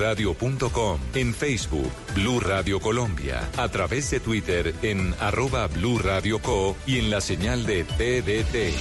[0.00, 6.74] Radio.com, en Facebook, Blue Radio Colombia, a través de Twitter en arroba Blue Radio Co
[6.86, 8.74] y en la señal de TDT.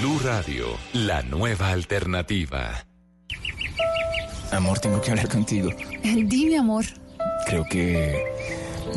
[0.00, 2.86] Blue Radio, la nueva alternativa.
[4.50, 5.70] Amor, tengo que hablar contigo.
[6.02, 6.86] Dime, amor.
[7.44, 8.24] Creo que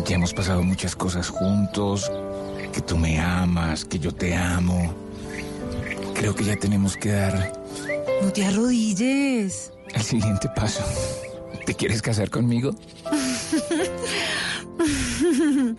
[0.06, 2.10] ya hemos pasado muchas cosas juntos
[2.72, 4.94] que tú me amas, que yo te amo.
[6.16, 7.54] Creo que ya tenemos que dar...
[8.22, 9.72] No te arrodilles.
[9.94, 10.84] El siguiente paso.
[11.66, 12.76] ¿Te quieres casar conmigo?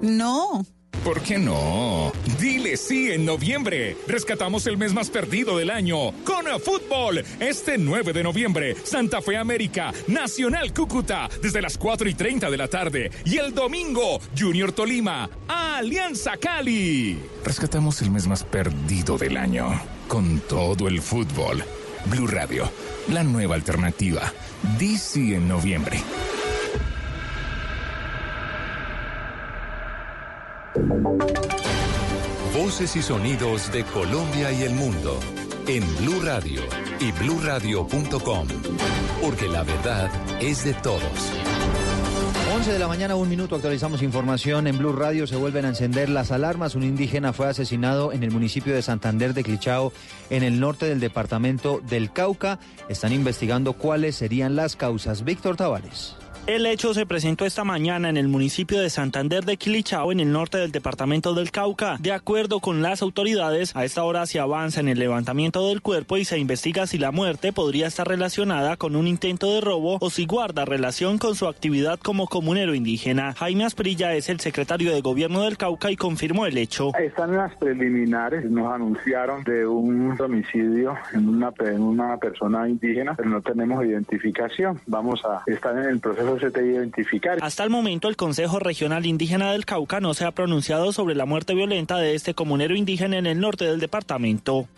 [0.00, 0.64] no.
[1.04, 2.12] ¿Por qué no?
[2.38, 3.96] Dile sí en noviembre.
[4.06, 7.24] Rescatamos el mes más perdido del año con fútbol.
[7.40, 12.56] Este 9 de noviembre, Santa Fe América, Nacional Cúcuta, desde las 4 y 30 de
[12.56, 13.10] la tarde.
[13.24, 17.18] Y el domingo, Junior Tolima, Alianza Cali.
[17.44, 21.62] Rescatamos el mes más perdido del año con todo el fútbol.
[22.06, 22.70] Blue Radio,
[23.08, 24.32] la nueva alternativa.
[24.78, 26.02] DC en noviembre.
[32.54, 35.18] Voces y sonidos de Colombia y el mundo
[35.66, 36.60] en Blue Radio
[37.00, 38.48] y bluradio.com,
[39.22, 41.02] porque la verdad es de todos.
[42.54, 44.66] 11 de la mañana, un minuto, actualizamos información.
[44.66, 46.74] En Blue Radio se vuelven a encender las alarmas.
[46.74, 49.92] Un indígena fue asesinado en el municipio de Santander de Clichao,
[50.28, 52.58] en el norte del departamento del Cauca.
[52.88, 55.24] Están investigando cuáles serían las causas.
[55.24, 56.17] Víctor Tavares.
[56.48, 60.32] El hecho se presentó esta mañana en el municipio de Santander de Quilichao, en el
[60.32, 61.98] norte del departamento del Cauca.
[62.00, 66.16] De acuerdo con las autoridades, a esta hora se avanza en el levantamiento del cuerpo
[66.16, 70.08] y se investiga si la muerte podría estar relacionada con un intento de robo o
[70.08, 73.34] si guarda relación con su actividad como comunero indígena.
[73.34, 76.92] Jaime Asprilla es el secretario de gobierno del Cauca y confirmó el hecho.
[76.98, 83.28] Están las preliminares, nos anunciaron de un homicidio en una, en una persona indígena, pero
[83.28, 84.80] no tenemos identificación.
[84.86, 87.38] Vamos a estar en el proceso se te identificar.
[87.40, 91.26] Hasta el momento, el Consejo Regional Indígena del Cauca no se ha pronunciado sobre la
[91.26, 94.68] muerte violenta de este comunero indígena en el norte del departamento.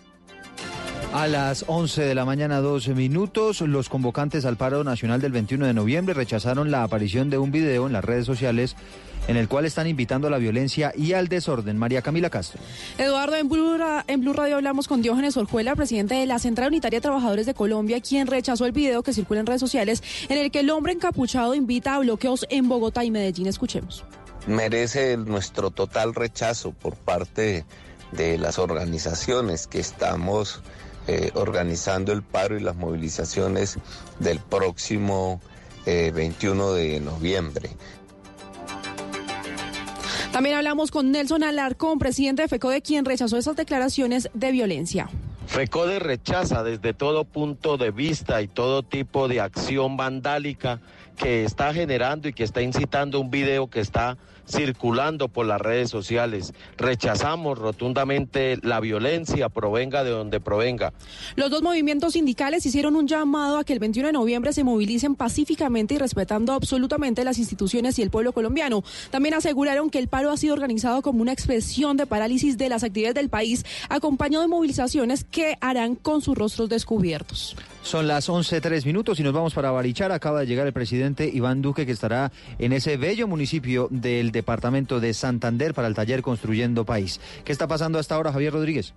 [1.12, 5.66] A las 11 de la mañana, 12 minutos, los convocantes al paro nacional del 21
[5.66, 8.76] de noviembre rechazaron la aparición de un video en las redes sociales
[9.30, 11.78] en el cual están invitando a la violencia y al desorden.
[11.78, 12.60] María Camila Castro.
[12.98, 16.96] Eduardo, en Blue, en Blue Radio hablamos con Diógenes Orjuela, presidente de la Central Unitaria
[16.96, 20.50] de Trabajadores de Colombia, quien rechazó el video que circula en redes sociales en el
[20.50, 23.46] que el hombre encapuchado invita a bloqueos en Bogotá y Medellín.
[23.46, 24.04] Escuchemos.
[24.48, 27.64] Merece nuestro total rechazo por parte
[28.10, 30.60] de las organizaciones que estamos
[31.06, 33.78] eh, organizando el paro y las movilizaciones
[34.18, 35.40] del próximo
[35.86, 37.70] 21 eh, de noviembre.
[40.32, 45.10] También hablamos con Nelson Alarcón, presidente de FECODE, quien rechazó esas declaraciones de violencia.
[45.48, 50.80] FECODE rechaza desde todo punto de vista y todo tipo de acción vandálica
[51.16, 54.16] que está generando y que está incitando un video que está
[54.50, 56.52] circulando por las redes sociales.
[56.76, 60.92] Rechazamos rotundamente la violencia, provenga de donde provenga.
[61.36, 65.14] Los dos movimientos sindicales hicieron un llamado a que el 21 de noviembre se movilicen
[65.14, 68.82] pacíficamente y respetando absolutamente las instituciones y el pueblo colombiano.
[69.10, 72.84] También aseguraron que el paro ha sido organizado como una expresión de parálisis de las
[72.84, 77.56] actividades del país, acompañado de movilizaciones que harán con sus rostros descubiertos.
[77.82, 80.12] Son las 11.03 minutos y nos vamos para Barichar.
[80.12, 85.00] Acaba de llegar el presidente Iván Duque, que estará en ese bello municipio del departamento
[85.00, 87.20] de Santander para el taller Construyendo País.
[87.44, 88.92] ¿Qué está pasando hasta ahora, Javier Rodríguez?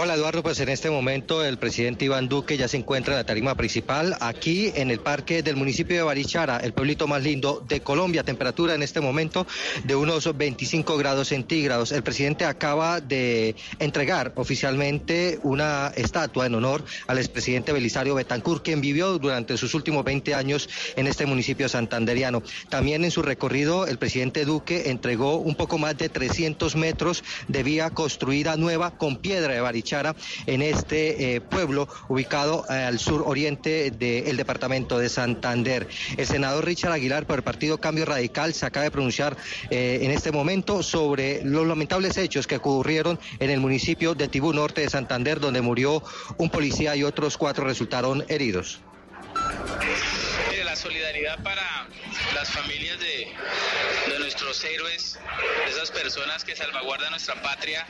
[0.00, 3.26] Hola Eduardo, pues en este momento el presidente Iván Duque ya se encuentra en la
[3.26, 7.80] tarima principal aquí en el parque del municipio de Barichara, el pueblito más lindo de
[7.80, 8.22] Colombia.
[8.22, 9.44] Temperatura en este momento
[9.82, 11.90] de unos 25 grados centígrados.
[11.90, 18.80] El presidente acaba de entregar oficialmente una estatua en honor al expresidente Belisario Betancourt, quien
[18.80, 22.44] vivió durante sus últimos 20 años en este municipio santanderiano.
[22.68, 27.64] También en su recorrido el presidente Duque entregó un poco más de 300 metros de
[27.64, 29.87] vía construida nueva con piedra de Barichara
[30.46, 35.88] en este eh, pueblo ubicado eh, al sur oriente del departamento de Santander.
[36.16, 39.36] El senador Richard Aguilar por el partido Cambio Radical se acaba de pronunciar
[39.70, 44.52] eh, en este momento sobre los lamentables hechos que ocurrieron en el municipio de Tibú
[44.52, 46.02] Norte de Santander donde murió
[46.36, 48.80] un policía y otros cuatro resultaron heridos
[50.78, 51.88] solidaridad para
[52.34, 53.26] las familias de,
[54.18, 55.18] nuestros héroes,
[55.68, 57.86] esas personas que salvaguardan nuestra patria.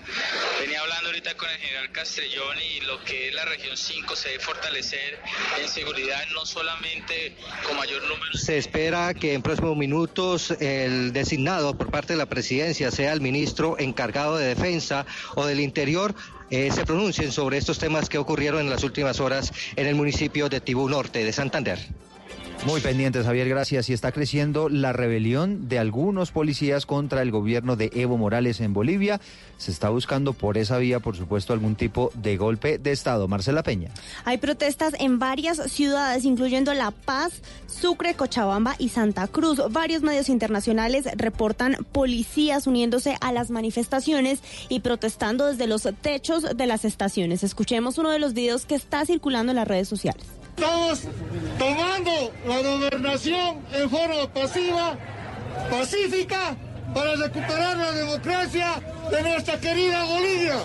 [0.60, 4.30] Venía hablando ahorita con el general Castellón y lo que es la región 5 se
[4.30, 5.20] debe fortalecer
[5.60, 7.34] en seguridad, no solamente
[7.66, 8.32] con mayor número.
[8.34, 13.20] Se espera que en próximos minutos el designado por parte de la presidencia sea el
[13.20, 16.14] ministro encargado de defensa o del interior
[16.50, 20.48] eh, se pronuncien sobre estos temas que ocurrieron en las últimas horas en el municipio
[20.48, 21.78] de Tibú Norte de Santander.
[22.66, 23.88] Muy pendientes, Javier, gracias.
[23.88, 28.74] Y está creciendo la rebelión de algunos policías contra el gobierno de Evo Morales en
[28.74, 29.20] Bolivia.
[29.56, 33.28] Se está buscando por esa vía, por supuesto, algún tipo de golpe de Estado.
[33.28, 33.90] Marcela Peña.
[34.24, 39.62] Hay protestas en varias ciudades, incluyendo La Paz, Sucre, Cochabamba y Santa Cruz.
[39.70, 46.66] Varios medios internacionales reportan policías uniéndose a las manifestaciones y protestando desde los techos de
[46.66, 47.44] las estaciones.
[47.44, 50.37] Escuchemos uno de los videos que está circulando en las redes sociales.
[50.58, 51.02] Estamos
[51.56, 54.98] tomando la gobernación en forma pasiva,
[55.70, 56.56] pacífica,
[56.92, 60.56] para recuperar la democracia de nuestra querida Bolivia.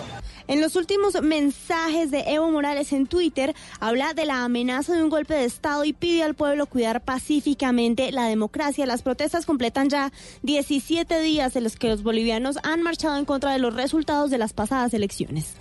[0.48, 5.10] En los últimos mensajes de Evo Morales en Twitter, habla de la amenaza de un
[5.10, 8.86] golpe de Estado y pide al pueblo cuidar pacíficamente la democracia.
[8.86, 10.12] Las protestas completan ya
[10.42, 14.38] 17 días en los que los bolivianos han marchado en contra de los resultados de
[14.38, 15.54] las pasadas elecciones.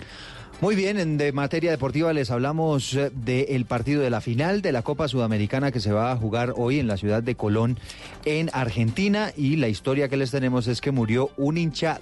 [0.63, 4.71] Muy bien, en de materia deportiva les hablamos eh, del partido de la final de
[4.71, 7.77] la Copa Sudamericana que se va a jugar hoy en la ciudad de Colón,
[8.23, 9.33] en Argentina.
[9.35, 11.99] Y la historia que les tenemos es que murió un hincha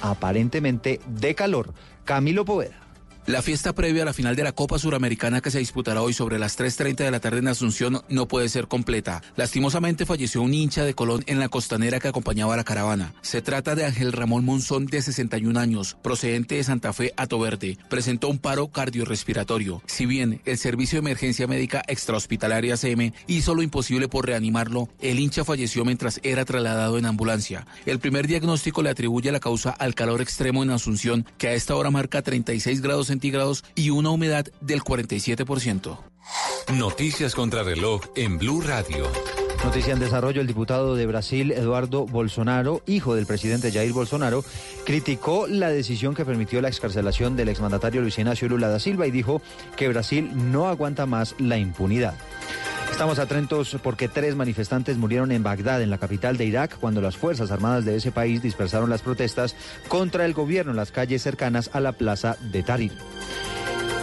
[0.00, 1.74] aparentemente de calor,
[2.04, 2.83] Camilo Poveda.
[3.26, 6.38] La fiesta previa a la final de la Copa Suramericana que se disputará hoy sobre
[6.38, 9.22] las 3.30 de la tarde en Asunción no puede ser completa.
[9.34, 13.14] Lastimosamente falleció un hincha de Colón en la costanera que acompañaba a la caravana.
[13.22, 17.78] Se trata de Ángel Ramón Monzón de 61 años, procedente de Santa Fe, Verde.
[17.88, 19.80] Presentó un paro cardiorrespiratorio.
[19.86, 25.18] Si bien el Servicio de Emergencia Médica Extrahospitalaria CM hizo lo imposible por reanimarlo, el
[25.18, 27.66] hincha falleció mientras era trasladado en ambulancia.
[27.86, 31.74] El primer diagnóstico le atribuye la causa al calor extremo en Asunción, que a esta
[31.74, 35.98] hora marca 36 grados centígrados y una humedad del 47%.
[36.72, 39.06] Noticias contra reloj en Blue Radio.
[39.62, 44.44] Noticia en desarrollo, el diputado de Brasil, Eduardo Bolsonaro, hijo del presidente Jair Bolsonaro,
[44.84, 49.10] criticó la decisión que permitió la excarcelación del exmandatario Luis Ignacio Lula da Silva y
[49.10, 49.40] dijo
[49.76, 52.14] que Brasil no aguanta más la impunidad.
[52.94, 57.16] Estamos atentos porque tres manifestantes murieron en Bagdad, en la capital de Irak, cuando las
[57.16, 59.56] Fuerzas Armadas de ese país dispersaron las protestas
[59.88, 62.92] contra el gobierno en las calles cercanas a la plaza de Tahrir.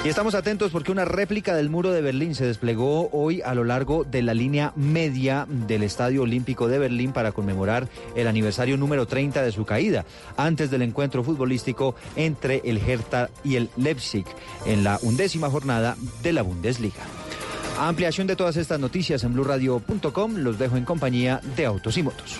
[0.04, 3.64] Y estamos atentos porque una réplica del muro de Berlín se desplegó hoy a lo
[3.64, 9.08] largo de la línea media del Estadio Olímpico de Berlín para conmemorar el aniversario número
[9.08, 10.04] 30 de su caída,
[10.36, 14.26] antes del encuentro futbolístico entre el Hertha y el Leipzig
[14.66, 17.21] en la undécima jornada de la Bundesliga.
[17.88, 20.36] Ampliación de todas estas noticias en blurradio.com.
[20.38, 22.40] Los dejo en compañía de Autos y Motos.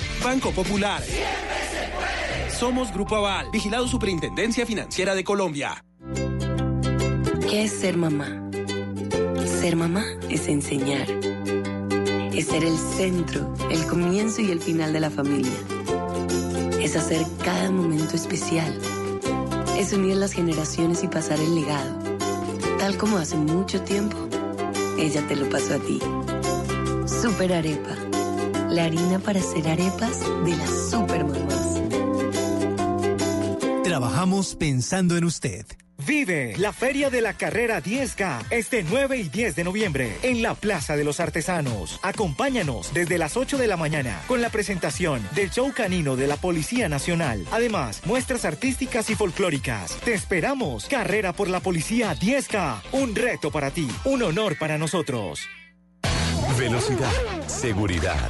[0.23, 1.01] Banco Popular.
[2.49, 5.83] Somos Grupo Aval, vigilado Superintendencia Financiera de Colombia.
[7.49, 8.49] ¿Qué es ser mamá?
[9.45, 11.07] Ser mamá es enseñar.
[12.33, 15.51] Es ser el centro, el comienzo y el final de la familia.
[16.79, 18.77] Es hacer cada momento especial.
[19.77, 21.97] Es unir las generaciones y pasar el legado.
[22.77, 24.17] Tal como hace mucho tiempo,
[24.99, 25.99] ella te lo pasó a ti.
[27.07, 28.20] Super Arepa.
[28.71, 31.81] La harina para hacer arepas de las super mamás.
[33.83, 35.65] Trabajamos pensando en usted.
[36.07, 40.55] Vive la Feria de la Carrera 10K este 9 y 10 de noviembre en la
[40.55, 41.99] Plaza de los Artesanos.
[42.01, 46.37] Acompáñanos desde las 8 de la mañana con la presentación del show canino de la
[46.37, 47.45] Policía Nacional.
[47.51, 49.97] Además, muestras artísticas y folclóricas.
[50.05, 50.85] Te esperamos.
[50.85, 52.81] Carrera por la Policía 10K.
[52.93, 55.41] Un reto para ti, un honor para nosotros.
[56.57, 58.29] Velocidad, seguridad,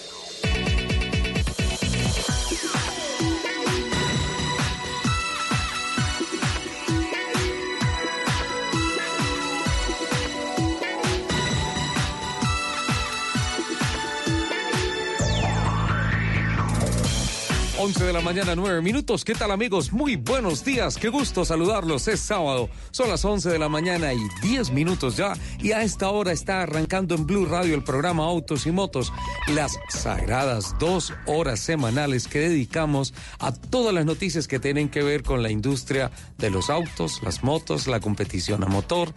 [17.81, 19.25] 11 de la mañana, 9 minutos.
[19.25, 19.91] ¿Qué tal amigos?
[19.91, 20.97] Muy buenos días.
[20.97, 22.07] Qué gusto saludarlos.
[22.07, 22.69] Es sábado.
[22.91, 25.33] Son las 11 de la mañana y 10 minutos ya.
[25.57, 29.11] Y a esta hora está arrancando en Blue Radio el programa Autos y Motos.
[29.47, 35.23] Las sagradas dos horas semanales que dedicamos a todas las noticias que tienen que ver
[35.23, 39.11] con la industria de los autos, las motos, la competición a motor,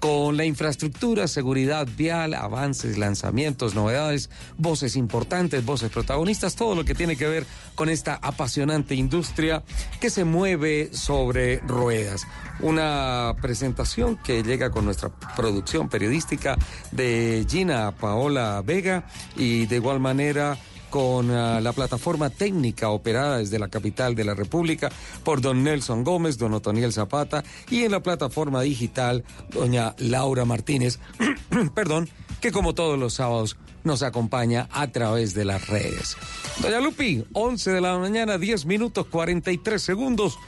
[0.00, 6.94] con la infraestructura, seguridad vial, avances, lanzamientos, novedades, voces importantes, voces protagonistas, todo lo que
[6.94, 9.62] tiene que ver con esta apasionante industria
[10.00, 12.26] que se mueve sobre ruedas.
[12.60, 16.56] Una presentación que llega con nuestra producción periodística
[16.90, 19.04] de Gina Paola Vega
[19.36, 20.58] y de igual manera
[20.90, 24.90] con uh, la plataforma técnica operada desde la capital de la República
[25.24, 30.98] por don Nelson Gómez, don Otoniel Zapata y en la plataforma digital doña Laura Martínez,
[31.74, 32.08] perdón,
[32.40, 36.16] que como todos los sábados nos acompaña a través de las redes.
[36.60, 40.38] Doña Lupi, 11 de la mañana, 10 minutos 43 segundos.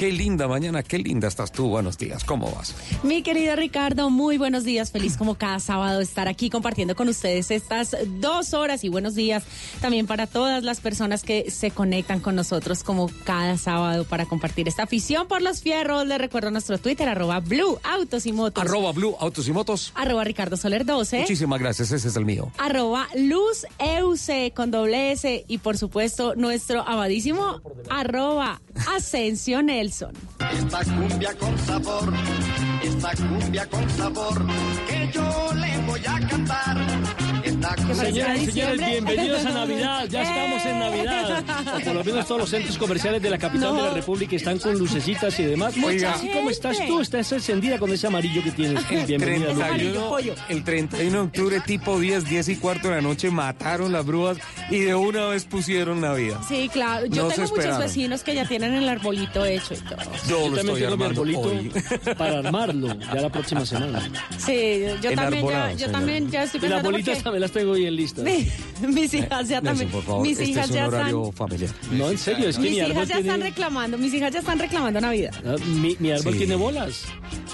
[0.00, 1.68] Qué linda mañana, qué linda estás tú.
[1.68, 2.74] Buenos días, ¿cómo vas?
[3.02, 4.90] Mi querido Ricardo, muy buenos días.
[4.90, 9.44] Feliz como cada sábado estar aquí compartiendo con ustedes estas dos horas y buenos días
[9.82, 14.68] también para todas las personas que se conectan con nosotros como cada sábado para compartir
[14.68, 16.06] esta afición por los fierros.
[16.06, 18.64] Les recuerdo nuestro Twitter, arroba Blue Autos y Motos.
[18.64, 19.92] Arroba Blue Autos y Motos.
[19.96, 21.18] Arroba Ricardo Soler 12.
[21.18, 22.50] Muchísimas gracias, ese es el mío.
[22.56, 31.36] Arroba Luz Euse con doble S y por supuesto nuestro amadísimo arroba Ascensión Esta cumbia
[31.36, 32.12] con sabor,
[32.82, 34.46] esta cumbia con sabor,
[34.88, 36.76] que yo le voy a cantar.
[37.94, 40.06] Señoras y señores, bienvenidos a Navidad.
[40.08, 41.44] Ya estamos en Navidad.
[41.76, 44.58] O por lo menos todos los centros comerciales de la capital de la República están
[44.58, 45.76] con lucecitas y demás.
[45.76, 48.82] Mucha Así como estás tú, estás encendida con ese amarillo que tienes.
[49.06, 49.52] Bienvenida.
[49.52, 50.30] Lupi.
[50.30, 54.06] 31, el 31 de octubre, tipo 10, 10 y cuarto de la noche, mataron las
[54.06, 54.38] brujas
[54.70, 56.38] y de una vez pusieron Navidad.
[56.48, 57.06] Sí, claro.
[57.06, 57.80] Yo No tengo muchos esperaron.
[57.80, 59.98] vecinos que ya tienen el arbolito hecho y todo.
[60.28, 62.14] Yo, Yo lo también estoy tengo mi arbolito hoy.
[62.16, 64.00] para ya la próxima semana.
[64.38, 67.52] Sí, yo también ya, yo también ya estoy Y las pensando bolitas porque también las
[67.52, 68.24] tengo bien listas.
[68.24, 68.48] mi-
[68.94, 71.48] mis hijas ya Nelson, también, por favor, mis este hijas es un ya horario están,
[71.48, 71.70] familiar.
[71.92, 73.28] No, en serio, es que mis mi árbol hijas ya tiene...
[73.28, 75.34] están reclamando, mis hijas ya están reclamando Navidad.
[75.44, 76.38] Ah, Mi, mi árbol Sí.
[76.38, 77.04] tiene bolas.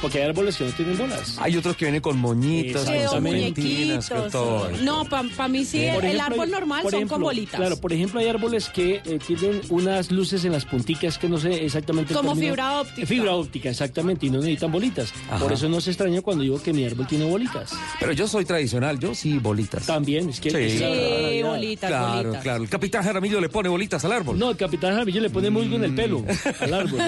[0.01, 1.37] Porque hay árboles que no tienen bolas.
[1.41, 4.09] Hay otros que vienen con moñitos, con con muñequitos.
[4.31, 4.71] todo.
[4.83, 7.57] No, para mí sí, Por el ejemplo, árbol normal son ejemplo, con bolitas.
[7.59, 11.39] Claro, por ejemplo, hay árboles que eh, tienen unas luces en las punticas que no
[11.39, 12.15] sé exactamente.
[12.15, 13.07] Como fibra óptica.
[13.07, 15.06] Fibra óptica, exactamente, y no necesitan bolitas.
[15.29, 15.39] Ajá.
[15.39, 17.73] Por eso no se extraña cuando digo que mi árbol tiene bolitas.
[18.01, 19.87] Pero yo soy tradicional, yo sí bolitas.
[19.87, 20.57] También, es que Sí.
[20.57, 21.49] es la verdadera Sí, Navidad.
[21.51, 22.43] bolitas, Claro, bolitas.
[22.43, 22.63] claro.
[22.63, 24.39] El capitán Jaramillo le pone bolitas al árbol.
[24.39, 26.25] No, el capitán Jaramillo le pone musgo en el pelo
[26.61, 27.01] al árbol.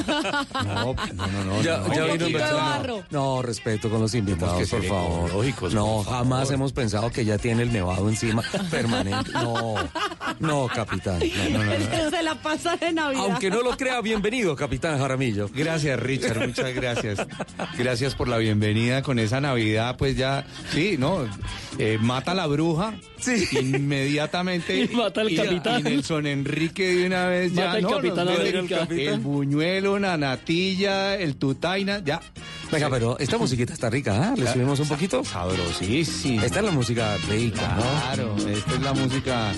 [0.65, 1.63] No, no, no, no.
[1.63, 2.53] Ya, ya vino Bertrand.
[2.57, 3.03] barro.
[3.11, 5.73] No, respeto con los invitados, por favor.
[5.73, 9.31] no, jamás hemos pensado que ya tiene el nevado encima permanente.
[9.33, 9.75] No,
[10.41, 11.19] no, capitán.
[11.21, 12.11] No, no, no, no.
[12.11, 13.23] se la pasa de Navidad.
[13.25, 15.49] Aunque no lo crea, bienvenido, capitán Jaramillo.
[15.55, 17.19] Gracias, Richard, muchas gracias.
[17.77, 21.27] Gracias por la bienvenida con esa Navidad, pues ya, sí, ¿no?
[21.79, 22.95] Eh, mata a la bruja
[23.53, 24.77] inmediatamente.
[24.85, 25.81] Y mata al capitán.
[25.81, 27.91] Y Nelson Enrique de una vez ya, Mata al ¿no?
[27.91, 28.87] capitán América.
[28.91, 32.21] el, el buñuelo, la natilla, el tutaina, ya.
[32.71, 34.35] Venga, pero esta musiquita está rica, ¿ah?
[34.37, 35.25] ¿Le subimos un poquito?
[35.25, 36.43] Sabrosísimo.
[36.43, 37.83] Esta es la música rica, ¿no?
[37.83, 39.53] Claro, esta es la música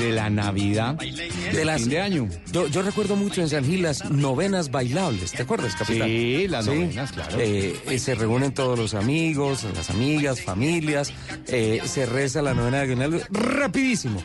[0.00, 0.96] de la Navidad.
[0.96, 2.28] De las fin de año.
[2.50, 6.08] Yo, yo recuerdo mucho en San Gil las novenas bailables, ¿te acuerdas, capitán?
[6.08, 7.38] Sí, las novenas, claro.
[7.38, 11.12] Eh, eh, se reúnen todos los amigos, las amigas, familias,
[11.46, 14.22] eh, se reza la novena de Aguinaldo rapidísimo,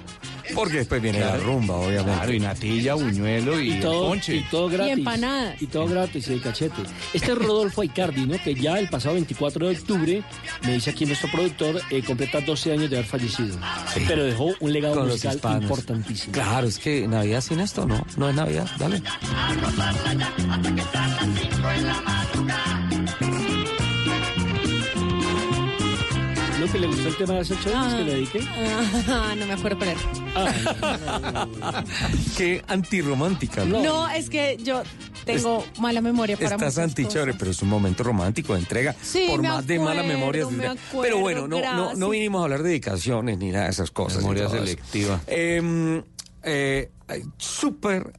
[0.56, 2.12] porque después viene la rumba, obviamente.
[2.13, 4.36] Claro, y natilla, buñuelo y, Y todo, ponche.
[4.36, 4.89] y todo gratis.
[4.96, 5.62] Y empanadas.
[5.62, 6.82] Y todo gratis, y el cachete.
[7.13, 8.38] Este es Rodolfo Aicardi, ¿no?
[8.44, 10.24] Que ya el pasado 24 de octubre,
[10.63, 13.58] me dice aquí nuestro productor, eh, completa 12 años de haber fallecido.
[14.08, 16.34] Pero dejó un legado Con musical importantísimo.
[16.34, 18.06] Claro, es que Navidad sin esto, ¿no?
[18.18, 19.01] No es Navidad, dale.
[26.67, 28.39] ¿Lo que le gustó el tema de hace ocho años que le dediqué?
[29.07, 29.95] Ah, no me acuerdo poner.
[32.38, 33.81] Qué antirromántica, ¿no?
[33.81, 34.83] No, es que yo
[35.24, 38.93] tengo mala memoria para Estás antichore, pero es un momento romántico de entrega.
[39.01, 40.45] Sí, por me más de mala memoria.
[40.50, 43.71] me acuerdo, pero bueno, no, no, no vinimos a hablar de dedicaciones ni nada de
[43.71, 44.17] esas cosas.
[44.17, 45.21] Memoria selectiva.
[45.25, 46.03] Eh,
[46.43, 46.91] eh,
[47.38, 48.12] Súper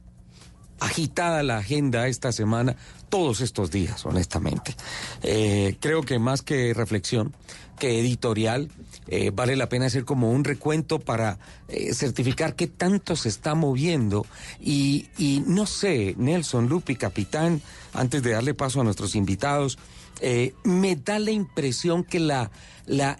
[0.79, 2.75] agitada la agenda esta semana,
[3.09, 4.75] todos estos días, honestamente.
[5.23, 7.35] Eh, creo que más que reflexión,
[7.79, 8.69] que editorial,
[9.07, 13.55] eh, vale la pena hacer como un recuento para eh, certificar qué tanto se está
[13.55, 14.25] moviendo.
[14.59, 15.07] Y,
[15.47, 17.61] no sé, Nelson, Lupi, capitán,
[17.93, 19.79] antes de darle paso a nuestros invitados,
[20.21, 22.51] eh, me da la impresión que la,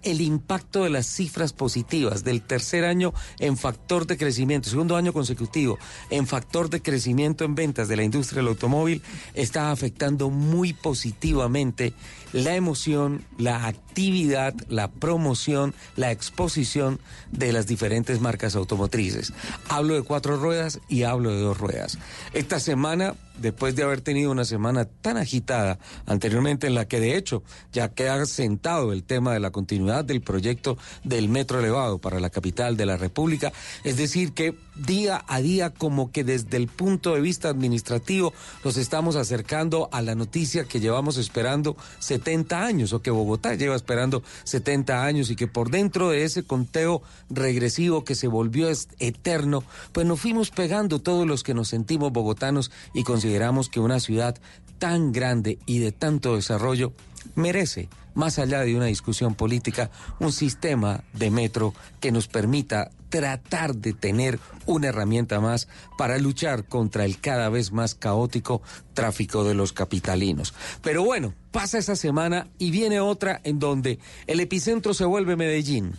[0.04, 5.14] el impacto de las cifras positivas del tercer año en factor de crecimiento, segundo año
[5.14, 5.78] consecutivo,
[6.10, 9.02] en factor de crecimiento en ventas de la industria del automóvil,
[9.34, 11.94] está afectando muy positivamente
[12.34, 17.00] la emoción, la actividad, la promoción, la exposición
[17.32, 19.34] de las diferentes marcas automotrices.
[19.68, 21.98] Hablo de cuatro ruedas y hablo de dos ruedas.
[22.34, 27.16] Esta semana después de haber tenido una semana tan agitada anteriormente en la que de
[27.16, 32.20] hecho ya queda sentado el tema de la continuidad del proyecto del metro elevado para
[32.20, 33.52] la capital de la República,
[33.84, 34.56] es decir que
[34.86, 38.34] día a día como que desde el punto de vista administrativo
[38.64, 43.76] nos estamos acercando a la noticia que llevamos esperando 70 años o que Bogotá lleva
[43.76, 48.70] esperando 70 años y que por dentro de ese conteo regresivo que se volvió
[49.00, 54.00] eterno, pues nos fuimos pegando todos los que nos sentimos bogotanos y consideramos que una
[54.00, 54.38] ciudad
[54.80, 56.94] tan grande y de tanto desarrollo
[57.36, 63.76] merece, más allá de una discusión política, un sistema de metro que nos permita tratar
[63.76, 68.62] de tener una herramienta más para luchar contra el cada vez más caótico
[68.94, 70.54] tráfico de los capitalinos.
[70.82, 75.94] Pero bueno, pasa esa semana y viene otra en donde el epicentro se vuelve Medellín,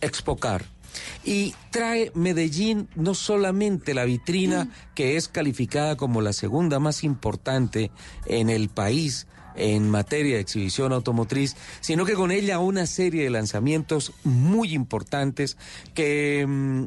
[0.00, 0.64] Expocar.
[1.24, 7.90] Y trae Medellín no solamente la vitrina que es calificada como la segunda más importante
[8.26, 13.30] en el país, en materia de exhibición automotriz, sino que con ella una serie de
[13.30, 15.56] lanzamientos muy importantes
[15.94, 16.84] que mm,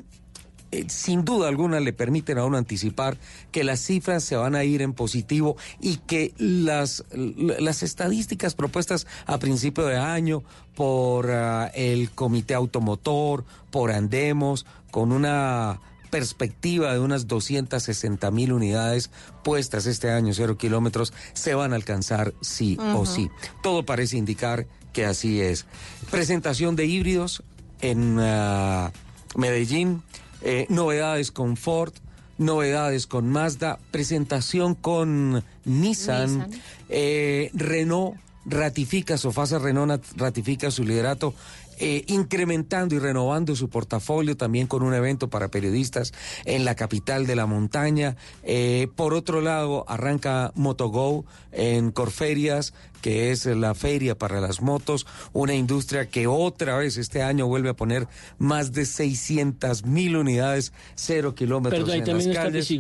[0.73, 3.17] eh, sin duda alguna le permiten a uno anticipar
[3.51, 9.05] que las cifras se van a ir en positivo y que las, las estadísticas propuestas
[9.27, 10.41] a principio de año
[10.73, 15.79] por ah, el Comité Automotor, por Andemos, con una
[16.13, 19.09] perspectiva de unas 260 mil unidades
[19.43, 23.31] puestas este año, cero kilómetros, se van a alcanzar sí o sí.
[23.63, 25.65] Todo parece indicar que así es.
[26.11, 27.41] Presentación de híbridos
[27.81, 28.91] en ah,
[29.35, 30.03] Medellín,
[30.43, 31.93] eh, novedades con Ford,
[32.37, 36.47] novedades con Mazda, presentación con Nissan,
[36.89, 41.33] eh, Renault ratifica, Sofasa Renault ratifica su liderato
[41.85, 46.13] eh, incrementando y renovando su portafolio también con un evento para periodistas
[46.45, 48.15] en la capital de la montaña.
[48.43, 55.05] Eh, por otro lado, arranca MotoGo en Corferias, que es la feria para las motos,
[55.33, 60.71] una industria que otra vez este año vuelve a poner más de 600 mil unidades,
[60.95, 62.79] cero kilómetros en las calles.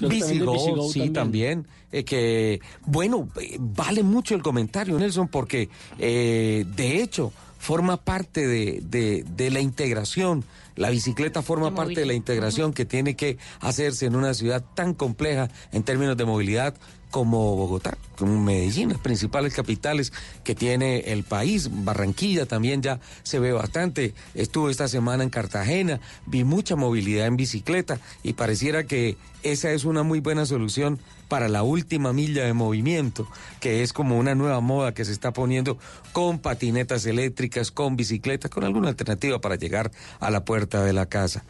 [0.00, 1.68] Visigo, sí, también.
[1.92, 3.28] Eh, que, bueno,
[3.60, 10.44] vale mucho el comentario, Nelson, porque de hecho, forma parte de, de, la integración.
[10.76, 14.94] La bicicleta forma parte de la integración que tiene que hacerse en una ciudad tan
[14.94, 16.74] compleja en términos de movilidad
[17.10, 20.12] como Bogotá, como Medellín, las principales capitales
[20.44, 21.68] que tiene el país.
[21.84, 24.14] Barranquilla también ya se ve bastante.
[24.34, 29.84] Estuve esta semana en Cartagena, vi mucha movilidad en bicicleta y pareciera que esa es
[29.84, 33.26] una muy buena solución para la última milla de movimiento,
[33.60, 35.78] que es como una nueva moda que se está poniendo
[36.12, 41.06] con patinetas eléctricas, con bicicletas, con alguna alternativa para llegar a la puerta de la
[41.06, 41.44] casa.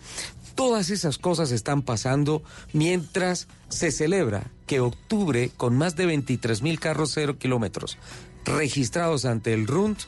[0.61, 2.43] Todas esas cosas están pasando
[2.75, 7.97] mientras se celebra que octubre, con más de 23 mil carros cero kilómetros
[8.45, 10.01] registrados ante el RUNT,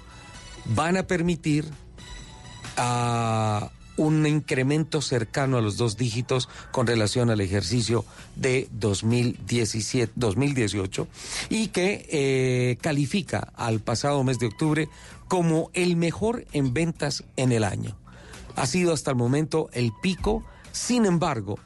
[0.66, 1.64] van a permitir
[3.96, 8.04] un incremento cercano a los dos dígitos con relación al ejercicio
[8.36, 11.08] de 2017, 2018
[11.48, 14.90] y que eh, califica al pasado mes de octubre
[15.28, 18.01] como el mejor en ventas en el año.
[18.56, 21.58] Ha sido hasta el momento el pico, sin embargo,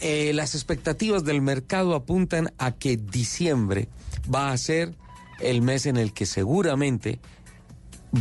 [0.00, 3.88] eh, las expectativas del mercado apuntan a que diciembre
[4.32, 4.94] va a ser
[5.40, 7.20] el mes en el que seguramente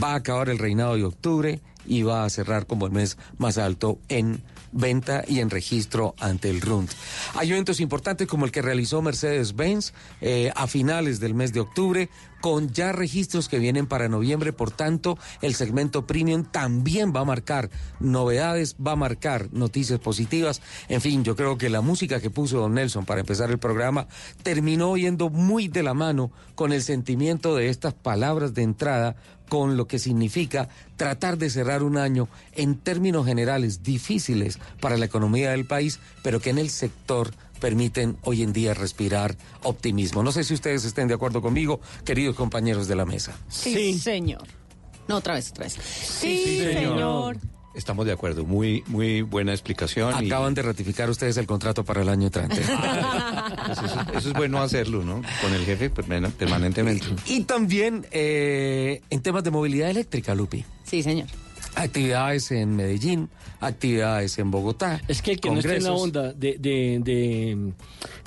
[0.01, 1.61] va a acabar el reinado de octubre
[2.03, 4.41] va a cerrar como el mes más alto en
[4.73, 6.89] venta y en registro ante el RUND.
[7.35, 12.09] Hay eventos importantes como el que realizó Mercedes-Benz eh, a finales del mes de octubre,
[12.41, 17.25] con ya registros que vienen para noviembre, por tanto, el segmento premium también va a
[17.25, 17.69] marcar
[18.01, 20.61] novedades, va a marcar noticias positivas.
[20.89, 24.07] En fin, yo creo que la música que puso don Nelson para empezar el programa
[24.43, 29.15] terminó yendo muy de la mano con el sentimiento de estas palabras de entrada
[29.53, 35.05] con lo que significa tratar de cerrar un año en términos generales difíciles para la
[35.05, 40.23] economía del país, pero que en el sector permiten hoy en día respirar optimismo.
[40.23, 43.37] No sé si ustedes estén de acuerdo conmigo, queridos compañeros de la mesa.
[43.47, 44.47] Sí, señor.
[45.07, 45.73] No, otra vez, otra vez.
[45.73, 47.37] Sí, señor.
[47.73, 50.23] Estamos de acuerdo, muy, muy buena explicación.
[50.23, 52.61] y- Acaban de ratificar ustedes el contrato para el año entrante.
[53.65, 55.21] pues eso, eso es bueno hacerlo, ¿no?
[55.41, 57.05] Con el jefe permane- permanentemente.
[57.25, 60.63] y también eh, en temas de movilidad eléctrica, Lupi.
[60.83, 61.27] Sí, señor.
[61.75, 65.01] Actividades en Medellín, actividades en Bogotá.
[65.07, 67.73] Es que el que no esté en la onda de, de- de,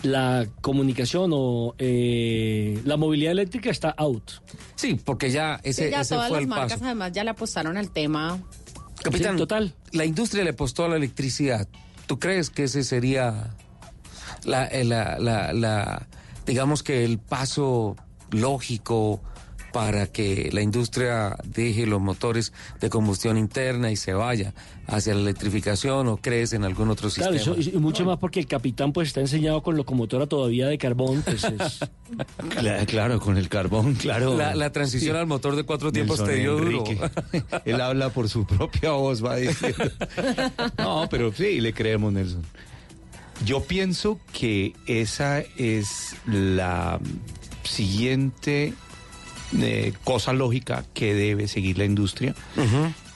[0.03, 4.33] la comunicación o eh, la movilidad eléctrica está out.
[4.75, 6.85] Sí, porque ya ese, Sí, ya ese todas fue las el marcas paso.
[6.87, 8.41] además ya le apostaron al tema.
[9.11, 9.75] Capitán, total.
[9.93, 11.67] la industria le apostó a la electricidad.
[12.07, 13.51] ¿Tú crees que ese sería
[14.45, 16.07] la, eh, la, la, la-
[16.47, 17.97] digamos que el paso
[18.31, 19.21] lógico
[19.77, 24.55] para que la industria deje los motores de combustión interna y se vaya
[24.87, 27.57] hacia la electrificación o crees en algún otro Claro, sistema?
[27.59, 31.21] eso- y mucho más porque el capitán pues está enseñado con locomotora todavía de carbón,
[31.23, 31.81] pues es...
[32.59, 34.35] Cla- Claro, con el carbón, claro.
[34.35, 35.21] La, la transición Sí.
[35.21, 36.85] al motor de cuatro tiempos Nelson te dio duro.
[37.67, 39.85] Él habla por su propia voz, va diciendo.
[40.79, 42.43] No, pero sí, le creemos, Nelson.
[43.45, 46.99] Yo pienso que esa es la
[47.65, 48.73] siguiente
[49.61, 52.35] eh, cosa lógica que debe seguir la industria.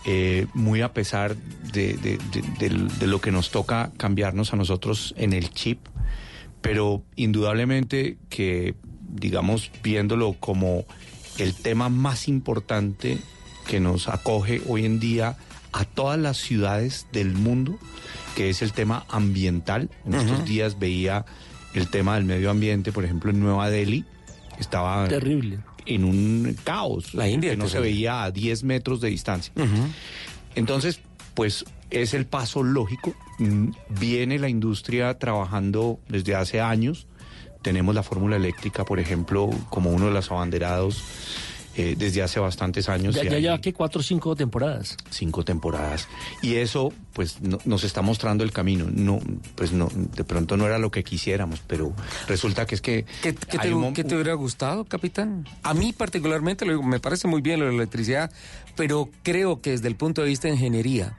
[0.06, 4.56] Eh, muy a pesar de, de- de- del- de lo que nos toca cambiarnos a
[4.56, 5.78] nosotros en el chip,
[6.62, 8.74] pero indudablemente que,
[9.10, 10.84] digamos, viéndolo como
[11.38, 13.18] el tema más importante
[13.66, 15.36] que nos acoge hoy en día
[15.72, 17.78] a todas las ciudades del mundo,
[18.36, 19.90] que es el tema ambiental.
[20.06, 20.46] En estos Ujú.
[20.48, 21.24] días veía
[21.74, 24.04] el tema del medio ambiente, por ejemplo, en Nueva Delhi,
[24.58, 25.60] estaba Terrible.
[25.94, 29.52] En un caos, La India que no se- veía a 10 metros de distancia.
[30.54, 31.00] Entonces,
[31.34, 33.14] pues es el paso lógico.
[33.38, 33.68] Mm,
[34.00, 37.06] Viene la industria trabajando desde hace años.
[37.62, 41.02] Tenemos la fórmula eléctrica, por ejemplo, como uno de los abanderados
[41.80, 43.14] eh, desde hace bastantes años.
[43.14, 44.96] Ya, y ya hay lleva que cuatro o cinco temporadas.
[45.10, 46.08] cinco temporadas.
[46.42, 48.86] Y eso, pues, no- nos está mostrando el camino.
[48.92, 49.18] No,
[49.54, 51.92] pues no, de pronto no era lo que quisiéramos, pero
[52.28, 55.46] resulta que es que ¿Qué, te, un mom- qué te hubiera gustado, capitán?
[55.62, 58.30] A mí particularmente lo digo, me parece muy bien lo de la electricidad,
[58.76, 61.16] pero creo que desde el punto de vista de ingeniería,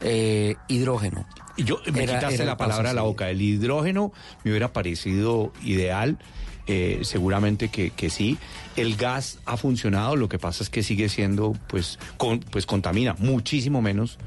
[0.00, 1.26] eh, hidrógeno.
[1.56, 3.30] Y yo me Era- quitaste era la palabra a la boca.
[3.30, 6.18] El hidrógeno me hubiera parecido ideal.
[6.66, 8.38] eh, seguramente que, que sí.
[8.76, 13.14] El gas ha funcionado, lo que pasa es que sigue siendo, pues, con, pues contamina
[13.18, 14.18] muchísimo menos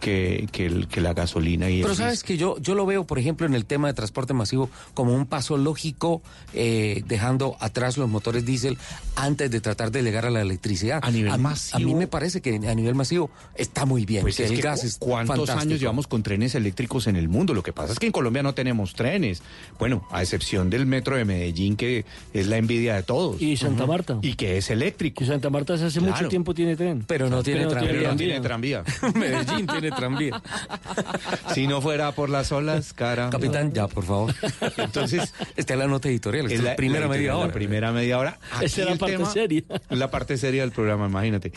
[0.00, 3.04] que, que, el- que la gasolina y Pero el sabes que yo, yo lo veo,
[3.04, 6.22] por ejemplo, en el tema de transporte masivo como un paso lógico,
[6.54, 8.78] eh, dejando atrás los motores diésel
[9.16, 11.00] antes de tratar de llegar a la electricidad.
[11.02, 11.76] A nivel mí- masivo.
[11.76, 14.22] A mí me parece que a nivel masivo está muy bien.
[14.22, 15.60] Pues que es el que gas es ¿Cuántos fantástico.
[15.62, 17.52] años llevamos con trenes eléctricos en el mundo?
[17.52, 19.42] Lo que pasa es que en Colombia no tenemos trenes.
[19.80, 23.42] Bueno, a excepción del metro de Medellín, que es la envidia de todos.
[23.42, 24.18] Y Santa Marta.
[24.22, 25.24] Y que es eléctrico.
[25.24, 26.14] Y Santa Marta hace Claro.
[26.14, 27.04] mucho tiempo tiene tren.
[27.06, 27.90] Pero no tiene tranvía.
[27.92, 28.84] Pero no tiene tranvía.
[29.14, 30.40] Medellín tiene tranvía.
[31.54, 33.30] Si no fuera por las olas, cara.
[33.30, 34.34] Capitán, ya, por favor.
[34.76, 37.52] Entonces, Esta es la nota editorial, esta es la, primera la- media la hora.
[37.52, 38.38] primera media hora.
[38.60, 39.62] Esa es la parte tema- seria.
[39.90, 41.52] La parte seria del programa, imagínate.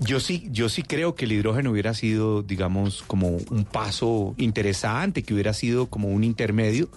[0.00, 5.22] Yo sí, yo sí creo que el hidrógeno hubiera sido, digamos, como un paso interesante,
[5.22, 6.88] que hubiera sido como un intermedio,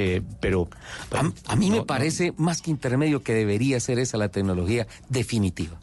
[0.00, 0.68] eh, pero...
[1.12, 1.86] A, a mí no, me no.
[1.86, 5.76] parece más que intermedio que debería ser esa la tecnología definitiva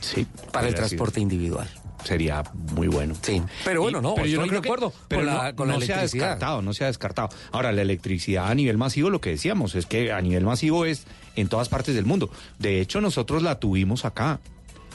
[0.00, 0.26] Sí.
[0.52, 1.68] para el transporte sido- individual.
[2.04, 2.42] Sería
[2.74, 3.14] muy bueno.
[3.20, 5.52] Sí, pero bueno, no, pero yo estoy creo de acuerdo que- pero con no, la,
[5.54, 7.28] con la no se ha descartado, no se ha descartado.
[7.52, 11.04] Ahora, la electricidad a nivel masivo, lo que decíamos, es que a nivel masivo es
[11.36, 12.30] en todas partes del mundo.
[12.58, 14.40] De hecho, nosotros la tuvimos acá.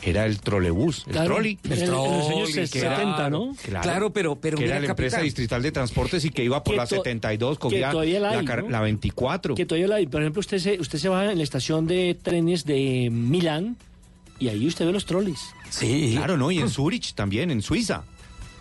[0.02, 1.58] Era el trolebús, el Claro, trolley.
[1.64, 3.56] en- en los años trolley, 70, ¿no?
[3.82, 5.24] Claro, pero- pero que mira, era la empresa capitán.
[5.26, 8.32] distrital de transportes y que iba por Que la to- 72, que cogía todavía la
[8.34, 8.70] la, hay, car- ¿no?
[8.70, 9.56] la 24.
[9.56, 10.06] Que todavía la hay.
[10.08, 13.78] Por ejemplo, usted se, usted se baja en la estación de trenes de Milán
[14.38, 15.40] y ahí usted ve los trolis.
[15.72, 16.14] Sí.
[16.16, 16.52] Claro, ¿no?
[16.52, 18.04] Y en Zurich también, en Suiza.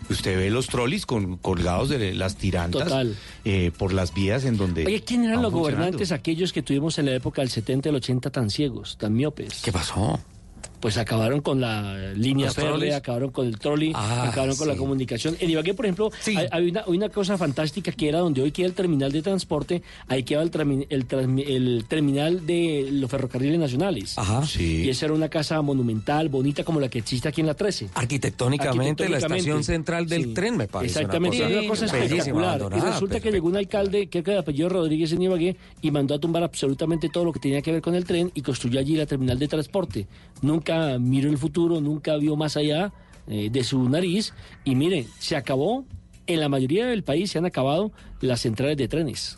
[0.09, 3.15] Usted ve los trolleys con, colgados de las tirantas Total.
[3.43, 4.85] eh, por las vías en donde...
[4.85, 7.95] Oye, ¿quién eran los gobernantes aquellos que tuvimos en la época del 70 y el
[7.95, 9.61] 80 tan ciegos, tan miopes?
[9.63, 10.19] ¿Qué pasó?
[10.85, 14.75] Pues acabaron con la línea ¿Los férrea, acabaron con el trolley, Ah, acabaron con la
[14.75, 15.35] comunicación.
[15.39, 16.37] En Ibagué, por ejemplo, Sí.
[16.37, 19.23] hay, hay una, hay una cosa fantástica que era donde hoy queda el terminal de
[19.23, 24.15] transporte, ahí queda el, trami- el, terminal de los ferrocarriles nacionales.
[24.19, 24.45] Ajá.
[24.45, 24.83] Sí.
[24.83, 27.89] Y esa era una casa monumental, bonita como la que existe aquí en la 13.
[27.95, 30.99] Arquitectónicamente, la estación central del tren me parece.
[30.99, 32.61] Exactamente, una cosa una cosa espectacular.
[32.77, 36.13] Y resulta que llegó un alcalde, que era de apellido Rodríguez en Ibagué, y mandó
[36.13, 38.95] a tumbar absolutamente todo lo que tenía que ver con el tren y construyó allí
[38.95, 40.05] la terminal de transporte.
[40.43, 42.91] Nunca miró el futuro, nunca vio más allá
[43.27, 44.33] eh, de su nariz.
[44.63, 45.85] Y mire, se acabó,
[46.27, 49.37] en la mayoría del país se han acabado las centrales de trenes.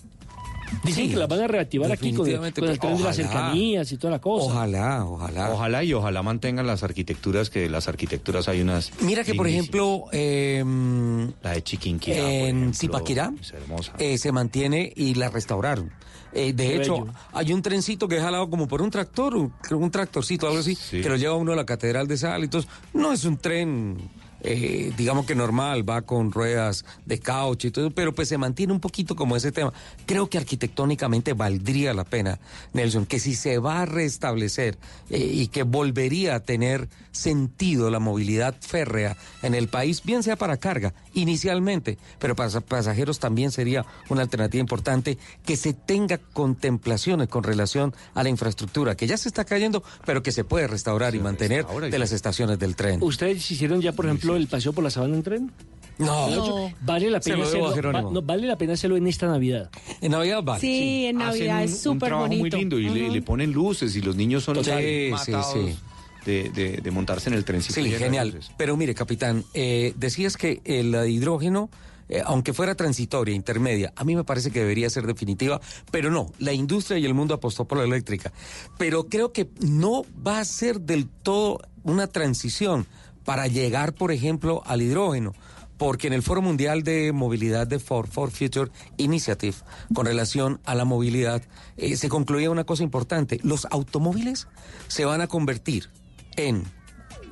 [0.84, 2.84] Dicen Sí, que las van a reactivar aquí con, el- con el tren de las
[3.00, 3.14] ojalá.
[3.14, 4.48] cercanías y toda la cosa.
[4.52, 5.52] Ojalá, ojalá.
[5.54, 8.92] Ojalá y ojalá mantengan las arquitecturas, que las arquitecturas hay unas.
[9.02, 12.18] Mira que, por ejemplo, em, La de Chiquinquirá.
[12.30, 13.94] en Zipaquirá es hermosa.
[13.98, 15.92] eh, se mantiene y la restauraron.
[16.34, 19.92] Eh, de hecho, hay un trencito que es jalado como por un tractor, un, un
[19.92, 22.44] tractorcito, algo así, que lo lleva uno a la Catedral de Sal.
[22.44, 23.98] Entonces, no es un tren,
[24.42, 28.74] eh, digamos que normal, va con ruedas de caucho y todo, pero pues se mantiene
[28.74, 29.74] un poquito como ese tema.
[30.06, 32.40] Creo que arquitectónicamente valdría la pena,
[32.74, 34.78] Nelson, que si se va a restablecer
[35.10, 40.36] eh, y que volvería a tener sentido la movilidad férrea en el país, bien sea
[40.36, 47.28] para carga inicialmente, pero para pasajeros también sería una alternativa importante que se tenga contemplaciones
[47.28, 51.16] con relación a la infraestructura, que ya se está cayendo, pero que se puede restaurar
[51.16, 53.02] y mantener de las estaciones del tren.
[53.02, 55.52] ¿Ustedes hicieron ya, por ejemplo, el paseo por la sabana en tren?
[56.00, 56.72] No.
[56.82, 57.92] Vale la pena hacerlo.
[57.92, 59.70] Va- no, vale la pena hacerlo en esta Navidad.
[60.02, 60.62] En Navidad vale.
[60.62, 62.42] Sí, en Navidad es un súper trabajo bonito.
[62.58, 64.80] muy lindo y, le, ponen luces y los niños son Total.
[64.82, 65.78] Sí, matados sí, sí.
[66.26, 67.62] De, de- de montarse en el tren.
[67.64, 68.40] Sí, genial.
[68.58, 71.70] Pero mire, capitán, eh, decías que el hidrógeno,
[72.10, 75.60] eh, aunque fuera transitoria, intermedia, a mí me parece que debería ser definitiva,
[75.90, 78.32] pero no, la industria y el mundo apostó por la eléctrica.
[78.78, 82.86] Pero creo que no va a ser del todo una transición
[83.28, 85.34] para llegar, por ejemplo, al hidrógeno.
[85.78, 89.58] Porque en el Foro Mundial de Movilidad de Ford, Ford Future Initiative,
[89.94, 91.42] con relación a la movilidad,
[91.76, 93.42] eh, se concluía una cosa importante.
[93.44, 94.48] Los automóviles
[94.88, 95.90] se van a convertir
[96.38, 96.64] en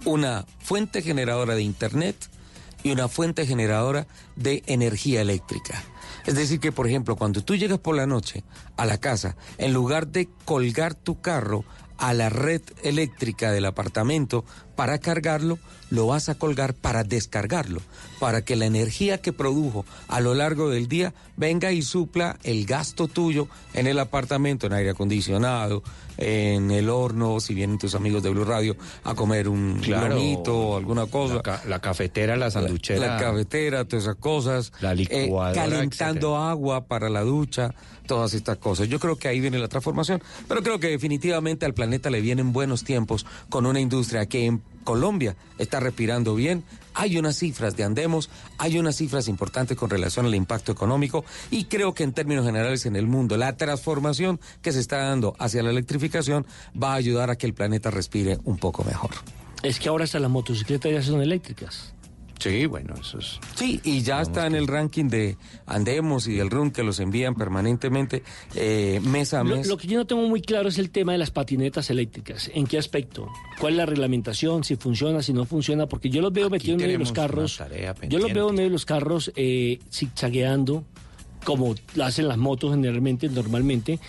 [0.04, 2.30] una fuente generadora de Internet
[2.84, 4.06] y una fuente generadora
[4.36, 5.82] de energía eléctrica.
[6.26, 8.44] Es decir, que por ejemplo, cuando tú llegas por la noche
[8.76, 11.64] a la casa, en lugar de colgar tu carro
[11.98, 14.44] a la red eléctrica del apartamento
[14.76, 15.60] para cargarlo,
[15.90, 17.82] lo vas a colgar para descargarlo,
[18.20, 22.66] para que la energía que produjo a lo largo del día venga y supla el
[22.66, 25.84] gasto tuyo en el apartamento, en aire acondicionado,
[26.18, 30.10] en el horno, si vienen tus amigos de Blue Radio a comer un Claro.
[30.16, 31.36] lomito o alguna cosa.
[31.36, 33.00] La, ca- la cafetera, la sanduchera.
[33.06, 34.72] La cafetera, todas esas cosas.
[34.80, 37.74] La Eh, licuadora, calentando agua para la ducha,
[38.08, 38.88] todas estas cosas.
[38.88, 42.54] Yo creo que ahí viene la transformación, pero creo que definitivamente al planeta le vienen
[42.54, 46.64] buenos tiempos con una industria que en Colombia está respirando bien.
[46.94, 51.66] Hay unas cifras de andemos, hay unas cifras importantes con relación al impacto económico y
[51.66, 55.64] creo que en términos generales en el mundo la transformación que se está dando hacia
[55.64, 56.46] la electrificación
[56.82, 59.12] va a ayudar a que el planeta respire un poco mejor.
[59.64, 61.95] Es que ahora hasta las motocicletas ya son eléctricas.
[62.40, 63.40] Sí, bueno, eso es.
[63.56, 67.34] Sí, y ya está en el ranking de Andemos y del RUN que los envían
[67.36, 68.24] permanentemente
[68.56, 69.68] eh, mes a Lo, mes.
[69.68, 72.52] lo que yo no tengo muy claro es el tema de las patinetas eléctricas.
[72.54, 73.28] ¿En qué aspecto?
[73.60, 74.64] ¿Cuál es la reglamentación?
[74.64, 75.88] Si funciona, si no funciona.
[75.88, 77.62] Porque yo los veo metidos en medio de los carros.
[78.10, 80.84] Yo los veo en medio de los carros eh, zigzagueando,
[81.46, 84.00] como hacen las motos generalmente, normalmente.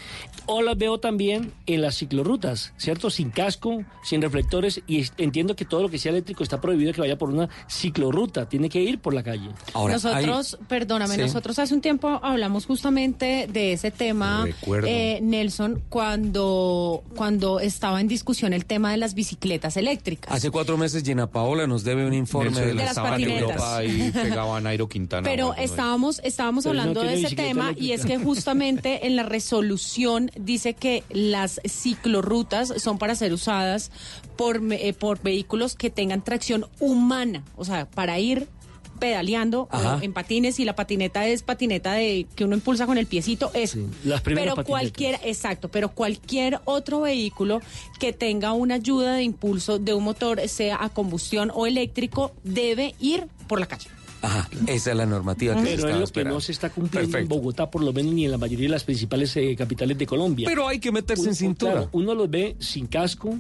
[0.49, 3.11] O las veo también en las ciclorrutas, ¿cierto?
[3.11, 4.81] Sin casco, sin reflectores.
[4.87, 8.49] Y entiendo que todo lo que sea eléctrico está prohibido que vaya por una ciclorruta.
[8.49, 9.51] Tiene que ir por la calle.
[9.75, 11.21] nosotros, perdóname, Sí.
[11.21, 14.87] nosotros hace un tiempo hablamos justamente de ese tema, Recuerdo.
[14.89, 20.33] eh, Nelson, cuando, cuando estaba en discusión el tema de las bicicletas eléctricas.
[20.33, 23.41] Hace cuatro meses Gina Paola nos debe un informe Nelson de, las en patinetas.
[23.43, 25.23] Europa y pegaba a Nairo Quintana.
[25.29, 29.23] Pero estábamos, estábamos Pero no hablando de ese tema y es que justamente en la
[29.23, 33.91] resolución dice que las ciclorrutas son para ser usadas
[34.37, 38.49] por, eh, por vehículos que tengan tracción humana, o sea, para ir
[38.97, 39.97] pedaleando Ajá.
[39.97, 43.51] o en patines y la patineta es patineta de que uno impulsa con el piecito,
[43.55, 43.79] eso.
[44.05, 44.71] las primeras pero patinetas.
[44.71, 47.61] cualquier, exacto, pero cualquier otro vehículo
[48.01, 52.95] que tenga una ayuda de impulso de un motor, sea a combustión o eléctrico, debe
[52.99, 53.89] ir por la calle.
[54.27, 57.11] Ajá, esa es la normativa que se Pero es lo que no se está cumpliendo
[57.13, 57.35] Perfecto.
[57.35, 60.07] en Bogotá, por lo menos ni en la mayoría de las principales eh, capitales de
[60.07, 60.47] Colombia.
[60.49, 61.73] Pero hay que meterse Uno- en cintura.
[61.73, 63.39] claro, uno los ve sin casco,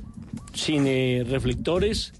[0.54, 2.12] sin eh, reflectores.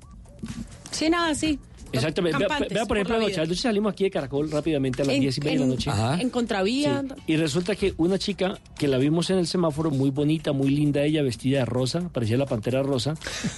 [0.90, 1.58] Sí, nada, sí.
[1.92, 2.38] Exactamente.
[2.70, 3.42] Vea, por ejemplo, la anoche, vida.
[3.44, 5.90] anoche salimos aquí de Caracol rápidamente a las En- 10 y media de la noche.
[6.20, 7.02] En contravía.
[7.08, 7.22] Sí.
[7.28, 11.02] Y resulta que una chica que la vimos en el semáforo, muy bonita, muy linda
[11.04, 13.14] ella, vestida de rosa, parecía la pantera rosa,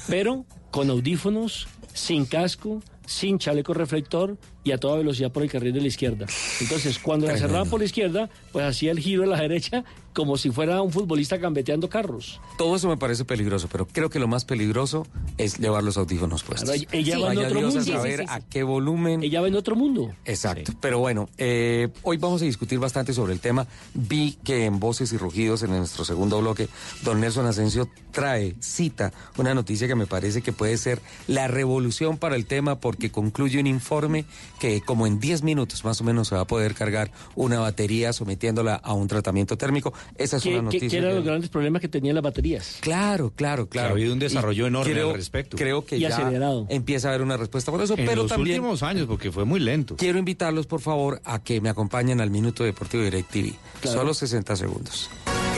[0.09, 4.37] pero con audífonos, sin casco, sin chaleco reflector
[4.69, 6.27] y a toda velocidad por el carril de la izquierda.
[6.61, 9.83] Entonces, cuando la cerraban por la izquierda, pues hacía el giro a la derecha
[10.19, 12.41] como si fuera un futbolista gambeteando carros.
[12.57, 16.43] Todo eso me parece peligroso, pero creo que lo más peligroso es llevar los audífonos
[16.43, 16.69] puestos.
[16.69, 17.23] Claro, ella Sí.
[17.23, 17.93] va en Vaya otro Dios mundo.
[17.93, 18.35] a saber Sí, sí, sí.
[18.35, 19.23] a qué volumen.
[19.23, 20.11] Ella va en otro mundo.
[20.25, 20.73] Exacto.
[20.81, 23.69] Pero bueno, eh, hoy vamos a discutir bastante sobre el tema.
[23.95, 26.69] Vi que en Voces y Rugidos, en nuestro segundo bloque,
[27.05, 32.17] don Nelson Asensio trae, cita, una noticia que me parece que puede ser la revolución
[32.19, 34.25] para el tema porque concluye un informe
[34.59, 38.13] que como en 10 minutos más o menos se va a poder cargar una batería
[38.13, 39.93] sometiéndola a un tratamiento térmico.
[40.17, 40.89] Esa es ¿Qué, una noticia.
[40.89, 42.79] qué eran que- los grandes problemas que tenían las baterías?
[42.81, 43.89] Claro, claro, claro.
[43.89, 45.57] ha habido un desarrollo Y enorme creo- al respecto.
[45.57, 46.67] Creo que Y ya acelerado.
[46.69, 49.45] empieza a haber una respuesta por eso, En pero los también últimos años, porque fue
[49.45, 49.97] muy lento.
[49.97, 53.55] quiero invitarlos, por favor, a que me acompañen al Minuto Deportivo Direct TV.
[53.81, 53.99] Claro.
[53.99, 55.11] Solo 60 segundos.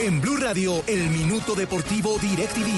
[0.02, 2.68] En Blue Radio, el Minuto Deportivo DirecTV.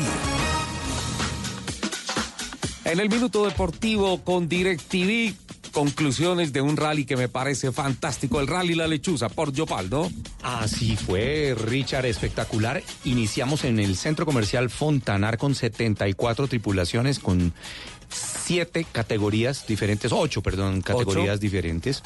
[2.85, 5.35] En el Minuto Deportivo con Direct TV,
[5.73, 10.11] conclusiones de un rally que me parece fantástico, el Rally La Lechuza por Yopal, ¿no?
[10.43, 12.83] Así fue, Richard, espectacular.
[13.05, 17.53] Iniciamos en el centro comercial Fontanar con 74 tripulaciones, con
[18.09, 22.03] siete categorías diferentes, ocho, perdón, categorías diferentes.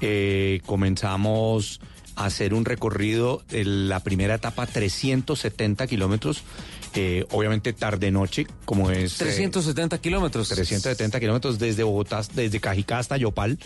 [0.00, 1.80] Eh, comenzamos
[2.16, 6.42] a hacer un recorrido en la primera etapa, 370 kilómetros.
[6.94, 9.14] Eh, obviamente tarde-noche, como es...
[9.14, 10.48] eh, 370 kilómetros.
[10.48, 13.58] 370 kilómetros desde Bogotá, desde Cajicá hasta Yopal.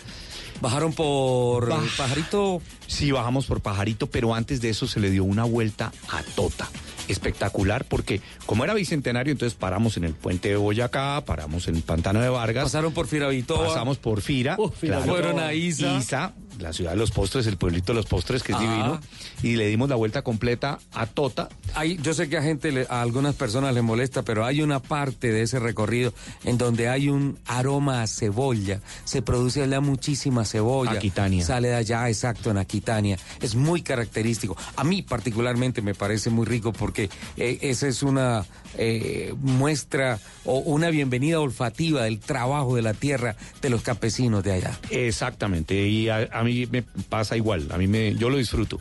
[0.61, 1.81] ¿Bajaron por Bah.
[1.97, 2.61] Pajarito?
[2.87, 6.69] Sí, bajamos por Pajarito, pero antes de eso se le dio una vuelta a Tota.
[7.07, 11.83] Espectacular, porque como era bicentenario, entonces paramos en el puente de Boyacá, paramos en el
[11.83, 12.63] pantano de Vargas.
[12.63, 13.67] Pasaron por Firavitoa.
[13.67, 14.55] Pasamos por Fira.
[14.57, 14.69] Uh.
[14.71, 15.97] Fueron a Isa.
[15.99, 18.61] Isa, la ciudad de los postres, el pueblito de los postres, que es Ah.
[18.61, 19.01] divino.
[19.43, 21.49] Y le dimos la vuelta completa a Tota.
[21.73, 24.79] Hay, yo sé que a gente, le- a algunas personas les molesta, pero hay una
[24.81, 26.13] parte de ese recorrido
[26.43, 28.79] en donde hay un aroma a cebolla.
[29.03, 30.91] Se produce allá muchísima cebolla.
[30.93, 31.45] Aquitania.
[31.45, 33.17] Sale de allá, exacto, en Aquitania.
[33.41, 34.55] Es muy característico.
[34.75, 38.45] A mí particularmente me parece muy rico porque eh, esa es una
[38.77, 44.53] eh, muestra o una bienvenida olfativa del trabajo de la tierra de los campesinos de
[44.53, 44.79] allá.
[44.89, 48.79] Exactamente, y a, a mí me pasa igual, a mí me, yo lo disfruto.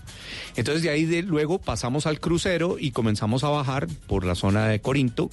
[0.56, 4.68] Entonces de ahí de, luego pasamos al crucero y comenzamos a bajar por la zona
[4.68, 5.30] de Corinto,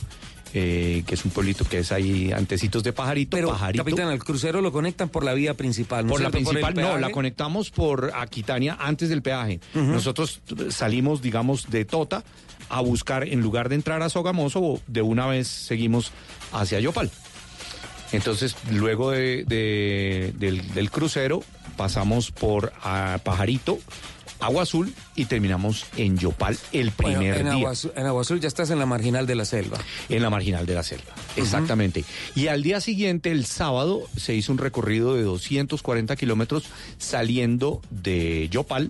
[0.53, 3.37] eh, que es un pueblito que es ahí antecitos de Pajarito.
[3.37, 3.85] Pero, Pajarito.
[3.85, 7.09] capitán, el crucero lo conectan por la vía principal, ¿no Por la principal, no, la
[7.09, 9.61] conectamos por Aquitania antes del peaje.
[9.73, 12.23] Nosotros salimos, digamos, de Tota
[12.71, 16.11] a buscar, en lugar de entrar a Sogamoso, de una vez seguimos
[16.53, 17.11] hacia Yopal.
[18.11, 21.43] Entonces, luego de- de- del, del crucero,
[21.77, 23.79] pasamos por ah, Pajarito,
[24.41, 27.53] Agua Azul y terminamos en Yopal el Bueno, primer en, día.
[27.53, 29.77] Agua, Azul- en Agua Azul ya estás en la marginal de la selva.
[30.09, 32.03] En la marginal de la selva, exactamente.
[32.35, 36.63] Y al día siguiente, el sábado, se hizo un recorrido de 240 kilómetros
[36.97, 38.89] saliendo de Yopal,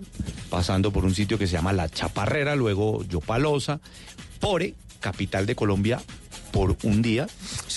[0.50, 3.80] pasando por un sitio que se llama La Chaparrera, luego Yopalosa,
[4.40, 6.00] Pore, capital de Colombia,
[6.52, 7.26] por un día.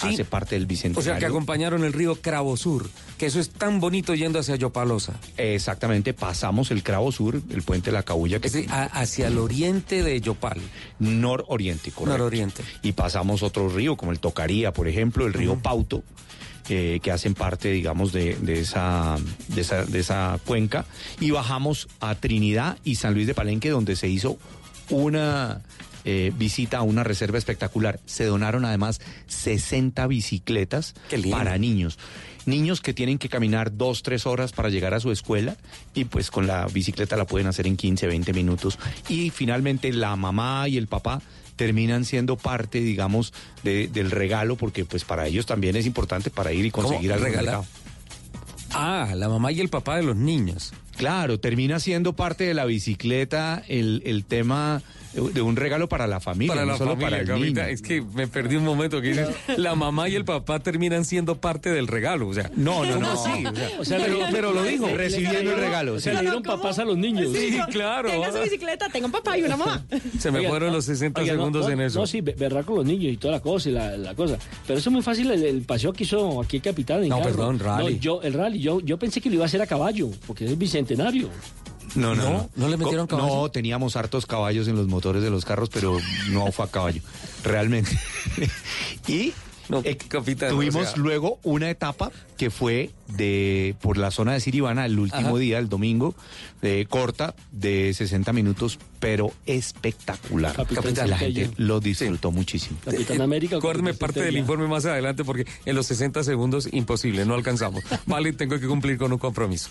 [0.04, 1.12] Hace parte del O Bicentenario.
[1.14, 5.14] sea que acompañaron el río Cravo Sur, que eso es tan bonito yendo hacia Yopalosa.
[5.38, 9.28] Exactamente, pasamos el Cravo Sur, el puente de la Cabulla, que Es decir, a- hacia
[9.28, 10.60] el oriente de Yopal.
[11.00, 12.18] nororiente, correcto.
[12.18, 12.64] Nororiente.
[12.84, 16.04] Y pasamos otro río, como el Tocaría, por ejemplo, el río Pauto,
[16.68, 19.18] eh, que hacen parte, digamos, de, de esa,
[19.50, 20.86] de, esa, de esa cuenca.
[21.20, 24.38] Y bajamos a Trinidad y San Luis de Palenque, donde se hizo
[24.90, 25.62] una
[26.06, 28.00] eh, visita a una reserva espectacular.
[28.06, 30.94] Se donaron además 60 bicicletas
[31.32, 31.98] para niños.
[32.46, 35.58] Niños que tienen que caminar dos, tres horas para llegar a su escuela
[35.96, 38.78] y pues con la bicicleta la pueden hacer en 15, 20 minutos.
[39.10, 41.22] Y finalmente la mamá y el papá
[41.56, 46.54] terminan siendo parte, digamos, de- del regalo porque pues para ellos también es importante para
[46.54, 47.46] ir y conseguir algo ¿Regalar?
[47.46, 47.66] regalo.
[48.74, 50.74] Ah, la mamá y el papá de los niños.
[50.98, 54.82] Claro, termina siendo parte de la bicicleta el, el tema
[55.16, 57.48] de un regalo para la familia, Para no la solo familia, para el capitán.
[57.66, 57.74] niño.
[57.74, 61.36] Es que me perdí un momento que dices, la mamá y el papá terminan siendo
[61.40, 62.28] parte del regalo.
[62.28, 63.12] O sea, No, no, ¿cómo no.
[63.14, 63.46] así?
[63.46, 64.88] O sea, O sea, pero, pero lo dijo.
[64.88, 65.94] Recibiendo el regalo.
[65.96, 66.18] O sea, sí.
[66.18, 67.32] le dieron papás a los niños.
[67.34, 68.10] Sí, claro.
[68.10, 69.86] Tenga su bicicleta, tenga un papá y una mamá.
[70.20, 72.00] Se me Oiga, fueron los 60 oiga, segundos no, en eso.
[72.02, 74.38] No, sí, ve- verdad con los niños y toda la cosa y la, la cosa.
[74.68, 77.04] Pero eso es muy fácil el, el paseo que hizo aquí el capitán.
[77.04, 77.30] en No, carro.
[77.32, 77.94] perdón, rally.
[77.96, 80.46] No, yo, el rally, yo, yo pensé que lo iba a hacer a caballo, porque
[80.46, 81.30] es el bicentenario.
[81.96, 82.50] No, no, No, no.
[82.56, 83.36] ¿no le metieron caballo?
[83.44, 85.98] No, teníamos hartos caballos en los motores de los carros, pero
[86.30, 87.02] no fue a caballo,
[87.44, 87.98] realmente.
[89.08, 89.34] y
[89.70, 94.34] No, eh, capitán, tuvimos o sea- luego una etapa que fue de por la zona
[94.34, 95.38] de Siribana el último Ajá.
[95.40, 96.14] día, el domingo,
[96.62, 100.54] eh, corta de 60 minutos, pero espectacular.
[100.56, 101.46] Capitán la Centella.
[101.46, 102.78] gente lo disfrutó muchísimo.
[102.84, 103.56] Capitán América.
[103.56, 107.34] o Acuérdeme Capitán parte del informe más adelante porque en los 60 segundos imposible, no
[107.36, 107.84] alcanzamos.
[108.06, 109.70] Vale, tengo que cumplir con un compromiso.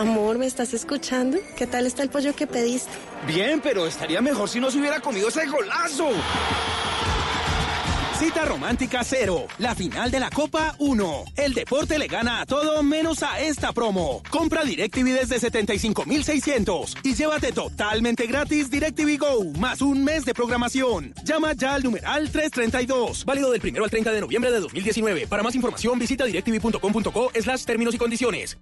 [0.00, 1.36] Amor, ¿me estás escuchando?
[1.58, 2.90] ¿Qué tal está el pollo que pediste?
[3.26, 6.08] Bien, pero estaría mejor si no se hubiera comido ese golazo.
[8.18, 9.46] Cita romántica cero.
[9.58, 11.24] La final de la Copa 1.
[11.36, 14.22] El deporte le gana a todo menos a esta promo.
[14.30, 21.12] Compra DirecTV desde 75,600 y llévate totalmente gratis DirecTV Go más un mes de programación.
[21.24, 23.26] Llama ya al numeral 332.
[23.26, 25.26] Válido del primero al 30 de noviembre de 2019.
[25.26, 28.56] Para más información visita directv.com.co slash términos y condiciones.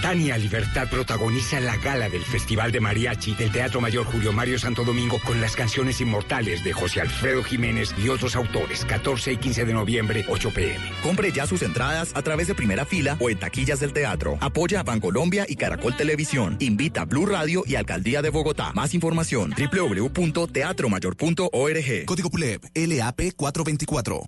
[0.00, 4.82] Tania Libertad protagoniza la gala del Festival de Mariachi del Teatro Mayor Julio Mario Santo
[4.82, 8.86] Domingo con las canciones inmortales de José Alfredo Jiménez y otros autores.
[8.86, 10.80] 14 y 15 de noviembre, 8 pm.
[11.02, 14.38] Compre ya sus entradas a través de primera fila o en taquillas del teatro.
[14.40, 16.56] Apoya a Bancolombia y Caracol Televisión.
[16.60, 18.72] Invita a Blue Radio y Alcaldía de Bogotá.
[18.72, 22.04] Más información www.teatromayor.org.
[22.06, 24.22] Código PULEP LAP 424.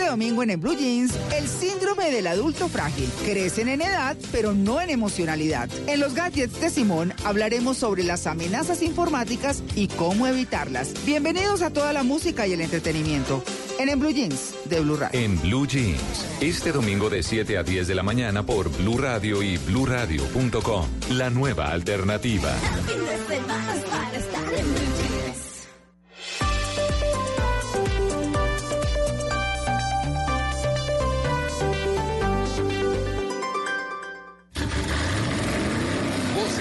[0.00, 3.06] Este domingo en el Blue Jeans, el síndrome del adulto frágil.
[3.26, 5.68] Crecen en edad, pero no en emocionalidad.
[5.86, 10.94] En los gadgets de Simón hablaremos sobre las amenazas informáticas y cómo evitarlas.
[11.04, 13.44] Bienvenidos a toda la música y el entretenimiento.
[13.78, 15.20] En En Blue Jeans de Blue Radio.
[15.20, 19.42] En Blue Jeans, este domingo de 7 a 10 de la mañana por Blue Radio
[19.42, 20.86] y bluradio.com.
[21.10, 22.54] La nueva alternativa.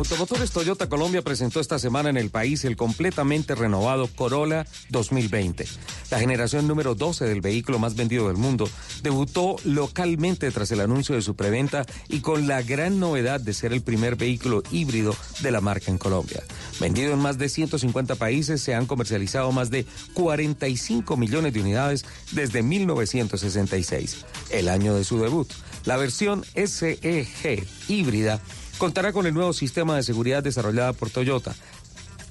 [0.00, 5.66] Automotores Toyota Colombia presentó esta semana en el país el completamente renovado Corolla 2020.
[6.10, 8.66] La generación número 12 del vehículo más vendido del mundo
[9.02, 13.74] debutó localmente tras el anuncio de su preventa y con la gran novedad de ser
[13.74, 16.42] el primer vehículo híbrido de la marca en Colombia.
[16.80, 19.84] Vendido en más de 150 países, se han comercializado más de
[20.14, 25.52] 45 millones de unidades desde 1966, el año de su debut.
[25.84, 28.40] La versión SEG híbrida
[28.80, 31.54] contará con el nuevo sistema de seguridad desarrollado por Toyota,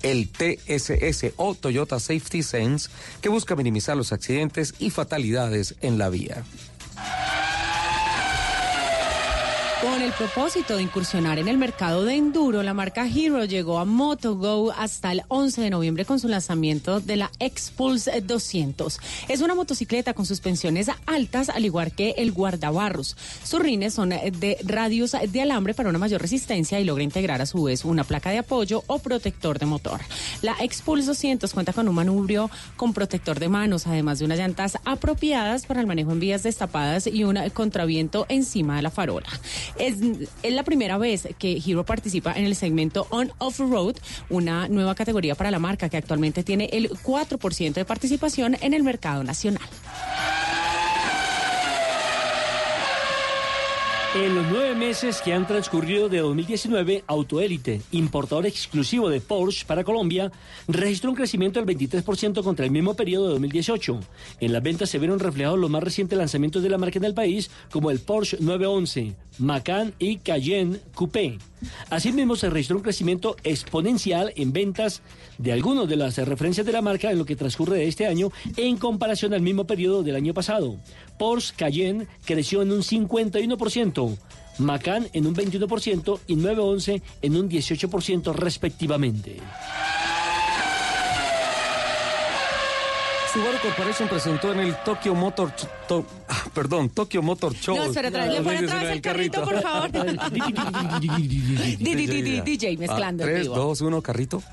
[0.02, 2.90] el TSS o Toyota Safety Sense,
[3.22, 6.44] que busca minimizar los accidentes y fatalidades en la vía.
[9.82, 13.86] Con el propósito de incursionar en el mercado de enduro, la marca Hero llegó a
[13.86, 19.00] MotoGo hasta el 11 de noviembre con su lanzamiento de la X-Pulse 200.
[19.30, 23.16] Es una motocicleta con suspensiones altas, al igual que el guardabarros.
[23.42, 27.46] Sus rines son de radios de alambre para una mayor resistencia y logra integrar a
[27.46, 30.02] su vez una placa de apoyo o protector de motor.
[30.42, 34.78] La X-Pulse 200 cuenta con un manubrio con protector de manos, además de unas llantas
[34.84, 39.30] apropiadas para el manejo en vías destapadas y un contraviento encima de la farola.
[39.78, 39.98] Es,
[40.44, 43.96] la primera vez que Hero participa en el segmento On Off Road,
[44.30, 48.84] una nueva categoría para la marca que actualmente tiene el 4% de participación en el
[48.84, 49.68] mercado nacional.
[54.16, 59.84] En los nueve meses que han transcurrido de 2019, Autoélite, importador exclusivo de Porsche para
[59.84, 60.32] Colombia,
[60.68, 64.00] registró un crecimiento del 23% contra el mismo periodo de 2018.
[64.40, 67.14] En las ventas se vieron reflejados los más recientes lanzamientos de la marca en el
[67.14, 71.38] país, como el Porsche 911, Macan y Cayenne Coupé.
[71.90, 75.02] Asimismo, se registró un crecimiento exponencial en ventas
[75.38, 78.32] de algunas de las referencias de la marca en lo que transcurre de este año
[78.58, 80.78] en comparación al mismo periodo del año pasado.
[81.18, 84.18] Porsche Cayenne creció en un 51%,
[84.60, 89.38] Macan en un 21% y 911 en un 18% respectivamente.
[93.34, 95.52] Subaru Corporation presentó en el Tokyo Motor
[95.88, 96.04] to,
[96.50, 97.76] perdón, Tokyo Motor Show.
[97.76, 99.92] No, espera, otra vez el carrito, por favor.
[101.80, 103.24] DJ mezclando.
[103.24, 104.44] 3, 2, 1, carrito.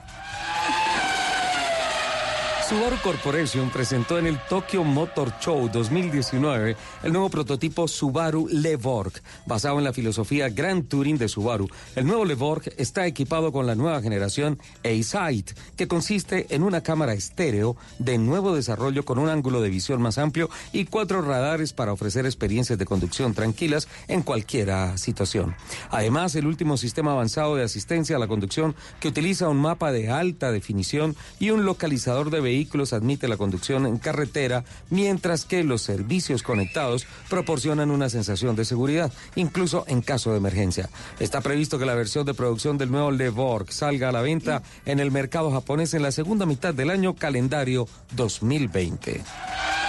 [2.69, 9.13] Subaru Corporation presentó en el Tokyo Motor Show 2019 el nuevo prototipo Subaru Levorg,
[9.47, 11.69] basado en la filosofía Grand Touring de Subaru.
[11.95, 17.13] El nuevo Levorg está equipado con la nueva generación A-Sight, que consiste en una cámara
[17.13, 21.93] estéreo de nuevo desarrollo con un ángulo de visión más amplio y cuatro radares para
[21.93, 25.55] ofrecer experiencias de conducción tranquilas en cualquier situación.
[25.91, 30.11] Además, el último sistema avanzado de asistencia a la conducción que utiliza un mapa de
[30.11, 35.63] alta definición y un localizador de vehículos vehículos admite la conducción en carretera, mientras que
[35.63, 40.89] los servicios conectados proporcionan una sensación de seguridad, incluso en caso de emergencia.
[41.21, 45.01] Está previsto que la versión de producción del nuevo Levorg salga a la venta en
[45.01, 49.86] el mercado japonés en la segunda mitad del año calendario 2020.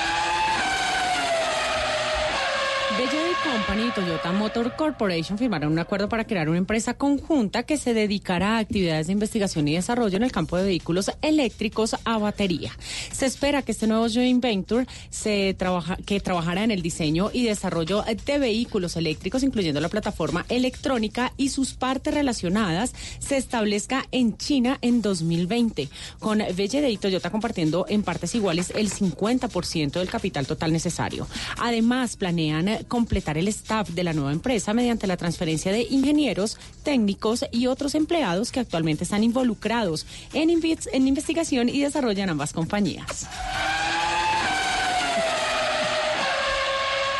[3.44, 7.94] Company y Toyota Motor Corporation firmaron un acuerdo para crear una empresa conjunta que se
[7.94, 12.72] dedicará a actividades de investigación y desarrollo en el campo de vehículos eléctricos a batería.
[13.12, 17.44] Se espera que este nuevo joint venture se trabaja, que trabajará en el diseño y
[17.44, 24.38] desarrollo de vehículos eléctricos, incluyendo la plataforma electrónica y sus partes relacionadas, se establezca en
[24.38, 30.48] China en 2020, con BYD y Toyota compartiendo en partes iguales el 50% del capital
[30.48, 31.28] total necesario.
[31.58, 37.46] Además, planean completar el staff de la nueva empresa mediante la transferencia de ingenieros, técnicos
[37.52, 43.28] y otros empleados que actualmente están involucrados en, en investigación y desarrollo en ambas compañías.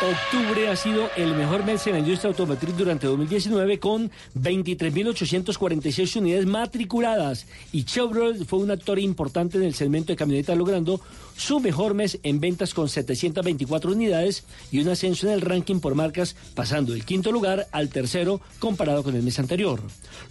[0.00, 6.46] Octubre ha sido el mejor mes en la industria automotriz durante 2019 con 23.846 unidades
[6.46, 11.00] matriculadas y Chevrolet fue un actor importante en el segmento de camionetas logrando
[11.38, 15.94] su mejor mes en ventas con 724 unidades y un ascenso en el ranking por
[15.94, 19.80] marcas pasando del quinto lugar al tercero comparado con el mes anterior.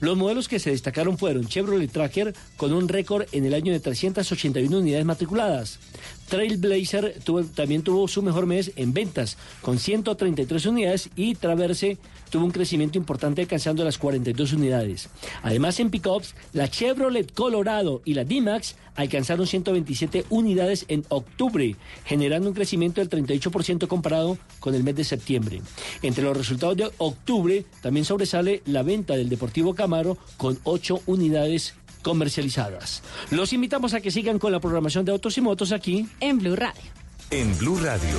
[0.01, 3.80] Los modelos que se destacaron fueron Chevrolet Tracker con un récord en el año de
[3.80, 5.80] 381 unidades matriculadas,
[6.28, 7.16] Trailblazer
[7.55, 11.97] también tuvo su mejor mes en ventas, con 133 unidades, y Traverse
[12.30, 15.10] tuvo un crecimiento importante alcanzando las 42 unidades.
[15.44, 21.76] Además, en pickups, la Chevrolet Colorado y la D-Max alcanzaron 127 unidades en octubre,
[22.06, 25.62] generando un crecimiento del 38% comparado con el mes de septiembre.
[26.02, 31.76] Entre los resultados de octubre, también sobresale la venta del Deportivo Camaro con 8 unidades
[32.02, 33.04] comercializadas.
[33.32, 36.56] Los invitamos a que sigan con la programación de Autos y Motos aquí en Blue
[36.56, 36.82] Radio.
[37.30, 38.18] En Blue Radio,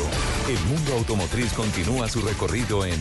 [0.48, 3.00] el mundo automotriz continúa su recorrido en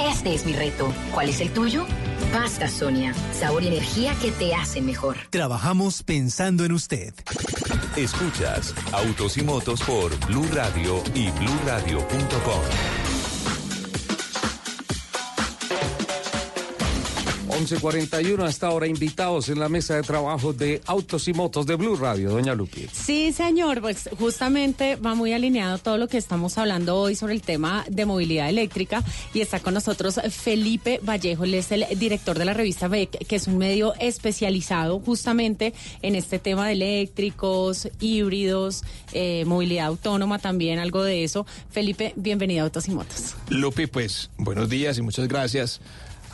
[0.00, 0.92] Este es mi reto.
[1.12, 1.86] ¿Cuál es el tuyo?
[2.32, 3.14] Pasta Sonia.
[3.32, 5.16] Sabor y energía que te hacen mejor.
[5.30, 7.14] Trabajamos pensando en usted.
[7.96, 13.05] Escuchas Autos y Motos por Blue Radio y bluradio.com.
[17.56, 21.96] 11.41 hasta ahora invitados en la mesa de trabajo de Autos y Motos de Blue
[21.96, 22.86] Radio, doña Lupi.
[22.92, 27.40] Sí, señor, pues justamente va muy alineado todo lo que estamos hablando hoy sobre el
[27.40, 29.02] tema de movilidad eléctrica
[29.32, 33.36] y está con nosotros Felipe Vallejo, él es el director de la revista BEC, que
[33.36, 40.78] es un medio especializado justamente en este tema de eléctricos, híbridos, eh, movilidad autónoma también,
[40.78, 41.46] algo de eso.
[41.70, 43.34] Felipe, bienvenido a Autos y Motos.
[43.48, 45.80] Lupi, pues buenos días y muchas gracias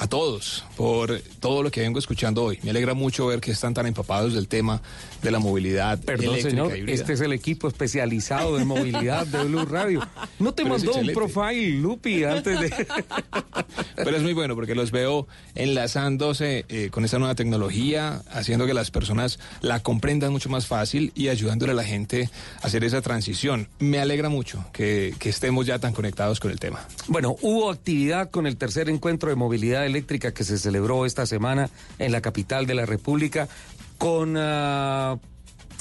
[0.02, 2.58] a todos por todo lo que vengo escuchando hoy.
[2.64, 4.82] Me alegra mucho ver que están tan empapados del tema
[5.22, 6.00] de la movilidad.
[6.00, 10.04] Perdón, señor, este es el equipo especializado de movilidad de Blue Radio.
[10.40, 12.70] No te mandó un profile, Lupi, antes de.
[13.94, 18.74] Pero es muy bueno porque los veo enlazándose eh, con esta nueva tecnología, haciendo que
[18.74, 22.28] las personas la comprendan mucho más fácil y ayudándole a la gente
[22.60, 23.68] a hacer esa transición.
[23.78, 26.88] Me alegra mucho que, que estemos ya tan conectados con el tema.
[27.06, 31.70] Bueno, hubo actividad con el tercer encuentro de movilidad eléctrica que se celebró esta semana
[31.98, 33.48] en la capital de la República
[33.98, 35.20] con uh,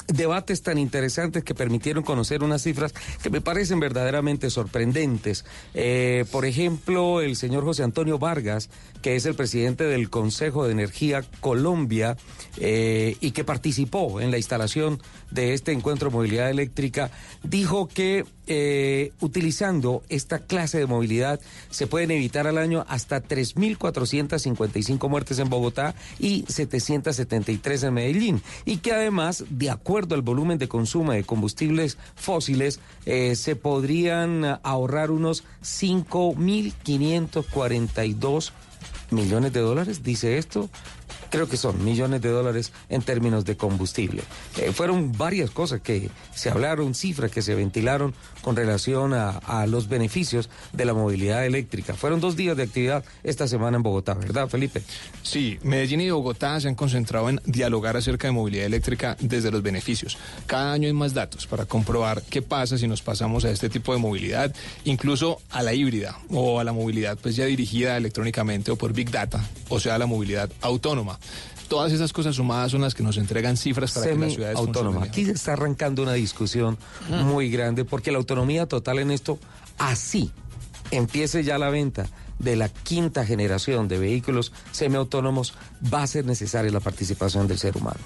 [0.06, 2.92] debates tan interesantes que permitieron conocer unas cifras
[3.22, 5.44] que me parecen verdaderamente sorprendentes.
[5.74, 8.68] Eh, por ejemplo, el señor José Antonio Vargas,
[9.00, 12.16] que es el presidente del Consejo de Energía Colombia
[12.58, 15.00] eh, y que participó en la instalación
[15.30, 17.10] de este encuentro de movilidad eléctrica,
[17.42, 21.38] dijo que eh, utilizando esta clase de movilidad
[21.70, 28.42] se pueden evitar al año hasta 3.455 muertes en Bogotá y 773 en Medellín.
[28.64, 34.58] Y que además, de acuerdo al volumen de consumo de combustibles fósiles, eh, se podrían
[34.62, 38.52] ahorrar unos 5.542
[39.10, 40.70] millones de dólares, dice esto,
[41.32, 44.22] creo que son millones de dólares en términos de combustible.
[44.58, 49.88] Eh, fueron varias cosas que se hablaron, cifras que se ventilaron con relación a, los
[49.88, 51.94] beneficios de la movilidad eléctrica.
[51.94, 54.82] Fueron dos días de actividad esta semana en Bogotá, ¿verdad, Felipe?
[55.22, 59.62] Sí, Medellín y Bogotá se han concentrado en dialogar acerca de movilidad eléctrica desde los
[59.62, 60.18] beneficios.
[60.46, 63.94] Cada año hay más datos para comprobar qué pasa si nos pasamos a este tipo
[63.94, 64.54] de movilidad,
[64.84, 69.10] incluso a la híbrida o a la movilidad pues ya dirigida electrónicamente o por Big
[69.10, 71.18] Data, o sea, la movilidad autónoma
[71.68, 75.04] todas esas cosas sumadas son las que nos entregan cifras para que las ciudades autónoma.
[75.04, 76.76] Aquí se está arrancando una discusión
[77.08, 79.38] muy grande porque la autonomía total en esto
[79.78, 80.30] así
[80.90, 82.06] empiece ya la venta
[82.38, 85.54] de la quinta generación de vehículos semiautónomos,
[85.92, 88.00] va a ser necesaria la participación del ser humano.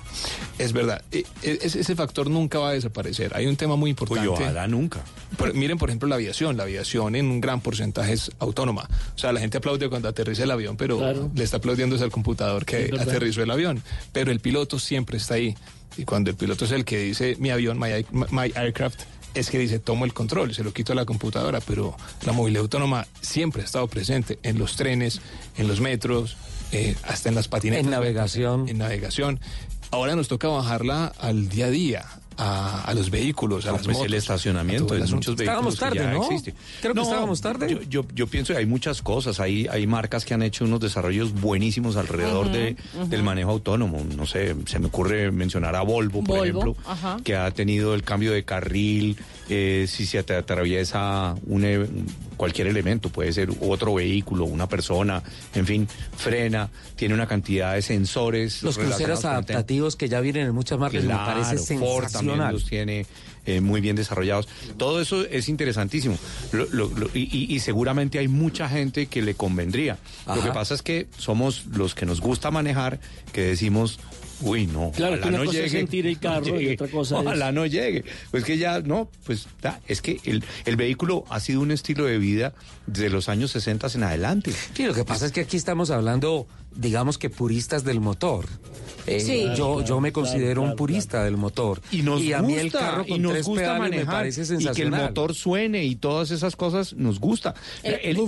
[0.59, 3.35] Es verdad, e- e- ese, factor nunca va a desaparecer.
[3.35, 4.29] Hay un tema muy importante.
[4.29, 5.01] Uy, ojalá nunca.
[5.37, 6.57] Por- miren, por ejemplo, la aviación.
[6.57, 8.89] La aviación en un gran porcentaje es autónoma.
[9.15, 12.11] O sea, la gente aplaude cuando aterriza el avión, pero le está aplaudiendo es al
[12.11, 13.83] computador que aterrizó el avión.
[14.13, 15.57] Pero el piloto siempre está ahí.
[15.97, 19.01] Y cuando el piloto es el que dice mi avión, my aircraft,
[19.37, 21.61] es que dice tomo el control, se lo quito a la computadora.
[21.61, 25.21] Pero la movilidad autónoma siempre ha estado presente en los trenes,
[25.57, 26.37] en los metros,
[26.73, 27.85] eh, hasta en las patinetas.
[27.85, 28.69] En navegación.
[28.69, 29.41] En navegación.
[29.91, 32.07] Ahora nos toca bajarla al día a día.
[32.39, 35.17] A, a los vehículos, a No, las pues motos, el a estacionamiento asunto.
[35.17, 36.25] muchos vehículos Estábamos tarde, que ya ¿no?
[36.25, 36.55] existe.
[36.83, 37.69] Creo que estábamos tarde.
[37.71, 39.41] Yo, yo, yo pienso que hay muchas cosas.
[39.41, 43.07] Hay, hay marcas que han hecho unos desarrollos buenísimos alrededor Ujú, de, ujú.
[43.09, 44.05] del manejo autónomo.
[44.17, 47.17] No sé, se me ocurre mencionar a Volvo, por Volvo, ejemplo, ajá.
[47.25, 49.17] que ha tenido el cambio de carril.
[49.49, 51.87] Eh, si se te atraviesa un, e-
[52.37, 55.23] cualquier elemento, puede ser otro vehículo, una persona,
[55.55, 58.63] en fin, frena, tiene una cantidad de sensores.
[58.63, 62.53] Los cruceros adaptativos que ya vienen en muchas marcas me parece Ford también sensacional.
[62.55, 63.07] los tiene
[63.47, 64.49] eh, muy bien desarrollados.
[64.77, 66.19] Todo eso es interesantísimo
[66.53, 69.99] Lo- lo- lo- y, seguramente hay mucha gente que le convendría.
[70.27, 72.99] Lo que pasa es que somos los que nos gusta manejar
[73.33, 73.99] que decimos...
[74.43, 74.93] Uy, no.
[74.95, 76.89] Claro, ojalá que una no cosa es llegue, sentir el no carro y llegue, otra
[76.89, 78.05] cosa es- Ojalá no llegue.
[78.31, 82.05] Pues que ya, no, pues da, es que el, el vehículo ha sido un estilo
[82.05, 82.55] de vida
[82.87, 84.53] desde los años 60 en adelante.
[84.75, 88.47] Sí, lo que pasa es que aquí estamos hablando, digamos que puristas del motor.
[89.09, 89.45] Eh, Sí.
[89.57, 91.81] yo, yo me considero claro, un purista del motor.
[91.93, 94.13] Y nos a mí el gusta, carro con y nos tres gusta pedales manejar, me
[94.13, 97.55] parece y que el motor suene y todas esas cosas nos gusta.
[97.85, 98.19] Eh, El,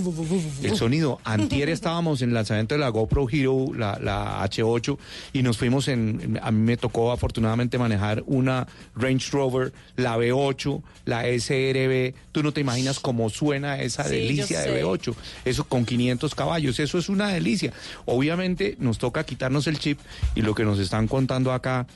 [0.63, 1.19] el sonido.
[1.25, 4.97] Antier estábamos en el lanzamiento de la GoPro Hero, la, la H8,
[5.33, 5.98] y nos fuimos en,
[6.41, 12.13] a mí me tocó afortunadamente manejar una Range Rover, la V8, la SRB.
[12.31, 14.83] Tú no te imaginas cómo suena esa Sí, delicia de sé.
[14.83, 15.15] V8.
[15.45, 17.73] Eso con 500 caballos, eso es una delicia.
[18.05, 19.99] Obviamente nos toca quitarnos el chip
[20.35, 21.87] y lo que nos están contando acá,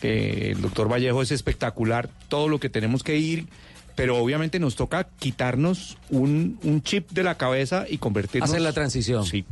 [0.00, 3.46] que el doctor Vallejo es espectacular, todo lo que tenemos que ir,
[3.94, 8.50] pero obviamente nos toca quitarnos un, un chip de la cabeza y convertirnos...
[8.50, 9.24] Hacer la transición.
[9.24, 9.44] Sí.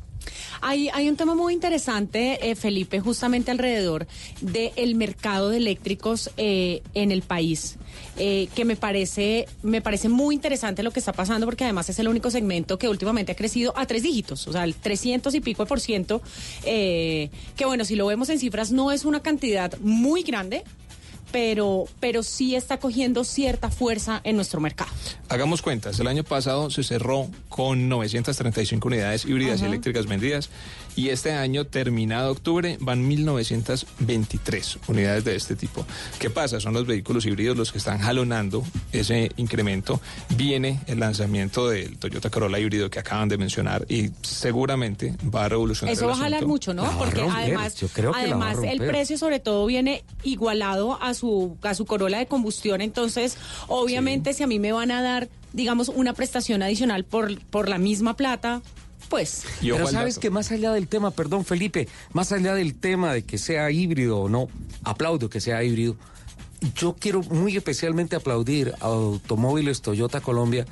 [0.60, 4.06] Hay, hay un tema muy interesante, eh, Felipe, justamente alrededor
[4.40, 7.76] del mercado de eléctricos eh, en el país,
[8.16, 11.98] eh, que me parece, me parece muy interesante lo que está pasando, porque además es
[11.98, 15.40] el único segmento que últimamente ha crecido a tres dígitos, o sea, el 300 y
[15.40, 16.22] pico por ciento,
[16.64, 20.64] eh, que bueno, si lo vemos en cifras no es una cantidad muy grande,
[21.32, 24.90] pero, pero sí está cogiendo cierta fuerza en nuestro mercado.
[25.28, 30.50] Hagamos cuentas, el año pasado se cerró con 935 unidades híbridas y eléctricas vendidas
[30.96, 35.84] y este año, terminado octubre, van 1923 unidades de este tipo.
[36.20, 36.60] ¿Qué pasa?
[36.60, 38.62] Son los vehículos híbridos los que están jalonando
[38.92, 40.00] ese incremento.
[40.36, 45.48] Viene el lanzamiento del Toyota Corolla híbrido que acaban de mencionar y seguramente va a
[45.48, 46.84] revolucionar Eso el va a jalar mucho, ¿no?
[46.96, 47.74] Porque además,
[48.14, 53.36] además el precio sobre todo viene igualado a su a su Corolla de combustión, entonces
[53.68, 57.78] obviamente si a mí me van a dar, digamos, una prestación adicional por por la
[57.78, 58.62] misma plata,
[59.08, 59.44] pues.
[59.60, 63.38] Pero sabes que más allá del tema, perdón Felipe, más allá del tema de que
[63.38, 64.48] sea híbrido o no,
[64.82, 65.96] aplaudo que sea híbrido,
[66.76, 70.66] yo quiero muy especialmente aplaudir a Automóviles Toyota Colombia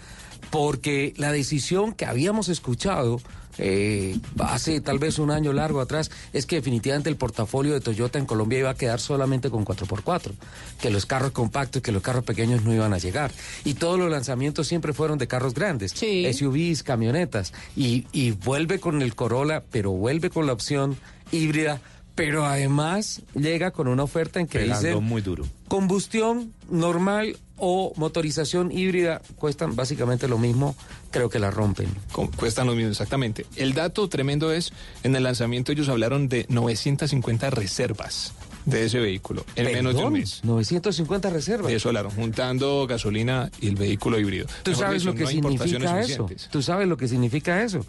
[0.51, 3.20] porque la decisión que habíamos escuchado
[3.64, 8.18] eh, hace tal vez un año largo atrás es que definitivamente el portafolio de Toyota
[8.18, 10.32] en Colombia iba a quedar solamente con 4x4,
[10.80, 13.30] que los carros compactos, que los carros pequeños no iban a llegar.
[13.64, 19.00] Y todos los lanzamientos siempre fueron de carros grandes, SUVs, camionetas, y, y vuelve con
[19.00, 20.96] el Corolla, pero vuelve con la opción
[21.30, 21.80] híbrida,
[22.16, 25.44] pero además llega con una oferta en que dice muy duro.
[25.68, 30.74] combustión normal o motorización híbrida cuestan básicamente lo mismo,
[31.12, 31.86] creo que la rompen.
[32.12, 33.46] Cu- Cuestan lo mismo, exactamente.
[33.56, 34.72] El dato tremendo es,
[35.04, 38.32] en el lanzamiento ellos hablaron de 950 reservas
[38.64, 40.40] de ese vehículo en menos de un mes.
[40.44, 41.66] 950 reservas.
[41.68, 44.46] De eso hablaron, juntando gasolina y el vehículo híbrido.
[44.62, 46.28] ¿Tú Mejor sabes lo que no significa eso?
[46.50, 47.84] ¿Tú sabes lo que significa eso?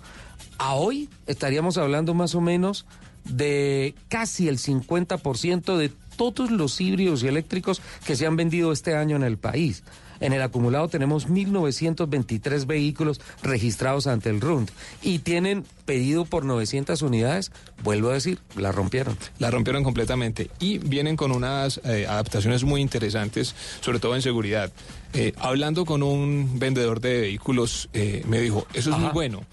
[0.57, 2.85] A hoy estaríamos hablando más o menos
[3.23, 8.95] de casi el 50% de todos los híbridos y eléctricos que se han vendido este
[8.95, 9.83] año en el país.
[10.19, 14.69] En el acumulado tenemos 1.923 vehículos registrados ante el RUND
[15.01, 17.51] y tienen pedido por 900 unidades.
[17.83, 19.17] Vuelvo a decir, la rompieron.
[19.39, 24.71] La rompieron completamente y vienen con unas eh, adaptaciones muy interesantes, sobre todo en seguridad.
[25.13, 29.43] Eh, hablando con un vendedor de vehículos, eh, me dijo, eso es muy bueno,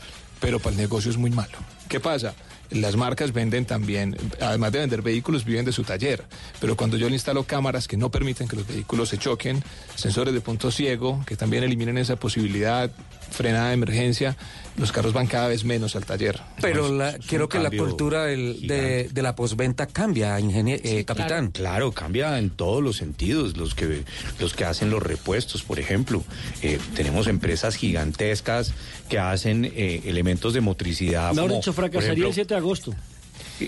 [0.41, 1.59] pero para el negocio es muy malo.
[1.89, 2.35] ¿Qué pasa?
[2.71, 6.25] Las marcas venden también, además de vender vehículos, viven de su taller.
[6.61, 9.63] Pero cuando yo le instalo cámaras que no permiten que los vehículos se choquen,
[9.95, 12.91] sensores de punto ciego, que también eliminen esa posibilidad,
[13.31, 14.37] frenada de emergencia,
[14.81, 16.41] los carros van cada vez menos al taller.
[16.61, 21.51] Pero la- creo que la cultura del- de, de la posventa cambia, ingeniero, capitán.
[21.53, 23.57] Claro, cambia en todos los sentidos.
[23.57, 24.05] Los que,
[24.41, 26.25] los que hacen los repuestos, por ejemplo.
[26.63, 28.73] Eh, tenemos empresas gigantescas
[29.09, 31.33] que hacen eh, elementos de motricidad.
[31.73, 32.95] Por fracasaría ejemplo, el 7 de agosto.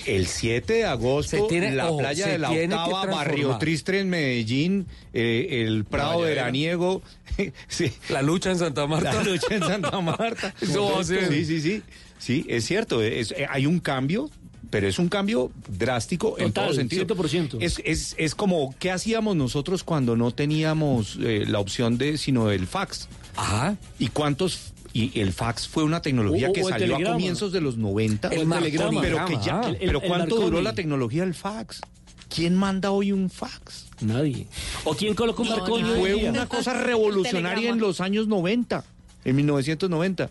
[0.07, 3.57] El 7 de agosto, Se tiene- la ojo, playa se de la Octava, Barrio.
[3.59, 6.43] Triste en Medellín, eh, el Prado Valladera.
[6.43, 7.03] veraniego.
[7.69, 7.93] sí.
[8.09, 9.13] La lucha en Santa Marta.
[9.13, 10.55] La lucha en Santa Marta.
[10.61, 11.83] Sí, sí, sí.
[12.19, 13.03] Sí, es cierto.
[13.03, 14.31] es- eh, hay un cambio,
[14.71, 17.05] pero es un cambio drástico en todo sentido.
[17.07, 17.59] 100%.
[17.61, 22.51] Es, es, es como, ¿qué hacíamos nosotros cuando no teníamos eh, la opción de, sino
[22.51, 23.09] el fax?
[23.37, 23.77] Ajá.
[23.99, 24.73] ¿Y cuántos?
[24.95, 27.77] Y el fax fue una tecnología O- que o el salió a comienzos de los
[27.79, 28.29] 90.
[28.29, 29.01] El telegrama.
[29.01, 29.61] Pero, que ya.
[29.63, 31.81] El- pero el ¿cuánto duró la tecnología del fax?
[32.35, 33.87] ¿Quién manda hoy un fax?
[34.01, 34.47] Nadie.
[34.85, 38.85] ¿O quién colocó un Marconi hoy Fue una cosa revolucionaria en los años 90,
[39.25, 40.31] en 1990.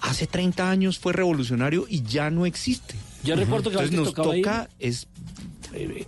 [0.00, 2.94] Hace 30 años fue revolucionario y ya no existe.
[3.22, 5.06] Yo recuerdo que a Entonces nos ir- toca es
[5.72, 6.06] eh,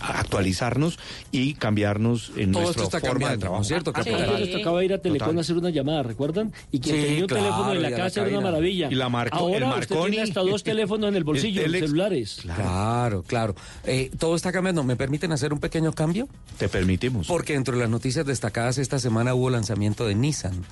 [0.00, 0.98] actualizarnos
[1.32, 3.58] y cambiarnos en Todo nuestra esto está forma de cambiando, trabajo.
[3.58, 5.38] ¿no es cierto, todos les tocaba ir a Telecom Total.
[5.38, 6.52] a hacer una llamada, ¿recuerdan?
[6.72, 8.88] Y quien Sí, tenía un claro, teléfono en la casa era una maravilla.
[8.90, 10.10] Y la Marco- el Ahora usted Marconi.
[10.12, 12.38] tiene hasta dos teléfonos en el bolsillo, El celulares.
[12.42, 13.54] Claro, claro.
[13.84, 14.82] Eh, todo está cambiando.
[14.84, 16.28] ¿Me permiten hacer un pequeño cambio?
[16.58, 17.26] Te permitimos.
[17.26, 20.64] Porque dentro de las noticias destacadas esta semana hubo lanzamiento de Nissan.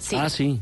[0.00, 0.16] Sí.
[0.18, 0.60] Ah, sí.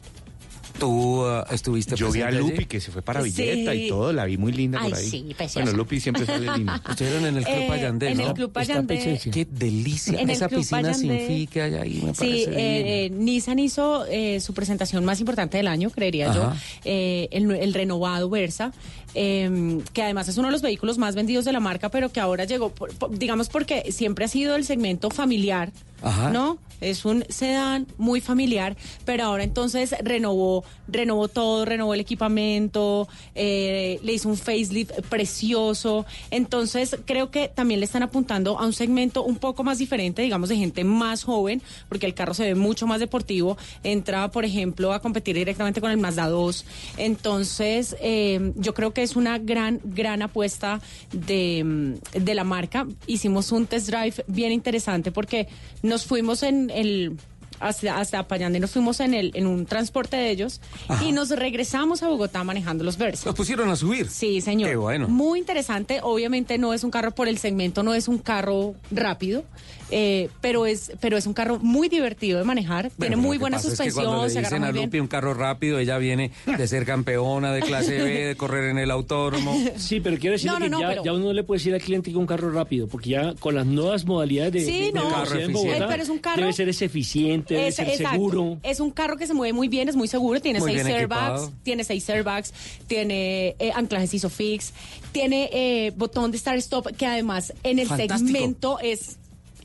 [0.79, 2.39] Tú ah, estuviste Yo vi a allí?
[2.39, 3.31] Lupi que se fue para Sí.
[3.31, 5.07] Villeta y todo, la vi muy linda Ay, por ahí.
[5.11, 6.83] sí, bueno, Lupi siempre sale linda.
[6.89, 9.21] Estuvieron en el Club Eh, Payandé, en el Club Payandé.
[9.33, 10.19] Qué delicia.
[10.21, 11.27] En Esa piscina sin Payandé.
[11.37, 15.21] fi que hay ahí me Sí, parece eh, eh, Nissan hizo eh, su presentación más
[15.21, 16.57] importante del año, creería yo, Ajá.
[16.85, 18.73] eh, el, el renovado Versa,
[19.15, 22.21] eh, que además es uno de los vehículos más vendidos de la marca, pero que
[22.21, 26.59] ahora llegó, por- por- digamos, porque siempre ha sido el segmento familiar, ¿no?
[26.81, 34.01] Es un sedán muy familiar, pero ahora entonces renovó, renovó todo, renovó el equipamiento, eh,
[34.03, 36.07] le hizo un facelift precioso.
[36.31, 40.49] Entonces creo que también le están apuntando a un segmento un poco más diferente, digamos,
[40.49, 43.59] de gente más joven, porque el carro se ve mucho más deportivo.
[43.85, 46.65] Entra, por ejemplo, a competir directamente con el Mazda 2.
[46.97, 50.81] Entonces, eh, yo creo que es una gran, gran apuesta
[51.13, 52.87] de, de la marca.
[53.07, 55.49] Hicimos un test drive bien interesante porque
[55.91, 57.19] nos fuimos en el
[57.59, 60.63] hasta, hasta Payandé nos fuimos en el en un transporte de ellos
[61.03, 63.27] y nos regresamos a Bogotá manejando los Versa.
[63.27, 64.09] Los pusieron a subir.
[64.09, 64.71] Sí, señor.
[64.71, 65.09] Qué bueno.
[65.09, 66.01] Muy interesante.
[66.03, 69.45] Obviamente no es un carro por el segmento, no es un carro rápido,
[69.91, 72.91] eh, pero es pero es un carro muy divertido de manejar.
[72.97, 74.85] Bueno, Tiene muy buena pasa es que suspensión, cuando le se agarra dicen a.
[74.85, 78.79] Lupi un carro rápido, ella viene de ser campeona de clase B, de correr en
[78.79, 79.57] el autódromo.
[79.77, 81.59] Sí, pero quiero decir No, no, que no, ya, pero- ya uno no le puede
[81.59, 84.79] decir al cliente que un carro rápido, porque ya con las nuevas modalidades de, Sí,
[84.81, 85.03] de- de no.
[85.05, 85.69] velocidad Carro en eficiente.
[85.71, 88.11] Bogotá, pero es un carro- debe ser ese eficiente, debe Es, ser exacto.
[88.13, 88.59] seguro.
[88.63, 91.43] Es un carro que se mueve muy bien, es muy seguro, tiene Muy seis airbags,
[91.43, 91.53] equipado.
[91.63, 92.53] tiene seis airbags,
[92.87, 94.73] tiene eh, anclajes ISOFIX,
[95.13, 98.19] tiene eh, botón de start stop que además en el Fantástico.
[98.33, 99.17] segmento es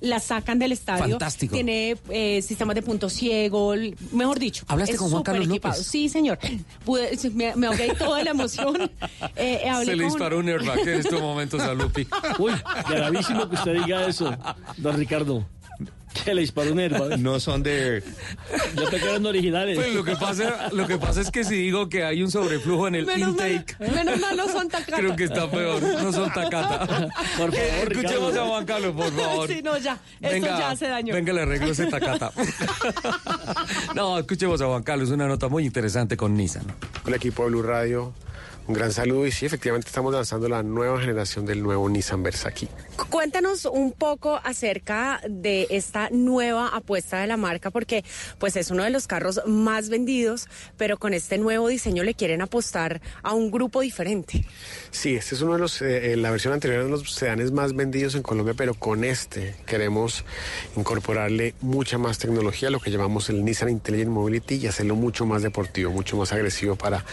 [0.06, 1.04] la sacan del estadio.
[1.10, 1.54] Fantástico.
[1.56, 3.74] Tiene eh, sistemas de punto ciego,
[4.12, 4.66] mejor dicho.
[4.68, 5.74] ¿Hablaste con Juan Carlos equipado.
[5.76, 5.88] López?
[5.88, 6.38] Sí, señor.
[6.86, 8.90] Pude- me, me ahogué toda la emoción.
[9.38, 12.08] Eh, eh, hablé Se le con- disparó un airbag en estos momentos a Lupi.
[12.40, 12.54] Uy,
[12.90, 14.34] gravísimo que usted diga eso,
[14.78, 15.46] don Ricardo.
[16.24, 17.20] Que le disparó un airbag.
[17.20, 18.02] No son de...
[18.76, 19.76] Yo te quedan originales.
[19.78, 22.88] Pues lo que pasa, lo que pasa es que si digo que hay un sobreflujo
[22.88, 24.98] en el Menos mal, intake, menos mal no son tacata.
[24.98, 25.82] creo que está peor.
[25.84, 26.80] No son tacata.
[27.38, 28.42] Por favor, Escuchemos Ricardo.
[28.44, 29.48] a Juan Carlos, por favor.
[29.50, 30.00] Sí, no, ya.
[30.22, 31.14] Esto ya se dañó.
[31.14, 32.32] Venga, le arreglo ese tacata.
[33.96, 36.64] no, escuchemos a Juan Carlos, una nota muy interesante con Nissan.
[37.06, 38.14] Hola equipo de Blue Radio,
[38.68, 42.50] un gran saludo y sí, efectivamente estamos lanzando la nueva generación del nuevo Nissan Versa
[42.50, 42.68] aquí.
[43.10, 48.04] Cuéntanos un poco acerca de esta nueva apuesta de la marca, porque
[48.40, 50.48] pues es uno de los carros más vendidos,
[50.78, 54.46] pero con este nuevo diseño le quieren apostar a un grupo diferente.
[54.92, 57.76] Sí, este es uno de los, eh, eh, la versión anterior de los sedanes más
[57.76, 60.24] vendidos en Colombia, pero con este queremos
[60.76, 65.44] incorporarle mucha más tecnología, lo que llamamos el Nissan Intelligent Mobility y hacerlo mucho más
[65.44, 67.06] deportivo, mucho más agresivo para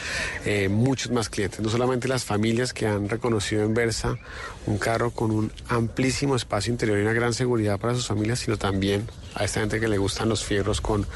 [0.45, 4.19] eh, muchos más clientes, no solamente las familias que han reconocido en Versa
[4.67, 8.57] un carro con un amplísimo espacio interior y una gran seguridad para sus familias, sino
[8.57, 11.07] también a esta gente que le gustan los fierros con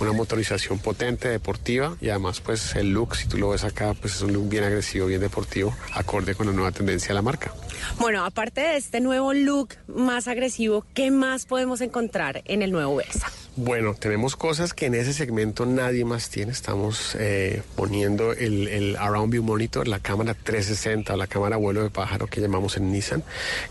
[0.00, 4.16] una motorización potente, deportiva y además pues el look, si tú lo ves acá, pues
[4.16, 7.52] es un look bien agresivo, bien deportivo, acorde con la nueva tendencia de la marca.
[7.98, 12.96] Bueno, aparte de este nuevo look más agresivo, ¿qué más podemos encontrar en el nuevo
[12.96, 13.26] Versa?
[13.54, 16.52] Bueno, tenemos cosas que en ese segmento nadie más tiene.
[16.52, 21.82] Estamos eh, poniendo el, el, Around View Monitor, la cámara 360 o la cámara vuelo
[21.82, 23.22] de pájaro que llamamos en Nissan,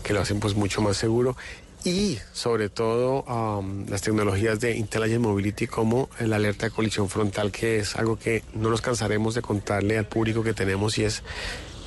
[0.04, 1.36] que lo hacen pues mucho más seguro.
[1.84, 7.50] Y sobre todo um, las tecnologías de Intelligent Mobility como la alerta de colisión frontal,
[7.50, 11.24] que es algo que no nos cansaremos de contarle al público que tenemos y es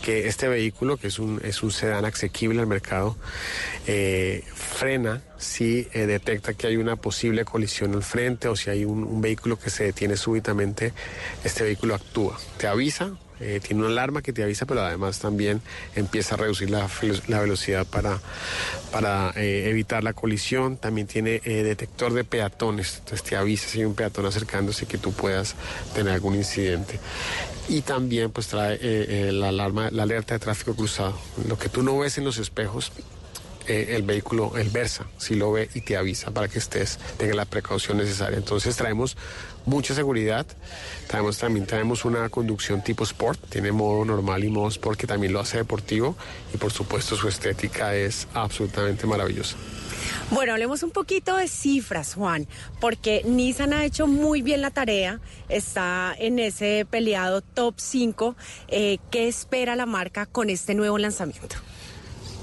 [0.06, 3.18] que este vehículo, que es un, es un sedán asequible al mercado,
[3.88, 8.86] eh, frena si eh, detecta que hay una posible colisión al frente o si hay
[8.86, 10.94] un, un vehículo que se detiene súbitamente,
[11.44, 12.38] este vehículo actúa.
[12.58, 15.62] Te avisa, eh, tiene una alarma que te avisa, pero además también
[15.96, 16.88] empieza a reducir la,
[17.28, 18.22] la velocidad para,
[18.92, 20.78] para eh, evitar la colisión.
[20.78, 24.98] También tiene eh, detector de peatones, entonces te avisa si hay un peatón acercándose que
[24.98, 25.56] tú puedas
[25.94, 27.00] tener algún incidente.
[27.68, 31.18] Y también pues trae la alarma, la alerta de tráfico cruzado.
[31.48, 32.92] Lo que tú no ves en los espejos,
[33.68, 37.46] el vehículo, el Versa, si lo ve y te avisa para que estés, tenga la
[37.46, 38.38] precaución necesaria.
[38.38, 39.18] Entonces traemos
[39.66, 40.46] mucha seguridad.
[41.08, 45.34] Traemos, también tenemos una conducción tipo sport, tiene modo normal y modo sport que también
[45.34, 46.16] lo hace deportivo
[46.54, 49.56] y por supuesto su estética es absolutamente maravillosa.
[50.32, 52.48] Bueno, hablemos un poquito de cifras, Juan,
[52.80, 58.36] porque Nissan ha hecho muy bien la tarea, está en ese peleado top 5.
[58.68, 61.56] Eh, ¿Qué espera la marca con este nuevo lanzamiento?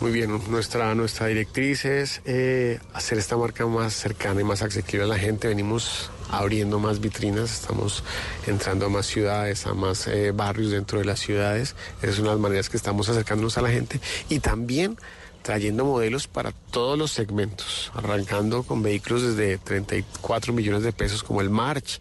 [0.02, 5.04] Muy bien, nuestra, nuestra directriz es eh, hacer esta marca más cercana y más accesible
[5.04, 5.46] a la gente.
[5.46, 8.02] Venimos abriendo más vitrinas, estamos
[8.48, 11.76] entrando a más ciudades, a más eh, barrios dentro de las ciudades.
[12.02, 14.96] Esas son las maneras que estamos acercándonos a la gente y también
[15.42, 21.40] trayendo modelos para todos los segmentos, arrancando con vehículos desde 34 millones de pesos como
[21.40, 22.00] el March.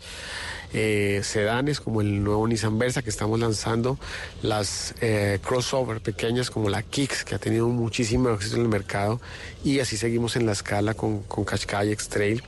[0.74, 4.00] Eh, sedanes como el nuevo Nissan Versa que estamos lanzando,
[4.42, 9.20] las eh, crossover pequeñas como la Kicks que ha tenido muchísimo éxito en el mercado
[9.66, 12.42] y así seguimos en la escala con, con Qashqai X-Trail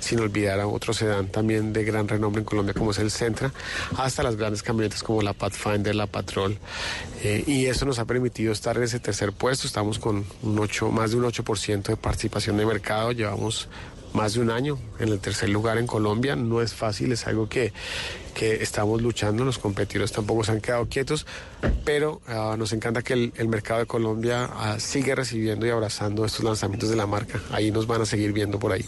[0.00, 3.52] sin olvidar a otro sedán también de gran renombre en Colombia como es el Centra,
[3.96, 6.58] hasta las grandes camionetas como la Pathfinder, la Patrol.
[7.22, 10.90] Eh, y eso nos ha permitido estar en ese tercer puesto, estamos con un 8,
[10.90, 13.68] más de un 8% de participación de mercado, llevamos
[14.12, 17.48] más de un año en el tercer lugar en Colombia, no es fácil, es algo
[17.48, 17.72] que,
[18.34, 21.26] que estamos luchando, los competidores tampoco se han quedado quietos,
[21.84, 26.24] pero uh, nos encanta que el, el, mercado de Colombia uh, sigue recibiendo y abrazando
[26.24, 28.84] estos lanzamientos de la marca, ahí nos van a seguir viendo por ahí.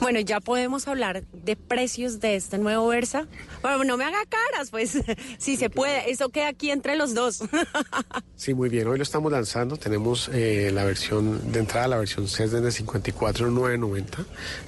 [0.00, 3.26] Bueno, ya podemos hablar de precios de este nuevo Versa.
[3.62, 4.98] Bueno, no me haga caras, pues,
[5.38, 6.10] si se puede.
[6.10, 7.42] Eso queda aquí entre los dos.
[8.36, 8.86] sí, muy bien.
[8.88, 9.76] Hoy lo estamos lanzando.
[9.76, 14.24] Tenemos eh, la versión de entrada, la versión CES de 54,990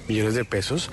[0.07, 0.89] millones de pesos.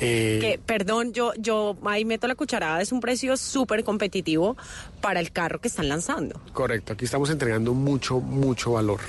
[0.00, 2.80] Eh, que, perdón, yo, yo ahí meto la cucharada.
[2.80, 4.56] Es un precio súper competitivo
[5.00, 6.40] para el carro que están lanzando.
[6.52, 6.92] Correcto.
[6.92, 9.00] Aquí estamos entregando mucho, mucho valor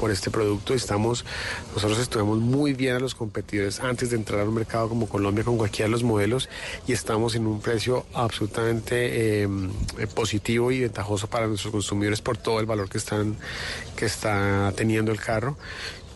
[0.00, 0.72] por este producto.
[0.72, 1.26] Estamos,
[1.74, 5.44] nosotros estuvimos muy bien a los competidores antes de entrar a un mercado como Colombia
[5.44, 6.48] con cualquiera de los modelos
[6.86, 9.48] y estamos en un precio absolutamente eh,
[10.14, 13.36] positivo y ventajoso para nuestros consumidores por todo el valor que están
[13.94, 15.58] que está teniendo el carro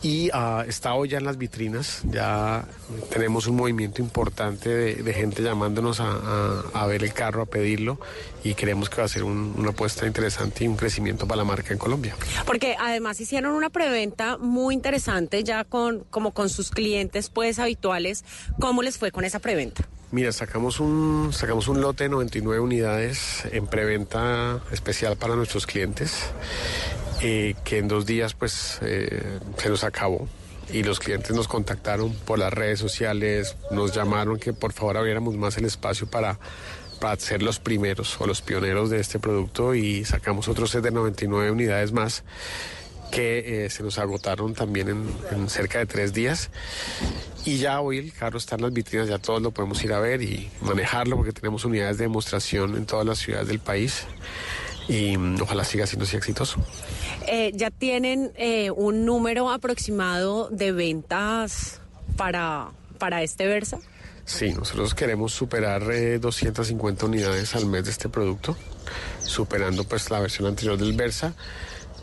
[0.05, 2.67] y uh, está hoy ya en las vitrinas, ya
[3.11, 7.99] tenemos un movimiento importante de, gente llamándonos a, ver el carro, a pedirlo
[8.45, 11.45] y creemos que va a ser un, una apuesta interesante y un crecimiento para la
[11.45, 12.15] marca en Colombia.
[12.45, 18.27] Porque además hicieron una preventa muy interesante ya con como con sus clientes pues habituales,
[18.61, 19.89] ¿cómo les fue con esa preventa?
[20.15, 26.27] Mira, sacamos un, sacamos un lote de 99 unidades en preventa especial para nuestros clientes
[27.21, 30.29] eh, que en dos días pues eh, se nos acabó.
[30.73, 35.35] Y los clientes nos contactaron por las redes sociales, nos llamaron que por favor abriéramos
[35.37, 36.39] más el espacio para,
[37.01, 40.93] para ser los primeros o los pioneros de este producto y sacamos otro set de
[40.93, 42.23] 99 unidades más
[43.15, 46.51] que eh, se nos agotaron también en, en, cerca de tres días.
[47.45, 50.01] Y ya hoy el carro está en las vitrinas, ya todos lo podemos ir a
[50.01, 54.07] ver y manejarlo porque tenemos unidades de demostración en todas las ciudades del país
[54.89, 56.61] y um, ojalá siga siendo así exitoso.
[57.27, 61.81] Eh, ¿Ya tienen eh, un número aproximado de ventas
[62.17, 63.79] para, para este Versa?
[64.25, 68.57] Sí, nosotros queremos superar eh, 250 unidades al mes de este producto,
[69.23, 71.35] superando pues la versión anterior del Versa.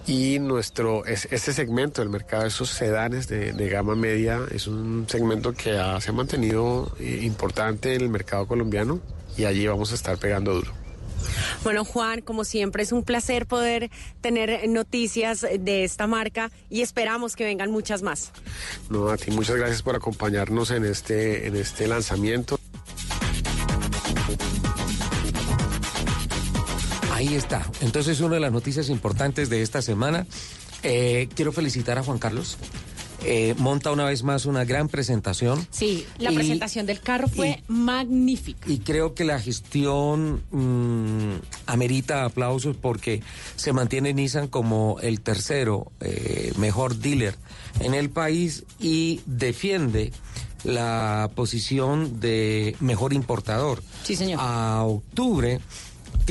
[0.08, 5.06] Y nuestro, es, este segmento del mercado, esos sedanes de, de gama media, es un
[5.08, 9.00] segmento que ha, se ha mantenido eh, importante en el mercado colombiano
[9.38, 10.82] y allí vamos a estar pegando duro.
[11.64, 13.90] Bueno, Juan, como siempre es un placer poder
[14.22, 18.32] tener noticias de esta marca y esperamos que vengan muchas más.
[18.90, 22.60] No, a ti muchas gracias por acompañarnos en este, en este lanzamiento.
[27.22, 27.70] Ahí está.
[27.82, 30.26] Entonces, una de las noticias importantes de esta semana.
[30.82, 32.58] Eh, quiero felicitar a Juan Carlos.
[33.24, 35.68] eh, monta una vez más una gran presentación.
[35.70, 38.68] Sí, la Y- presentación del carro fue magnífica.
[38.68, 41.36] Y creo que la gestión mm,
[41.68, 43.22] amerita aplausos porque
[43.56, 47.36] se mantiene Nissan como el tercero eh, mejor dealer
[47.82, 50.12] en el país y defiende
[50.64, 53.84] la posición de mejor importador.
[54.04, 54.40] Sí, señor.
[54.42, 55.60] A octubre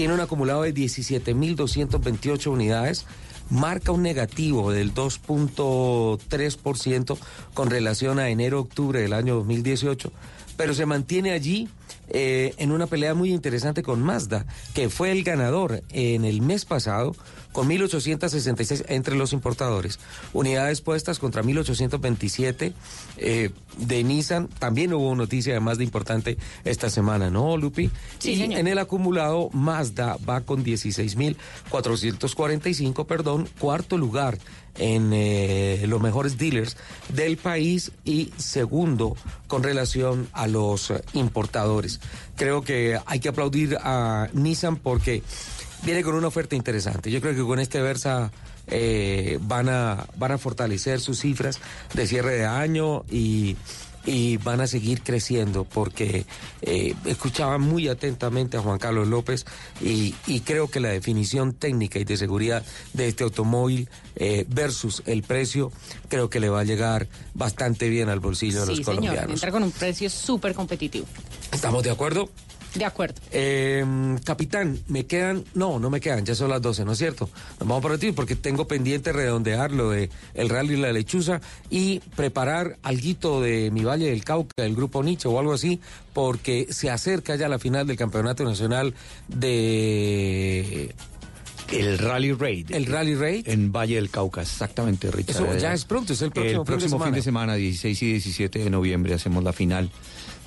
[0.01, 3.05] tiene un acumulado de 17.228 unidades,
[3.51, 7.19] marca un negativo del 2.3%
[7.53, 10.11] con relación a enero-octubre del año 2018,
[10.57, 11.69] pero se mantiene allí
[12.09, 16.65] eh, en una pelea muy interesante con Mazda, que fue el ganador en el mes
[16.65, 17.15] pasado
[17.53, 19.99] con 1.866 entre los importadores.
[20.33, 22.73] Unidades puestas contra 1.827
[23.17, 24.47] eh, de Nissan.
[24.49, 27.91] También hubo noticia además de importante esta semana, ¿no, Lupi?
[28.19, 28.59] Sí, y señor.
[28.61, 34.39] en el acumulado, Mazda va con 16.445, perdón, cuarto lugar
[34.79, 36.77] en eh, los mejores dealers
[37.09, 42.01] del país y segundo con relación a los eh, importadores.
[42.37, 45.23] Creo que hay que aplaudir a Nissan porque
[45.85, 47.11] viene con una oferta interesante.
[47.11, 48.31] Yo creo que con este Versa
[48.67, 51.59] eh, van, a, van a fortalecer sus cifras
[51.95, 53.57] de cierre de año y,
[54.05, 56.25] y van a seguir creciendo porque
[56.63, 59.45] eh, escuchaba muy atentamente a Juan Carlos López
[59.81, 65.03] y, y creo que la definición técnica y de seguridad de este automóvil eh, versus
[65.07, 65.73] el precio
[66.09, 68.97] creo que le va a llegar bastante bien al bolsillo de los señor.
[68.97, 69.31] colombianos.
[69.33, 71.07] Entra con un precio súper competitivo.
[71.53, 72.31] ¿Estamos de acuerdo?
[72.75, 73.21] De acuerdo.
[73.33, 73.85] Eh,
[74.25, 77.29] capitán, me quedan, no, no me quedan, ya son las 12, ¿no es cierto?
[77.59, 81.41] Nos vamos para ti porque tengo pendiente redondear lo de el rally y la lechuza
[81.69, 85.81] y preparar alguito de mi Valle del Cauca, del grupo Nietzsche o algo así,
[86.13, 88.95] porque se acerca ya la final del Campeonato Nacional
[89.29, 90.95] de...
[91.73, 92.73] El Rally Raid.
[92.73, 93.49] El Rally Raid.
[93.49, 95.37] En Valle del Cauca, exactamente, Richard.
[95.37, 98.03] Eso ya es pronto, es el próximo, El próximo fin fin de de semana, 16
[98.03, 99.89] y 17 de noviembre, hacemos la final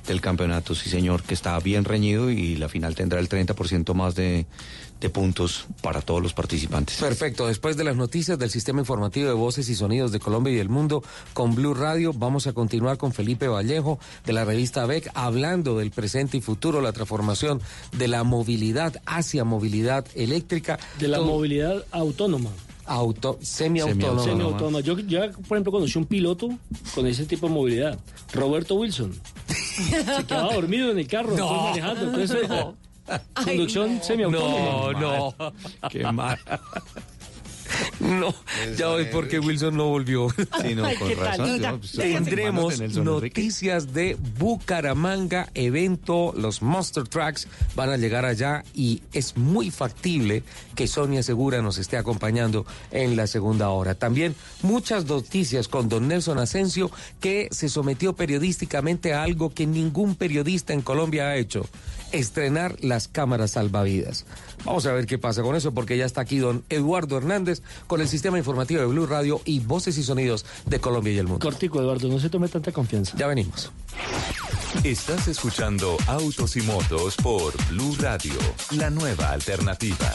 [0.06, 4.14] del campeonato, sí señor, que está bien reñido y la final tendrá el 30% más
[4.14, 4.46] de,
[5.00, 6.98] de puntos para todos los participantes.
[6.98, 10.56] Perfecto, después de las noticias del sistema informativo de voces y sonidos de Colombia y
[10.56, 11.02] del mundo
[11.32, 15.90] con Blue Radio, vamos a continuar con Felipe Vallejo de la revista BEC hablando del
[15.90, 17.60] presente y futuro, la transformación
[17.92, 20.78] de la movilidad hacia movilidad eléctrica.
[20.98, 22.50] De la Todo- movilidad autónoma.
[22.86, 24.22] Auto, semiautónoma.
[24.24, 24.80] Semiautónoma.
[24.80, 26.48] Yo ya, por ejemplo, conocí un piloto
[26.94, 27.98] con ese tipo de movilidad.
[28.32, 29.12] Roberto Wilson.
[29.78, 31.62] Se quedaba dormido en el carro, No.
[31.64, 32.02] manejando.
[32.04, 32.74] Entonces, No.
[33.44, 34.92] conducción semiautónoma.
[34.92, 35.52] No, no.
[35.90, 36.38] Qué mal.
[38.00, 38.34] No,
[38.76, 40.28] ya ves por qué Wilson no volvió.
[40.62, 47.48] Sí, no, con razón, Ya, no, pues, Tendremos noticias de Bucaramanga, evento, los Monster Tracks
[47.74, 50.42] van a llegar allá y es muy factible
[50.74, 53.94] que Sonia Segura nos esté acompañando en la segunda hora.
[53.94, 56.90] También muchas noticias con don Nelson Asensio
[57.20, 61.66] que se sometió periodísticamente a algo que ningún periodista en Colombia ha hecho
[62.14, 64.24] estrenar las cámaras salvavidas.
[64.64, 68.00] Vamos a ver qué pasa con eso, porque ya está aquí don Eduardo Hernández con
[68.00, 71.44] el sistema informativo de Blue Radio y voces y sonidos de Colombia y el mundo.
[71.44, 73.16] Cortico, Eduardo, no se tome tanta confianza.
[73.16, 73.70] Ya venimos.
[74.82, 78.34] Estás escuchando Autos y Motos por Blue Radio,
[78.72, 80.12] la nueva alternativa.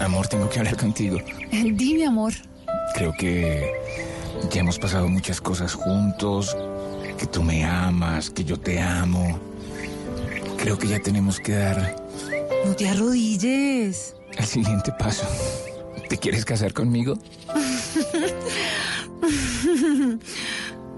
[0.00, 1.18] Amor, tengo que hablar contigo.
[1.50, 2.32] Dime, amor.
[2.94, 3.72] Creo que
[4.50, 6.56] ya hemos pasado muchas cosas juntos,
[7.18, 9.38] que tú me amas, que yo te amo.
[10.58, 11.96] Creo que ya tenemos que dar
[12.66, 14.14] No te arrodilles.
[14.36, 15.26] el siguiente paso.
[16.08, 17.16] ¿Te quieres casar conmigo?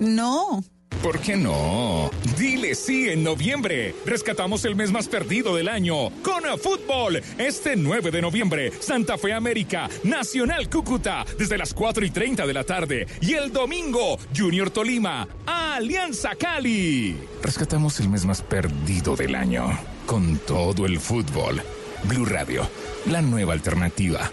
[0.01, 0.65] no.
[1.05, 2.11] ¿Por qué no?
[2.39, 3.95] Dile sí en noviembre.
[4.07, 7.21] Rescatamos el mes más perdido del año con fútbol.
[7.37, 12.55] Este 9 de noviembre, Santa Fe América, Nacional Cúcuta, desde las 4 y 30 de
[12.55, 13.07] la tarde.
[13.21, 17.15] Y el domingo, Junior Tolima, Alianza Cali.
[17.43, 21.61] Rescatamos el mes más perdido del año con todo el fútbol.
[22.05, 22.67] Blue Radio,
[23.11, 24.31] la nueva alternativa.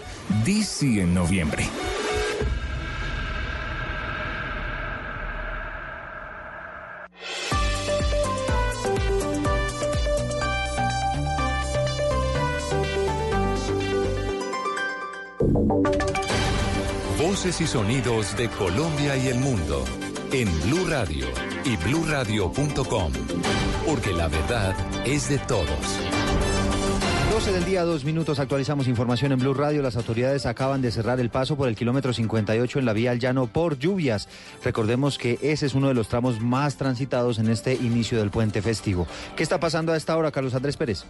[0.64, 1.68] Sí en noviembre.
[17.32, 19.86] Voces y sonidos de Colombia y el mundo
[20.32, 21.24] en Blue Radio
[21.64, 23.12] y bluradio.com,
[23.86, 24.76] porque la verdad
[25.06, 25.66] es de todos.
[27.32, 29.80] 12 del día, dos minutos, actualizamos información en Blue Radio.
[29.80, 33.18] Las autoridades acaban de cerrar el paso por el kilómetro 58 en la vía al
[33.18, 34.28] llano por lluvias.
[34.62, 38.60] Recordemos que ese es uno de los tramos más transitados en este inicio del puente
[38.60, 39.06] festivo.
[39.36, 41.06] ¿Qué está pasando a esta hora, Carlos Andrés Pérez?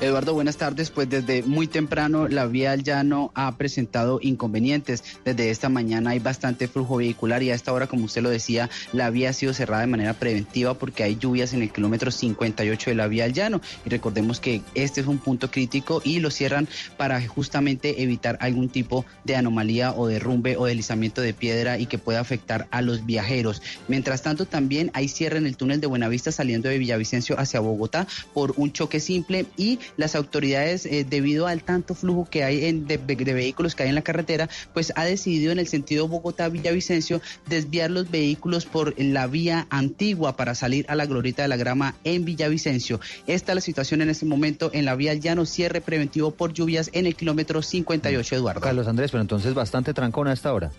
[0.00, 0.90] Eduardo, buenas tardes.
[0.90, 5.04] Pues desde muy temprano la vía al llano ha presentado inconvenientes.
[5.24, 8.68] Desde esta mañana hay bastante flujo vehicular y a esta hora, como usted lo decía,
[8.92, 12.90] la vía ha sido cerrada de manera preventiva porque hay lluvias en el kilómetro 58
[12.90, 13.60] de la vía al llano.
[13.86, 18.68] Y recordemos que este es un punto crítico y lo cierran para justamente evitar algún
[18.68, 23.06] tipo de anomalía o derrumbe o deslizamiento de piedra y que pueda afectar a los
[23.06, 23.62] viajeros.
[23.86, 28.08] Mientras tanto, también hay cierre en el túnel de Buenavista saliendo de Villavicencio hacia Bogotá
[28.32, 32.86] por un choque simple y las autoridades, eh, debido al tanto flujo que hay en,
[32.86, 37.90] de, vehículos que hay en la carretera, pues ha decidido en el sentido Bogotá-Villavicencio desviar
[37.90, 42.24] los vehículos por la vía antigua para salir a la glorita de la grama en
[42.24, 43.00] Villavicencio.
[43.26, 46.90] Esta es la situación en este momento en la vía llano, cierre preventivo por lluvias
[46.92, 48.60] en el kilómetro 58, Eduardo.
[48.60, 50.70] Carlos Andrés, pero entonces bastante trancona a esta hora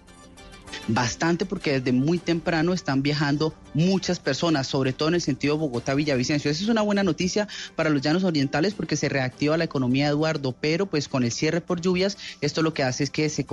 [0.88, 6.50] bastante porque desde muy temprano están viajando muchas personas, sobre todo en el sentido Bogotá-Villavicencio.
[6.50, 10.54] Esa es una buena noticia para los llanos orientales porque se reactiva la economía, Eduardo,
[10.54, 13.46] pero pues con el cierre por lluvias, esto lo que hace es que se,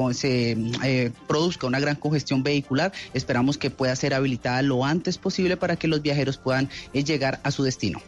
[0.85, 2.93] eh, produzca una gran congestión vehicular.
[3.14, 7.41] Esperamos que pueda ser habilitada lo antes posible para que los viajeros puedan eh, llegar
[7.43, 8.01] a su destino.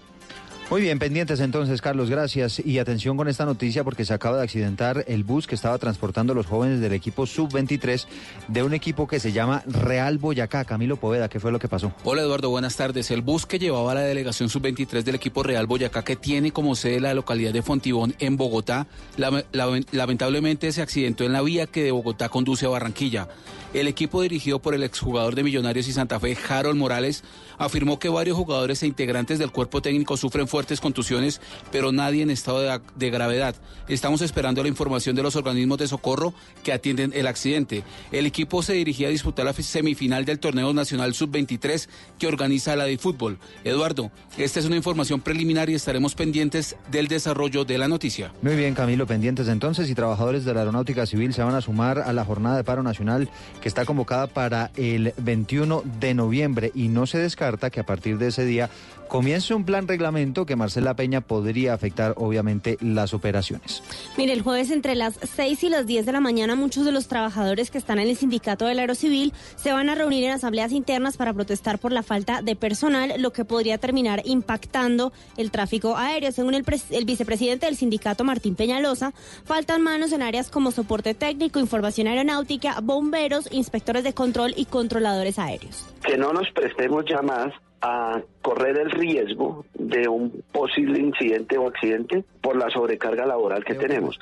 [0.75, 2.59] Muy bien, pendientes entonces, Carlos, gracias.
[2.59, 6.33] Y atención con esta noticia porque se acaba de accidentar el bus que estaba transportando
[6.33, 8.07] a los jóvenes del equipo sub-23
[8.49, 10.65] de un equipo que se llama Real Boyacá.
[10.65, 11.93] Camilo Poveda, ¿qué fue lo que pasó?
[12.03, 13.13] Hola Eduardo, buenas tardes.
[13.13, 16.75] El bus que llevaba a la delegación sub-23 del equipo Real Boyacá, que tiene como
[16.75, 21.93] sede la localidad de Fontibón en Bogotá, lamentablemente se accidentó en la vía que de
[21.93, 23.29] Bogotá conduce a Barranquilla.
[23.75, 27.25] El equipo dirigido por el exjugador de Millonarios y Santa Fe, Harold Morales,
[27.59, 31.41] afirmó que varios jugadores e integrantes del cuerpo técnico sufren fuertes contusiones,
[31.71, 33.55] pero nadie en estado de, gravedad.
[33.89, 37.85] Estamos esperando la información de los organismos de socorro que atienden el accidente.
[38.13, 41.89] El equipo se dirigía a disputar la semifinal del torneo nacional sub-23
[42.19, 43.39] que organiza la de fútbol.
[43.63, 48.33] Eduardo, esta es una información preliminar y estaremos pendientes del desarrollo de la noticia.
[48.43, 51.99] Muy bien, Camilo, pendientes entonces y trabajadores de la Aeronáutica Civil se van a sumar
[51.99, 53.29] a la jornada de paro nacional
[53.61, 58.19] que está convocada para el 21 de noviembre y no se descarta que a partir
[58.19, 58.71] de ese día
[59.15, 63.81] comience un plan reglamento que Marcela Peña podría afectar obviamente las operaciones.
[64.17, 67.07] Mire, el jueves entre las 6 y las 10 de la mañana muchos de los
[67.07, 71.17] trabajadores que están en el sindicato del Aerocivil se van a reunir en asambleas internas
[71.17, 76.33] para protestar por la falta de personal, lo que podría terminar impactando el tráfico aéreo.
[76.33, 79.13] Según el, el vicepresidente del sindicato, Martín Peñalosa,
[79.45, 85.39] faltan manos en áreas como soporte técnico, información aeronáutica, bomberos, inspectores de control y controladores
[85.39, 85.87] aéreos.
[86.05, 87.53] Que no nos prestemos ya más
[87.87, 93.75] a correr el riesgo de un posible incidente o accidente por la sobrecarga laboral que
[93.75, 94.19] tenemos.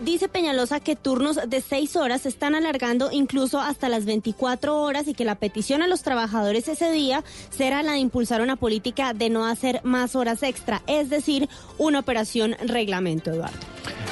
[0.00, 5.06] Dice Peñalosa que turnos de seis horas se están alargando incluso hasta las 24 horas
[5.06, 9.14] y que la petición a los trabajadores ese día será la de impulsar una política
[9.14, 13.56] de no hacer más horas extra, es decir, una operación reglamento, Eduardo.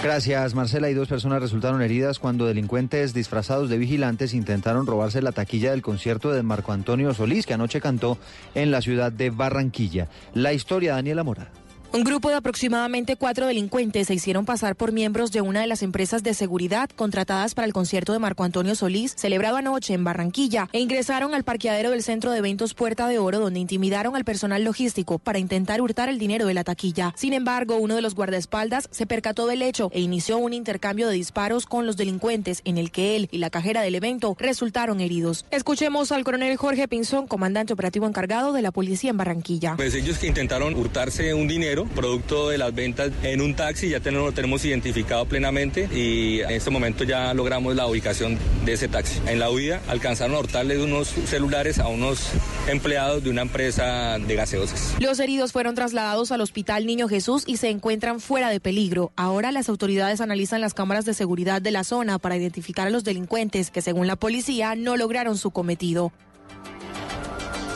[0.02, 0.90] Gracias, Marcela.
[0.90, 5.82] Y dos personas resultaron heridas cuando delincuentes disfrazados de vigilantes intentaron robarse la taquilla del
[5.82, 8.18] concierto de Marco Antonio Solís, que anoche cantó
[8.54, 10.08] en la ciudad de Barranquilla.
[10.34, 11.52] La historia, Daniela Mora.
[11.94, 15.82] Un grupo de aproximadamente cuatro delincuentes se hicieron pasar por miembros de una de las
[15.82, 20.70] empresas de seguridad contratadas para el concierto de Marco Antonio Solís, celebrado anoche en Barranquilla,
[20.72, 24.64] e ingresaron al parqueadero del centro de eventos Puerta de Oro, donde intimidaron al personal
[24.64, 27.12] logístico para intentar hurtar el dinero de la taquilla.
[27.14, 31.14] Sin embargo, uno de los guardaespaldas se percató del hecho e inició un intercambio de
[31.14, 35.44] disparos con los delincuentes, en el que él y la cajera del evento resultaron heridos.
[35.50, 39.74] Escuchemos al coronel Jorge Pinzón, comandante operativo encargado de la policía en Barranquilla.
[39.76, 43.98] Pues ellos que intentaron hurtarse un dinero producto de las ventas en un taxi, ya
[43.98, 49.20] lo tenemos identificado plenamente y en este momento ya logramos la ubicación de ese taxi.
[49.26, 52.28] En la huida alcanzaron a hurtarle unos celulares a unos
[52.68, 54.94] empleados de una empresa de gaseosas.
[55.00, 59.12] Los heridos fueron trasladados al Hospital Niño Jesús y se encuentran fuera de peligro.
[59.16, 63.04] Ahora las autoridades analizan las cámaras de seguridad de la zona para identificar a los
[63.04, 66.12] delincuentes que según la policía no lograron su cometido.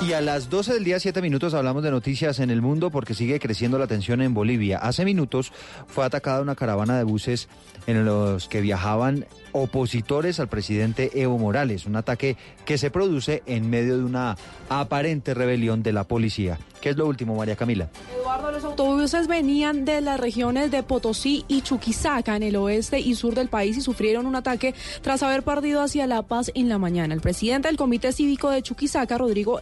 [0.04, 3.14] Y a las 12 del día, 7 minutos, hablamos de noticias en el mundo porque
[3.14, 4.78] sigue creciendo la tensión en Bolivia.
[4.78, 5.52] Hace minutos
[5.86, 7.48] fue atacada una caravana de buses
[7.86, 13.70] en los que viajaban opositores al presidente Evo Morales, un ataque que se produce en
[13.70, 14.36] medio de una
[14.68, 16.58] aparente rebelión de la policía.
[16.80, 17.88] ¿Qué es lo último, María Camila?
[18.20, 23.14] Eduardo, los autobuses venían de las regiones de Potosí y Chuquisaca, en el oeste y
[23.14, 26.78] sur del país, y sufrieron un ataque tras haber partido hacia La Paz en la
[26.78, 27.14] mañana.
[27.14, 29.58] El presidente del Comité Cívico de Chuquisaca, Rodrigo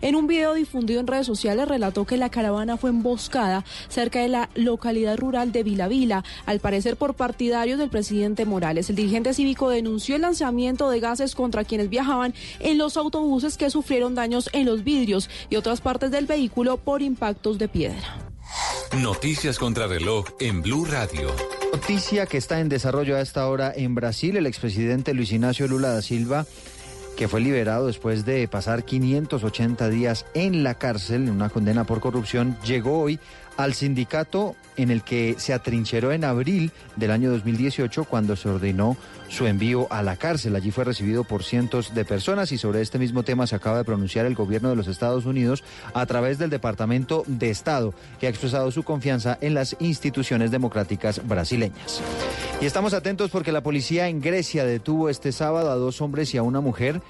[0.00, 4.28] En un video difundido en redes sociales, relató que la caravana fue emboscada cerca de
[4.28, 8.88] la localidad rural de Vila Vila, al parecer por partidarios del presidente Morales.
[8.88, 13.70] El dirigente cívico denunció el lanzamiento de gases contra quienes viajaban en los autobuses que
[13.70, 18.18] sufrieron daños en los vidrios y otras partes del vehículo por impactos de piedra.
[18.96, 21.34] Noticias contra reloj en Blue Radio.
[21.72, 24.36] Noticia que está en desarrollo a esta hora en Brasil.
[24.36, 26.46] El expresidente Luis Ignacio Lula da Silva,
[27.16, 32.00] que fue liberado después de pasar 580 días en la cárcel en una condena por
[32.00, 33.18] corrupción, llegó hoy
[33.56, 38.96] al sindicato en el que se atrincheró en abril del año 2018 cuando se ordenó
[39.32, 40.54] su envío a la cárcel.
[40.54, 43.84] Allí fue recibido por cientos de personas y sobre este mismo tema se acaba de
[43.84, 45.64] pronunciar el gobierno de los Estados Unidos
[45.94, 51.26] a través del Departamento de Estado, que ha expresado su confianza en las instituciones democráticas
[51.26, 52.02] brasileñas.
[52.60, 56.36] Y estamos atentos porque la policía en Grecia detuvo este sábado a dos hombres y
[56.36, 57.00] a una mujer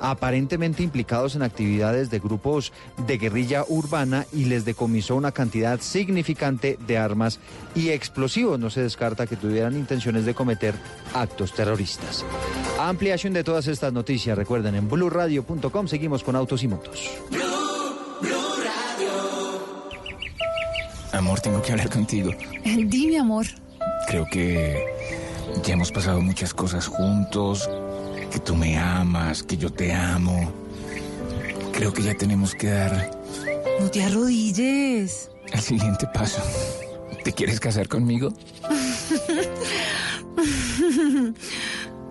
[0.00, 2.72] aparentemente implicados en actividades de grupos
[3.06, 7.38] de guerrilla urbana y les decomisó una cantidad significante de armas
[7.74, 8.58] y explosivos.
[8.58, 10.74] No se descarta que tuvieran intenciones de cometer
[11.14, 11.71] actos terroristas.
[12.78, 17.10] Ampliación de todas estas noticias, recuerden, en blurradio.com seguimos con autos y motos.
[21.12, 22.30] Amor, tengo que hablar contigo.
[22.64, 23.46] Dime, amor.
[24.08, 24.84] Creo que
[25.64, 27.68] ya hemos pasado muchas cosas juntos,
[28.30, 30.50] que tú me amas, que yo te amo.
[31.72, 33.10] Creo que ya tenemos que dar
[33.80, 35.30] No te arrodilles.
[35.52, 36.40] el siguiente paso.
[37.24, 38.32] ¿Te quieres casar conmigo?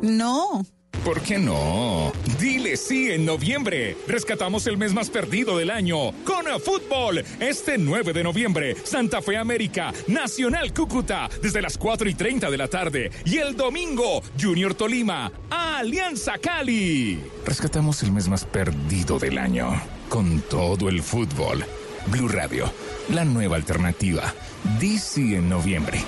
[0.02, 0.66] no.
[1.04, 2.12] ¿Por qué no?
[2.40, 3.98] Dile sí en noviembre.
[4.08, 7.24] Rescatamos el mes más perdido del año con fútbol.
[7.40, 12.58] Este 9 de noviembre, Santa Fe América, Nacional Cúcuta, desde las 4 y 30 de
[12.58, 13.12] la tarde.
[13.26, 17.20] Y el domingo, Junior Tolima, Alianza Cali.
[17.46, 21.66] Rescatamos el mes más perdido del año con todo el fútbol.
[22.08, 22.72] Blue Radio,
[23.10, 24.34] la nueva alternativa.
[24.80, 26.04] DC en noviembre.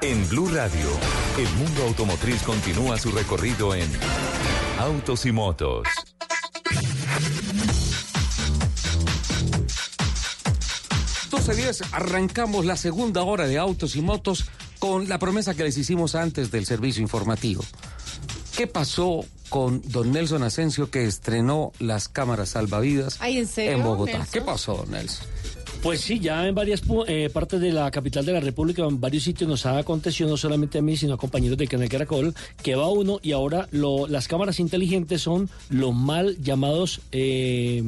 [0.00, 0.88] En Blue Radio,
[1.38, 3.90] el mundo automotriz continúa su recorrido en
[4.78, 5.88] Autos y Motos.
[11.30, 14.44] Doce días, arrancamos la segunda hora de Autos y Motos
[14.78, 17.64] con la promesa que les hicimos antes del servicio informativo.
[18.56, 23.82] ¿Qué pasó con don Nelson Asensio que estrenó las cámaras salvavidas Ay, ¿en serio, en
[23.82, 24.18] Bogotá?
[24.18, 24.32] Nelson?
[24.32, 25.26] ¿Qué pasó, don Nelson?
[25.88, 29.22] Pues sí, ya en varias eh, partes de la capital de la República, en varios
[29.22, 32.74] sitios nos ha acontecido, no solamente a mí, sino a compañeros de Canal Caracol, que
[32.74, 37.82] va uno y ahora lo- las cámaras inteligentes son los mal llamados eh,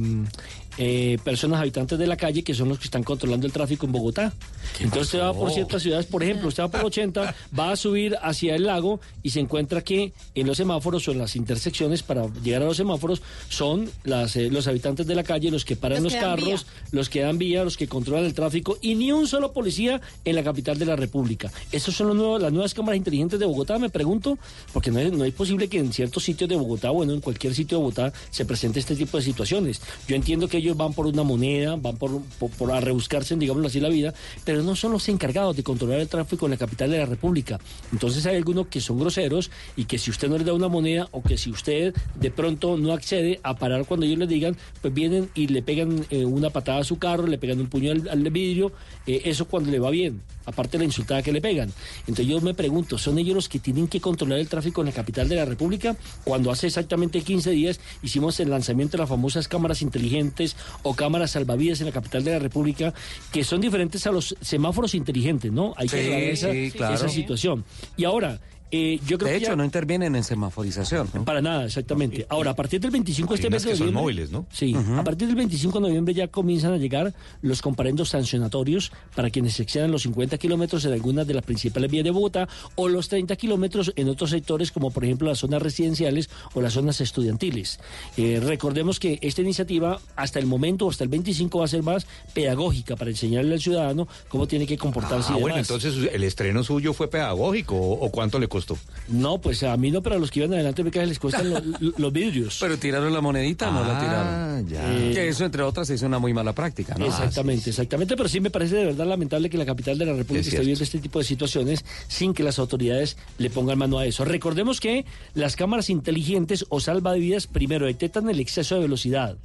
[0.77, 3.91] eh, personas habitantes de la calle, que son los que están controlando el tráfico en
[3.91, 4.33] Bogotá.
[4.79, 8.17] Entonces usted va por ciertas ciudades, por ejemplo, usted va por 80, va a subir
[8.21, 12.27] hacia el lago y se encuentra que en los semáforos o en las intersecciones para
[12.41, 16.03] llegar a los semáforos son las, eh, los habitantes de la calle los que paran
[16.03, 18.95] Los los, que dan carros, los que dan vía, los que controlan el tráfico y
[18.95, 21.51] ni un solo policía en la capital de la República.
[21.71, 24.37] Estos son los nuevos, las nuevas cámaras inteligentes de Bogotá, me pregunto,
[24.73, 27.53] porque no es, no es posible que en ciertos sitios de Bogotá, bueno, en cualquier
[27.53, 29.81] sitio de Bogotá se presente este tipo de situaciones.
[30.07, 33.67] Yo entiendo que ellos van por una moneda, van por, por, por a rebuscarse, digámoslo
[33.67, 34.13] así, la vida,
[34.45, 37.59] pero no son los encargados de controlar el tráfico en la capital de la República.
[37.91, 41.07] Entonces hay algunos que son groseros y que si usted no les da una moneda
[41.11, 44.93] o que si usted de pronto no accede a parar cuando ellos le digan, pues
[44.93, 48.07] vienen y le pegan eh, una patada a su carro, le pegan un puño al,
[48.07, 48.71] al vidrio,
[49.07, 51.71] eh, eso cuando le va bien, aparte de la insultada que le pegan.
[52.01, 54.93] Entonces yo me pregunto, ¿son ellos los que tienen que controlar el tráfico en la
[54.93, 55.95] capital de la República?
[56.23, 61.31] Cuando hace exactamente 15 días hicimos el lanzamiento de las famosas cámaras inteligentes o cámaras
[61.31, 62.93] salvavidas en la capital de la República,
[63.31, 65.73] que son diferentes a los semáforos inteligentes, ¿no?
[65.77, 66.95] Hay que Sí, esa, sí, claro.
[66.95, 67.63] esa situación.
[67.95, 68.39] Y ahora,
[68.71, 71.09] eh, yo creo De que hecho, ya- no intervienen en semaforización.
[71.13, 71.25] ¿no?
[71.25, 72.25] para nada, exactamente.
[72.29, 74.01] Ahora, a partir del 25 de este mes de son noviembre.
[74.01, 74.45] móviles, ¿no?
[74.51, 79.29] Sí, a partir del 25 de noviembre ya comienzan a llegar los comparendos sancionatorios para
[79.29, 83.09] quienes excedan los 50 kilómetros en algunas de las principales vías de Bogotá o los
[83.09, 87.79] 30 kilómetros en otros sectores, como por ejemplo las zonas residenciales o las zonas estudiantiles.
[88.17, 92.05] Eh, recordemos que esta iniciativa, hasta el momento, hasta el 25, va a ser más
[92.33, 95.33] pedagógica para enseñarle al ciudadano cómo tiene que comportarse.
[95.33, 98.60] Ah, y bueno, entonces el estreno suyo fue pedagógico o cuánto le costó?
[99.07, 101.59] No, pues a mí no, pero a los que iban adelante me les cuestan lo-
[101.79, 102.57] lo- los vidrios.
[102.59, 104.69] Pero tiraron la monedita, no la Ah, tiraron.
[104.69, 104.93] ya.
[105.09, 107.05] Eh, Que eso, entre otras, es una muy mala práctica, ¿no?
[107.05, 110.41] Exactamente, exactamente, pero sí me parece de verdad lamentable que la capital de la República
[110.41, 114.05] Es esté viendo este tipo de situaciones sin que las autoridades le pongan mano a
[114.05, 114.23] eso.
[114.25, 119.37] Recordemos que las cámaras inteligentes o salvavidas, primero, detectan el exceso de velocidad.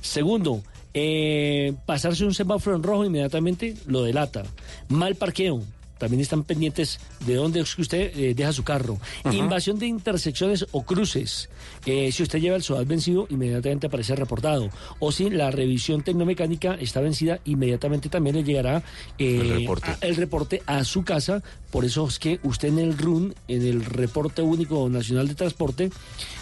[0.00, 0.62] Segundo,
[0.94, 4.42] eh, pasarse un semáforo en rojo inmediatamente lo delata.
[4.88, 5.62] Mal parqueo.
[6.00, 8.98] También están pendientes de dónde es que usted eh, deja su carro.
[9.30, 11.50] Invasión de intersecciones o cruces.
[11.86, 14.68] Eh, si usted lleva el SOAT vencido, inmediatamente aparece reportado.
[14.98, 18.82] O si la revisión tecnomecánica está vencida, inmediatamente también le llegará
[19.18, 19.90] eh, El reporte.
[19.90, 21.42] a- el reporte a su casa.
[21.70, 25.90] Por eso es que usted en el RUN, en el Reporte Único Nacional de Transporte,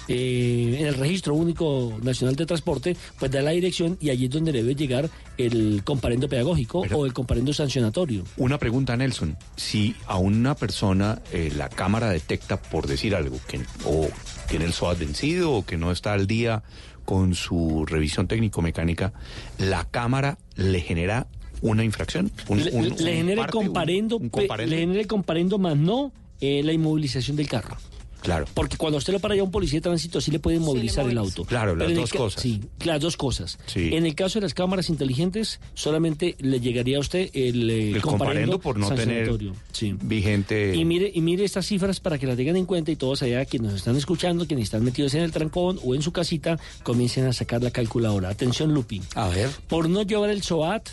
[0.08, 4.30] eh, en el Registro Único Nacional de Transporte, pues da la dirección y allí es
[4.30, 8.24] donde debe llegar el comparendo pedagógico o el comparendo sancionatorio.
[8.38, 9.36] Una pregunta, Nelson.
[9.56, 14.08] Si a una persona eh, la cámara detecta, por decir algo, que o
[14.48, 16.62] tiene el SOAT vencido o que no está al día
[17.04, 19.12] con su revisión técnico-mecánica,
[19.58, 21.26] ¿la cámara le genera
[21.60, 22.30] una infracción?
[22.48, 24.18] Un- le, un- le genera parte, un comparendo?
[24.66, 27.76] le genera el comparendo más no eh, la inmovilización del carro.
[28.22, 28.46] Claro.
[28.54, 31.18] Porque cuando usted lo para ya un policía de tránsito, sí le puede inmovilizar el
[31.18, 31.44] auto.
[31.44, 32.42] Claro, las el dos cosas.
[32.42, 33.58] Sí, las dos cosas.
[33.66, 33.90] Sí.
[33.94, 38.02] En el caso de las cámaras inteligentes, solamente le llegaría a usted el, eh, El
[38.02, 39.30] comparendo por no tener.
[39.72, 39.94] Sí.
[40.02, 40.74] vigente.
[40.74, 43.44] Y mire, y mire estas cifras para que las tengan en cuenta y todos allá
[43.44, 47.26] quienes nos están escuchando, quienes están metidos en el trancón o en su casita, comiencen
[47.26, 48.28] a sacar la calculadora.
[48.30, 49.02] Atención, Lupi.
[49.14, 49.48] A ver.
[49.68, 50.88] Por no llevar el SOAT,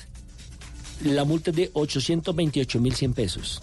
[1.04, 3.62] la multa es de 828.100 pesos.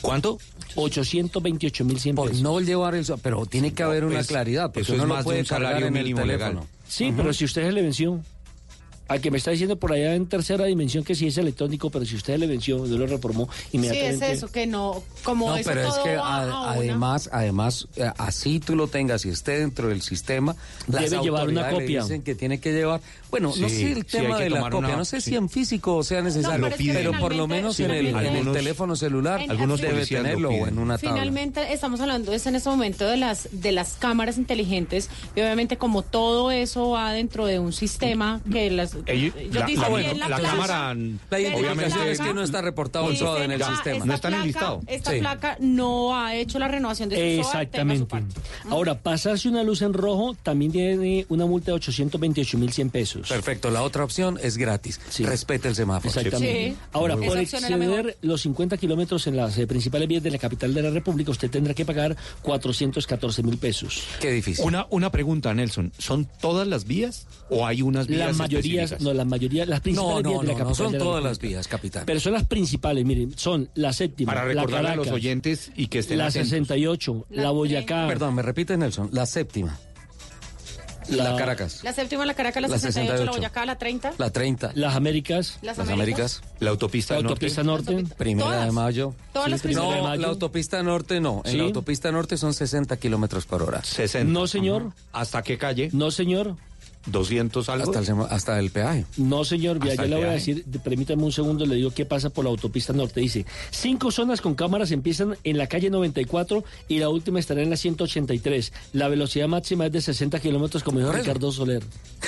[0.00, 0.38] ¿Cuánto?
[0.76, 2.42] 828.100 Por pesos.
[2.42, 3.04] no llevar el...
[3.22, 5.40] Pero tiene que haber una pues, claridad, porque eso es uno no más de puede
[5.40, 6.50] un cargar salario en el mínimo legal.
[6.52, 6.68] teléfono.
[6.88, 7.16] Sí, Ujú.
[7.16, 8.20] pero si usted se le venció.
[9.10, 12.04] Al que me está diciendo por allá en tercera dimensión que sí es electrónico, pero
[12.06, 14.26] si usted le venció, no lo reformó Sí, inmediatamente.
[14.30, 18.08] es eso, que no, como No, eso pero es que a- una- además, además, eh,
[18.18, 20.54] así tú lo tengas y esté dentro del sistema,
[20.86, 22.02] las Debe llevar una le copia.
[22.04, 23.00] dicen que tiene que llevar.
[23.32, 25.30] Bueno, no Sí, sé el sí, tema de la copia, una- no sé sí.
[25.30, 28.56] si en físico sea necesario, No, pero por lo menos en el, en el Algunos-
[28.56, 31.16] teléfono celular En- algunos debe tenerlo o en una tabla.
[31.16, 35.76] Finalmente estamos hablando es en este momento de las de las cámaras inteligentes y obviamente
[35.78, 40.40] como todo eso va dentro de un sistema que las Ellos- la, la- la, la
[40.40, 40.94] cámara
[41.30, 44.04] La identificación es que no está reportado el en el "Ah, sistema.
[44.04, 44.80] No está en el placa- listado".
[44.86, 45.18] Esta Sí.
[45.20, 48.34] placa no ha hecho la renovación de su SOAT, tenga su Exactamente.
[48.40, 48.70] parte.
[48.70, 53.28] Ahora, pasarse una luz en rojo también tiene una multa de 828.100 pesos.
[53.28, 55.00] Perfecto, la otra opción es gratis.
[55.20, 56.08] Respete el semáforo.
[56.08, 56.70] Exactamente.
[56.70, 56.76] Sí.
[56.92, 60.72] Ahora, por la exceder los 50 kilómetros en las eh, principales vías de la capital
[60.74, 64.02] de la República, usted tendrá que pagar 414 mil pesos.
[64.20, 64.64] Qué difícil.
[64.64, 65.92] Una, una pregunta, Nelson.
[65.98, 70.22] ¿Son todas las vías o hay unas vías Las mayorías, no, las mayorías, las principales
[70.24, 70.68] no, vías de la no, capital.
[70.68, 72.02] no son de la todas las vías, capitán.
[72.06, 75.86] Pero son las principales, miren, son la séptima, Para la recordarle a los oyentes y
[75.88, 76.48] que estén la atentos.
[76.50, 79.78] 68, la, Boyacá, Perdón, me repite Nelson, la séptima,
[81.08, 83.32] la, Caracas, La séptima, la Caracas, la, La 68, la 68.
[83.40, 84.12] Boyacá, la 30.
[84.16, 86.40] la 30, las Américas, Las las Américas.
[86.60, 88.04] La autopista la autopista norte.
[88.16, 88.66] primera Todas.
[88.66, 89.14] de mayo.
[89.32, 89.96] Todas Sí, las primera principales.
[89.96, 90.20] de No, mayo.
[90.22, 91.42] la autopista norte no.
[91.44, 91.56] En Sí.
[91.56, 93.82] la autopista norte son 60 kilómetros por hora.
[93.82, 94.30] 60.
[94.32, 94.92] No, señor.
[95.12, 95.88] ¿Hasta qué calle?
[95.92, 96.54] No, señor.
[97.06, 97.90] 200 algo.
[97.96, 99.06] Hasta el, hasta el peaje.
[99.16, 102.04] No, señor, ya, el le voy a decir, de- permítame un segundo, le digo qué
[102.04, 103.20] pasa por la autopista norte.
[103.20, 107.70] Dice, cinco zonas con cámaras empiezan en la calle 94 y la última estará en
[107.70, 108.72] la 183.
[108.92, 111.12] La velocidad máxima es de 60 kilómetros, como dijo.
[111.12, 111.82] Ricardo Soler.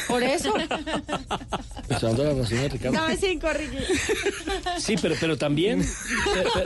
[0.09, 0.53] Por eso.
[1.89, 2.99] Estoy dando la razón a Ricardo.
[2.99, 3.77] Dame cinco, Ricky.
[4.78, 5.85] Sí, pero, pero también,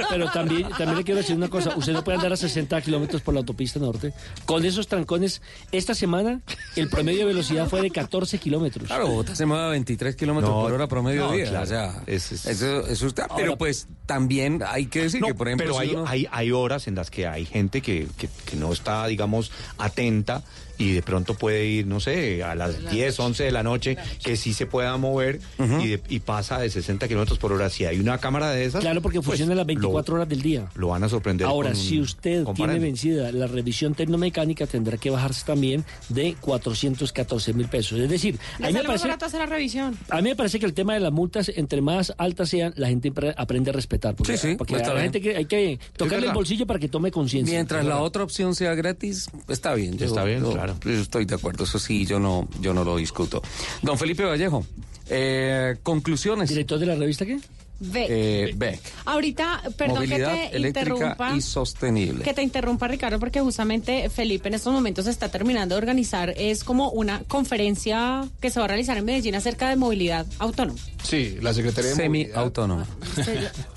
[0.08, 1.76] pero también, también le quiero decir una cosa.
[1.76, 4.12] Usted no puede andar a 60 kilómetros por la autopista norte.
[4.44, 5.42] Con esos trancones,
[5.72, 6.40] esta semana
[6.76, 8.86] el promedio de velocidad fue de 14 kilómetros.
[8.86, 11.46] Claro, Bogotá se mueve a 23 kilómetros No, por hora promedio no, día.
[11.48, 11.64] claro.
[11.64, 13.28] O sea, Es- es- eso, eso está.
[13.34, 16.26] Pero pues también hay que decir No, que, por ejemplo, pero si hay, uno- hay,
[16.30, 20.42] hay horas en las que hay gente que, que, que no está, digamos, atenta
[20.78, 24.36] y de pronto puede ir, no sé, a las 10, 11 de la noche, que
[24.36, 27.70] sí se pueda mover y, de- y pasa de 60 kilómetros por hora.
[27.70, 28.80] Si hay una cámara de esas.
[28.82, 30.66] Claro, porque pues, funciona las 24 lo- horas del día.
[30.74, 31.46] Lo van a sorprender.
[31.46, 37.52] Ahora, con si usted tiene vencida la revisión tecnomecánica, tendrá que bajarse también de 414
[37.52, 37.98] mil pesos.
[37.98, 39.08] Es decir, a Le mí, me parece,
[39.38, 39.96] la revisión.
[40.08, 42.88] a mí me parece que el tema de las multas, entre más altas sean, la
[42.88, 44.14] gente pre- aprende a respetar.
[44.14, 45.02] Porque, Sí, sí, porque a la bien.
[45.04, 47.54] gente que hay que tocarle el bolsillo para que tome conciencia.
[47.54, 49.96] Mientras la otra opción sea gratis, está bien.
[49.98, 50.52] Yo- Está bien, yo-
[50.84, 53.42] yo estoy de acuerdo, eso sí, yo no, yo no lo discuto.
[53.82, 54.64] Don Felipe Vallejo,
[55.08, 56.48] eh, conclusiones.
[56.48, 57.38] ¿Director de la revista qué?
[57.78, 58.06] Ve.
[58.08, 58.80] Eh, Beck.
[59.04, 61.34] Ahorita, perdón Movilidad que te interrumpa.
[61.36, 62.24] y sostenible.
[62.24, 66.64] Que te interrumpa, Ricardo, porque justamente Felipe en estos momentos está terminando de organizar, es
[66.64, 70.78] como una conferencia que se va a realizar en Medellín acerca de movilidad autónoma.
[71.02, 72.34] Sí, la Secretaría de Movilidad.
[72.34, 72.86] Semi-autónoma.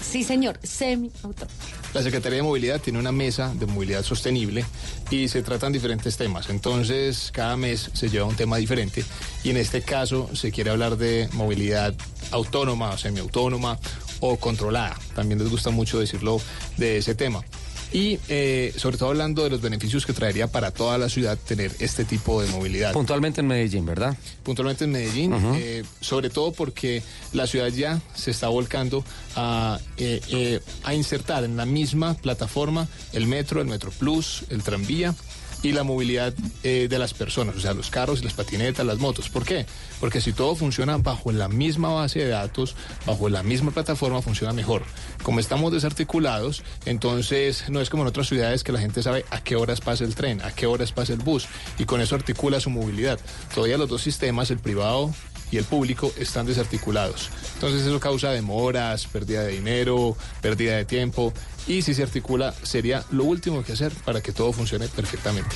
[0.02, 1.54] Sí, señor, semi-autónoma.
[1.94, 4.64] La Secretaría de Movilidad tiene una mesa de movilidad sostenible
[5.10, 6.50] y se tratan diferentes temas.
[6.50, 9.04] Entonces, cada mes se lleva un tema diferente
[9.44, 11.94] y en este caso se quiere hablar de movilidad
[12.32, 13.80] autónoma o semiautónoma
[14.20, 14.98] o controlada.
[15.16, 16.42] También les gusta mucho decirlo
[16.78, 17.44] de ese tema.
[17.92, 21.72] Y eh, sobre todo hablando de los beneficios que traería para toda la ciudad tener
[21.80, 22.94] este tipo de movilidad.
[22.94, 24.16] Puntualmente en Medellín, ¿verdad?
[24.44, 27.02] Puntualmente en Medellín, eh, sobre todo porque
[27.34, 29.04] la ciudad ya se está volcando
[29.36, 34.62] a, eh, eh, a insertar en la misma plataforma el metro, el Metro Plus, el
[34.62, 35.16] tranvía
[35.62, 36.34] y la movilidad
[36.64, 39.30] eh, de las personas, o sea, los carros, las patinetas, las motos.
[39.30, 39.66] ¿Por qué?
[40.00, 42.76] Porque si todo funciona bajo la misma base de datos,
[43.06, 44.84] bajo la misma plataforma, funciona mejor.
[45.24, 49.42] Como estamos desarticulados, entonces no es como en otras ciudades que la gente sabe a
[49.44, 52.60] qué horas pasa el tren, a qué horas pasa el bus, y con eso articula
[52.60, 53.20] su movilidad.
[53.54, 55.14] Todavía los dos sistemas, el privado
[55.52, 57.30] y el público están desarticulados.
[57.56, 61.34] Entonces eso causa demoras, pérdida de dinero, pérdida de tiempo
[61.70, 65.56] y si se articula sería lo último que hacer para que todo funcione perfectamente.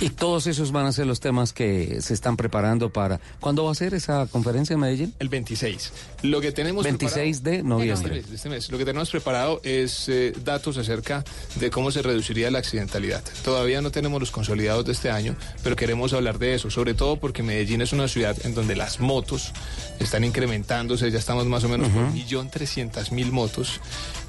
[0.00, 3.20] Y todos esos van a ser los temas que se están preparando para...
[3.38, 5.14] ¿Cuándo va a ser esa conferencia en Medellín?
[5.20, 5.92] El 26.
[6.22, 8.18] Lo que tenemos 26 de noviembre.
[8.18, 8.70] Este mes, este mes.
[8.72, 13.22] Lo que tenemos preparado es eh, datos acerca de cómo se reduciría la accidentalidad.
[13.44, 17.20] Todavía no tenemos los consolidados de este año, pero queremos hablar de eso, sobre todo
[17.20, 19.52] porque Medellín es una ciudad en donde las motos
[20.00, 23.80] están incrementándose, ya estamos más o menos por 1.300.000 motos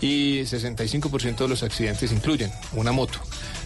[0.06, 3.19] y 65% de los accidentes incluyen una moto.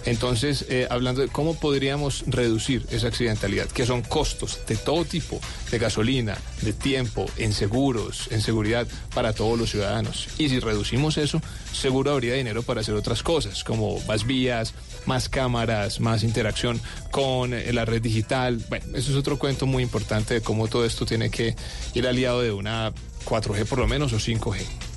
[0.06, 5.42] Entonces, eh, hablando de cómo podríamos reducir esa accidentalidad, que son costos de todo tipo,
[5.70, 10.30] de gasolina, de tiempo, en seguros, en seguridad para todos los ciudadanos.
[10.38, 11.42] Y si reducimos eso,
[11.74, 14.74] seguro habría dinero para hacer otras cosas, como más vías,
[15.06, 16.80] más cámaras, más interacción
[17.12, 18.64] con eh, la red digital.
[18.70, 21.54] Bueno, eso es otro cuento muy importante de cómo todo esto tiene que
[21.94, 22.94] ir aliado de una
[23.26, 24.89] 4G por lo menos o 5G.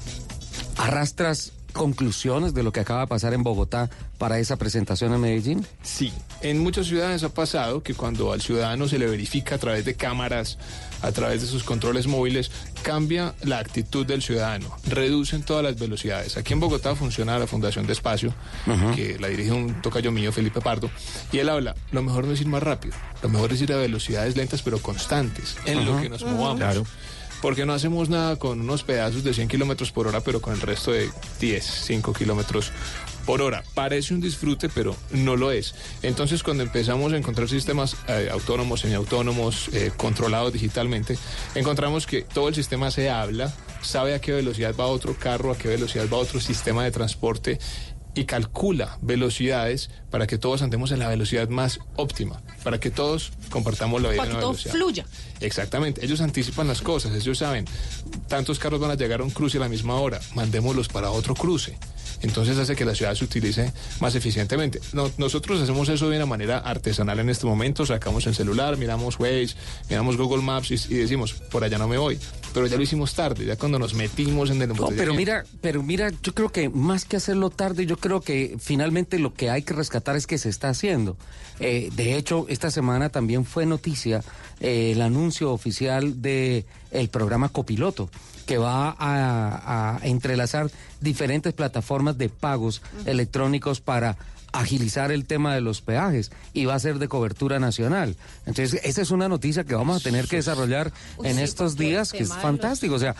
[0.76, 5.66] ¿Arrastras conclusiones de lo que acaba de pasar en Bogotá para esa presentación en Medellín?
[5.82, 6.12] Sí,
[6.42, 9.94] en muchas ciudades ha pasado que cuando al ciudadano se le verifica a través de
[9.94, 10.58] cámaras,
[11.00, 12.50] a través de sus controles móviles,
[12.82, 16.36] cambia la actitud del ciudadano, reducen todas las velocidades.
[16.36, 18.34] Aquí en Bogotá funciona la Fundación de Espacio,
[18.94, 20.90] que la dirige un tocayo mío, Felipe Pardo,
[21.32, 23.76] y él habla, lo mejor no es ir más rápido, lo mejor es ir a
[23.76, 26.58] velocidades lentas pero constantes, en lo que nos movamos.
[26.58, 26.84] Claro.
[27.42, 30.60] Porque no hacemos nada con unos pedazos de 100 kilómetros por hora, pero con el
[30.60, 31.10] resto de
[31.40, 32.72] 10, 5 kilómetros
[33.26, 33.62] por hora.
[33.74, 35.74] Parece un disfrute, pero no lo es.
[36.02, 41.18] Entonces, cuando empezamos a encontrar sistemas eh, autónomos, semiautónomos, eh, controlados digitalmente,
[41.54, 43.52] encontramos que todo el sistema se habla,
[43.82, 47.58] sabe a qué velocidad va otro carro, a qué velocidad va otro sistema de transporte
[48.14, 53.32] y calcula velocidades para que todos andemos en la velocidad más óptima, para que todos
[53.50, 54.74] compartamos la Para misma que todo velocidad.
[54.74, 55.06] fluya.
[55.40, 57.64] Exactamente, ellos anticipan las cosas, ellos saben,
[58.28, 61.34] tantos carros van a llegar a un cruce a la misma hora, mandémoslos para otro
[61.34, 61.78] cruce.
[62.20, 64.80] Entonces hace que la ciudad se utilice más eficientemente.
[64.92, 69.18] No- nosotros hacemos eso de una manera artesanal en este momento, sacamos el celular, miramos
[69.18, 69.56] Waze,
[69.88, 72.18] miramos Google Maps y, y decimos, por allá no me voy.
[72.52, 75.82] Pero ya lo hicimos tarde, ya cuando nos metimos en el No, pero mira, pero
[75.82, 79.62] mira, yo creo que más que hacerlo tarde, yo creo que finalmente lo que hay
[79.62, 81.16] que rescatar es que se está haciendo.
[81.60, 84.22] Eh, de hecho, esta semana también fue noticia
[84.60, 88.10] eh, el anuncio oficial de el programa Copiloto,
[88.46, 90.70] que va a, a entrelazar
[91.00, 94.18] diferentes plataformas de pagos electrónicos para
[94.52, 98.16] agilizar el tema de los peajes y va a ser de cobertura nacional.
[98.46, 101.76] Entonces, esa es una noticia que vamos a tener que desarrollar Uy, en sí, estos
[101.76, 102.94] días, que es los- fantástico.
[102.94, 103.16] O sea,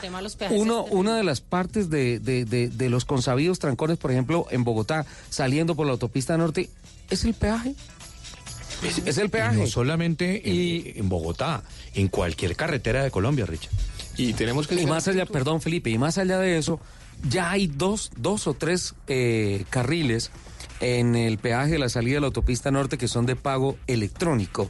[0.50, 4.62] uno, una de las partes de, de- de- de los consabidos trancones, por ejemplo, en
[4.64, 6.68] Bogotá, saliendo por la autopista norte,
[7.10, 7.74] es el peaje.
[8.82, 9.56] Es, es el peaje.
[9.56, 11.62] Y no solamente en, en Bogotá,
[11.94, 13.72] en cualquier carretera de Colombia, Richard.
[14.16, 14.74] Y tenemos que...
[14.80, 16.80] Y más allá, perdón Felipe, y más allá de eso,
[17.28, 20.30] ya hay dos, dos o tres eh, carriles
[20.82, 24.68] en el peaje de la salida de la autopista norte que son de pago electrónico.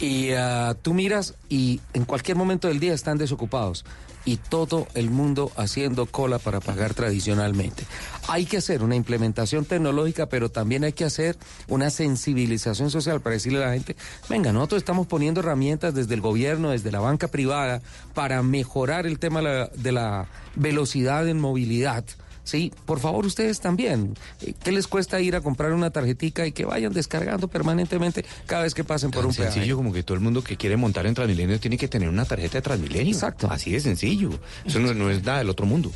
[0.00, 3.84] Y ah, tú miras y en cualquier momento del día están desocupados.
[4.26, 7.84] Y todo el mundo haciendo cola para pagar tradicionalmente.
[8.26, 11.36] Hay que hacer una implementación tecnológica, pero también hay que hacer
[11.68, 13.96] una sensibilización social para decirle a la gente,
[14.30, 17.82] venga, nosotros estamos poniendo herramientas desde el gobierno, desde la banca privada,
[18.14, 20.26] para mejorar el tema de la, de la
[20.56, 22.06] velocidad en movilidad.
[22.44, 24.14] Sí, por favor ustedes también.
[24.42, 28.62] Eh, ¿Qué les cuesta ir a comprar una tarjetica y que vayan descargando permanentemente cada
[28.62, 29.52] vez que pasen por un peaje?
[29.52, 32.24] sencillo como que todo el mundo que quiere montar en Transmilenio tiene que tener una
[32.24, 33.12] tarjeta de Transmilenio.
[33.12, 33.48] Exacto.
[33.50, 34.30] Así de sencillo.
[34.64, 35.90] Eso no, no es nada del otro mundo.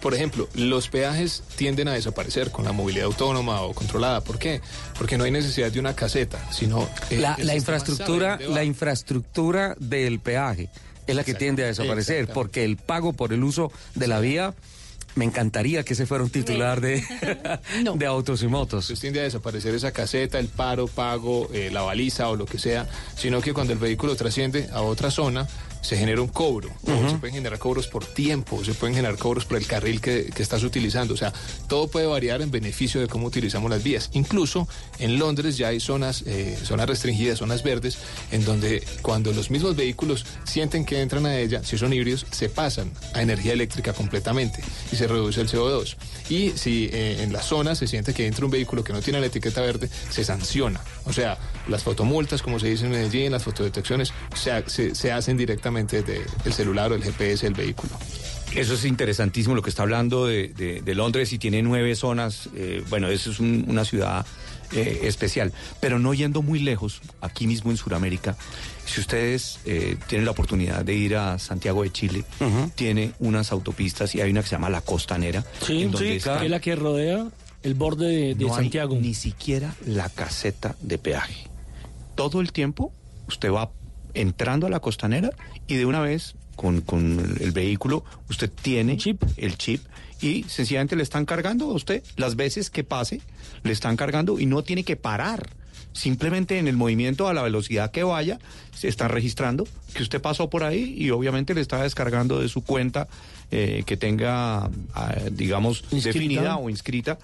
[0.00, 4.22] Por ejemplo, los peajes tienden a desaparecer con la movilidad autónoma o controlada.
[4.22, 4.62] ¿Por qué?
[4.96, 6.88] Porque no hay necesidad de una caseta, sino...
[7.10, 10.70] eh, la, el la sistema infraestructura, la infraestructura del peaje
[11.06, 14.54] es la que tiende a desaparecer, porque el pago por el uso de la vía,
[15.14, 17.02] me encantaría que ese fuera un titular de,
[17.94, 18.84] de autos y motos.
[18.84, 22.58] Entonces tiende a desaparecer esa caseta, el paro, pago, eh, la baliza o lo que
[22.58, 25.46] sea, sino que cuando el vehículo trasciende a otra zona,
[25.80, 29.44] se genera un cobro, o se pueden generar cobros por tiempo, se pueden generar cobros
[29.44, 31.14] por el carril que, que estás utilizando.
[31.14, 31.32] O sea,
[31.68, 34.10] todo puede variar en beneficio de cómo utilizamos las vías.
[34.12, 37.98] Incluso en Londres ya hay zonas, eh, zonas restringidas, zonas verdes,
[38.30, 42.48] en donde cuando los mismos vehículos sienten que entran a ella, si son híbridos, se
[42.48, 44.62] pasan a energía eléctrica completamente
[44.92, 45.96] y se reduce el CO2.
[46.28, 49.20] Y si eh, en la zona se siente que entra un vehículo que no tiene
[49.20, 50.80] la etiqueta verde, se sanciona.
[51.06, 51.38] O sea,
[51.68, 56.22] las fotomultas, como se dice en Medellín, las fotodetecciones, se, se, se hacen directamente desde
[56.44, 57.92] el celular o el GPS del vehículo.
[58.54, 62.48] Eso es interesantísimo lo que está hablando de, de- de Londres y tiene nueve zonas.
[62.56, 64.26] eh, bueno, eso es un- una ciudad
[64.72, 65.52] eh, especial.
[65.80, 68.36] Pero no yendo muy lejos, aquí mismo en Sudamérica,
[68.86, 72.24] si ustedes eh, tienen la oportunidad de ir a Santiago de Chile,
[72.76, 75.44] tiene unas autopistas y hay una que se llama La Costanera.
[75.64, 77.28] Sí, en donde sí, está- que es la que rodea
[77.62, 78.96] el borde de, de no hay Santiago.
[79.00, 81.46] ni siquiera la caseta de peaje.
[82.16, 82.92] Todo el tiempo
[83.28, 83.70] usted va
[84.14, 85.30] entrando a la costanera
[85.66, 88.98] y de una vez con, con el vehículo usted tiene
[89.36, 89.80] el chip
[90.20, 93.20] y sencillamente le están cargando a usted las veces que pase,
[93.62, 95.48] le están cargando y no tiene que parar.
[95.92, 98.38] Simplemente en el movimiento a la velocidad que vaya,
[98.72, 102.62] se está registrando que usted pasó por ahí y obviamente le está descargando de su
[102.62, 103.08] cuenta
[103.50, 106.12] eh, que tenga, ah, digamos, Inscrita.
[106.12, 107.18] definida o inscrita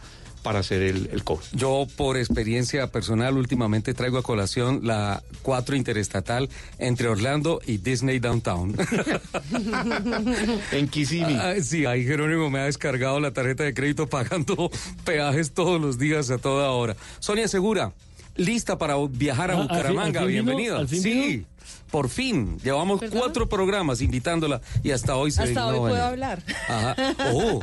[0.47, 1.25] para hacer el, el.
[1.55, 6.49] Yo, por experiencia personal, últimamente traigo a colación la 4 interestatal
[6.79, 8.77] entre Orlando y Disney Downtown.
[10.71, 11.35] en Kissimmee.
[11.37, 14.71] Ah, sí, ahí Jerónimo me ha descargado la tarjeta de crédito pagando
[15.05, 16.95] peajes todos los días a toda hora.
[17.19, 17.93] Sonia Segura,
[18.37, 20.21] lista para viajar a Ah, ¿al fin- Bucaramanga.
[20.21, 20.45] al fin vino?
[20.45, 20.79] Bienvenida.
[20.79, 21.11] ¿Al fin sí.
[21.11, 21.45] vino?
[21.91, 26.41] Por fin, llevamos cuatro programas invitándola y hasta hoy se Hasta hoy puedo hablar.
[26.69, 26.95] Ajá.
[27.33, 27.61] Oh.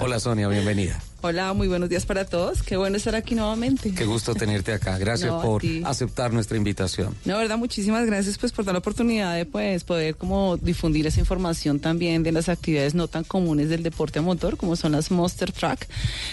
[0.00, 1.00] Hola Sonia, bienvenida.
[1.20, 2.62] Hola, muy buenos días para todos.
[2.62, 3.92] Qué bueno estar aquí nuevamente.
[3.92, 4.98] Qué gusto tenerte acá.
[4.98, 7.12] Gracias No, por aceptar nuestra invitación.
[7.24, 11.18] No, verdad, muchísimas gracias pues por dar la oportunidad de pues poder como difundir esa
[11.18, 15.10] información también de las actividades no tan comunes del deporte a motor como son las
[15.10, 15.88] Monster Track.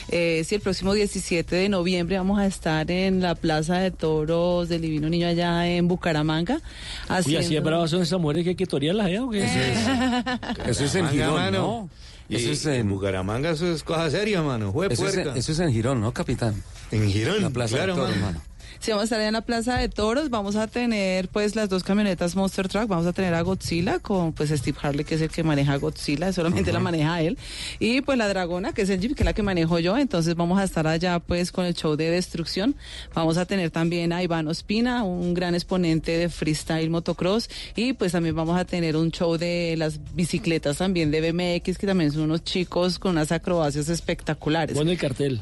[0.10, 4.70] Eh, sí, el próximo 17 de noviembre vamos a estar en la Plaza de Toros
[4.70, 6.58] del Divino Niño allá en Bucaramanga.
[6.58, 6.62] Uy,
[7.10, 9.44] así es haciendo- bravas son esas mujeres que hay que torearlas allá, ¿o qué?
[9.44, 11.54] Eso es Bucaramanga, Girón.
[11.54, 11.90] ¿no?
[12.30, 14.70] Eso es en en Bucaramanga, eso es cosa seria, mano.
[14.90, 15.36] Eso es, puerca.
[15.36, 16.56] eso es en Girón, ¿no, capitán?
[16.92, 18.42] En Girón, La Plaza claro, de Toros, mano.
[18.86, 21.70] Sí, vamos a estar allá en la Plaza de Toros, vamos a tener pues las
[21.70, 25.22] dos camionetas Monster Truck, vamos a tener a Godzilla con pues Steve Harley que es
[25.22, 27.36] el que maneja Godzilla, solamente la maneja él,
[27.80, 30.36] y pues la Dragona que es el Jeep que es la que manejo yo, entonces
[30.36, 32.76] vamos a estar allá pues con el show de destrucción,
[33.16, 38.12] vamos a tener también a Iván Ospina, un gran exponente de freestyle motocross, y pues
[38.12, 42.22] también vamos a tener un show de las bicicletas también de BMX que también son
[42.22, 44.76] unos chicos con unas acrobacias espectaculares.
[44.76, 45.42] Bueno, el cartel.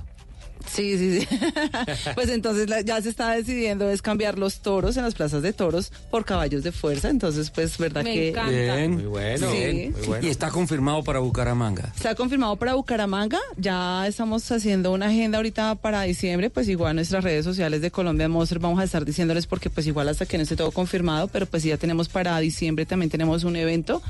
[0.68, 1.28] Sí, sí, sí.
[2.16, 5.54] pues entonces la- ya se está decidiendo es cambiar los toros en las plazas de
[5.54, 7.10] toros por caballos de fuerza.
[7.10, 8.52] Entonces, pues, verdad Me que encanta.
[8.76, 9.58] Bien, Muy bueno, Sí.
[9.58, 10.28] bien, muy bueno.
[10.28, 11.92] Y está confirmado para Bucaramanga.
[11.96, 13.40] está confirmado para Bucaramanga.
[13.58, 16.50] Ya estamos haciendo una agenda ahorita para diciembre.
[16.50, 19.88] Pues igual en nuestras redes sociales de Colombia Monster vamos a estar diciéndoles porque pues
[19.88, 23.10] igual hasta que no esté todo confirmado, pero pues sí ya tenemos para diciembre también
[23.10, 24.02] tenemos un evento.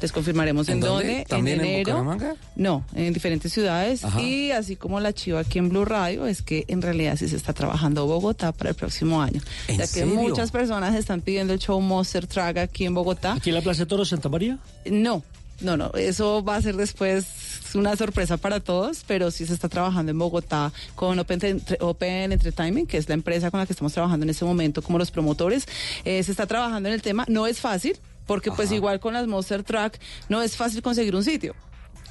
[0.00, 1.06] Les confirmaremos en, ¿En dónde?
[1.08, 1.24] dónde.
[1.28, 1.90] ¿También en enero.
[1.92, 2.34] Bucaramanga?
[2.56, 4.04] No, en diferentes ciudades.
[4.04, 4.20] Ajá.
[4.20, 7.36] Y así como la chiva aquí en Blue Radio, es que en realidad sí se
[7.36, 9.40] está trabajando Bogotá para el próximo año.
[9.68, 10.14] ¿En ya que serio?
[10.14, 13.34] muchas personas están pidiendo el show Monster Track aquí en Bogotá.
[13.34, 14.58] ¿Aquí en la Plaza de Toros Santa María?
[14.86, 15.22] No,
[15.60, 17.26] no, no, eso va a ser después
[17.74, 22.88] una sorpresa para todos, pero sí se está trabajando en Bogotá con Open, Open Entertainment,
[22.88, 25.66] que es la empresa con la que estamos trabajando en este momento como los promotores.
[26.04, 27.96] Eh, se está trabajando en el tema, no es fácil,
[28.26, 29.98] porque pues igual con las Monster Track
[30.28, 31.54] no es fácil conseguir un sitio.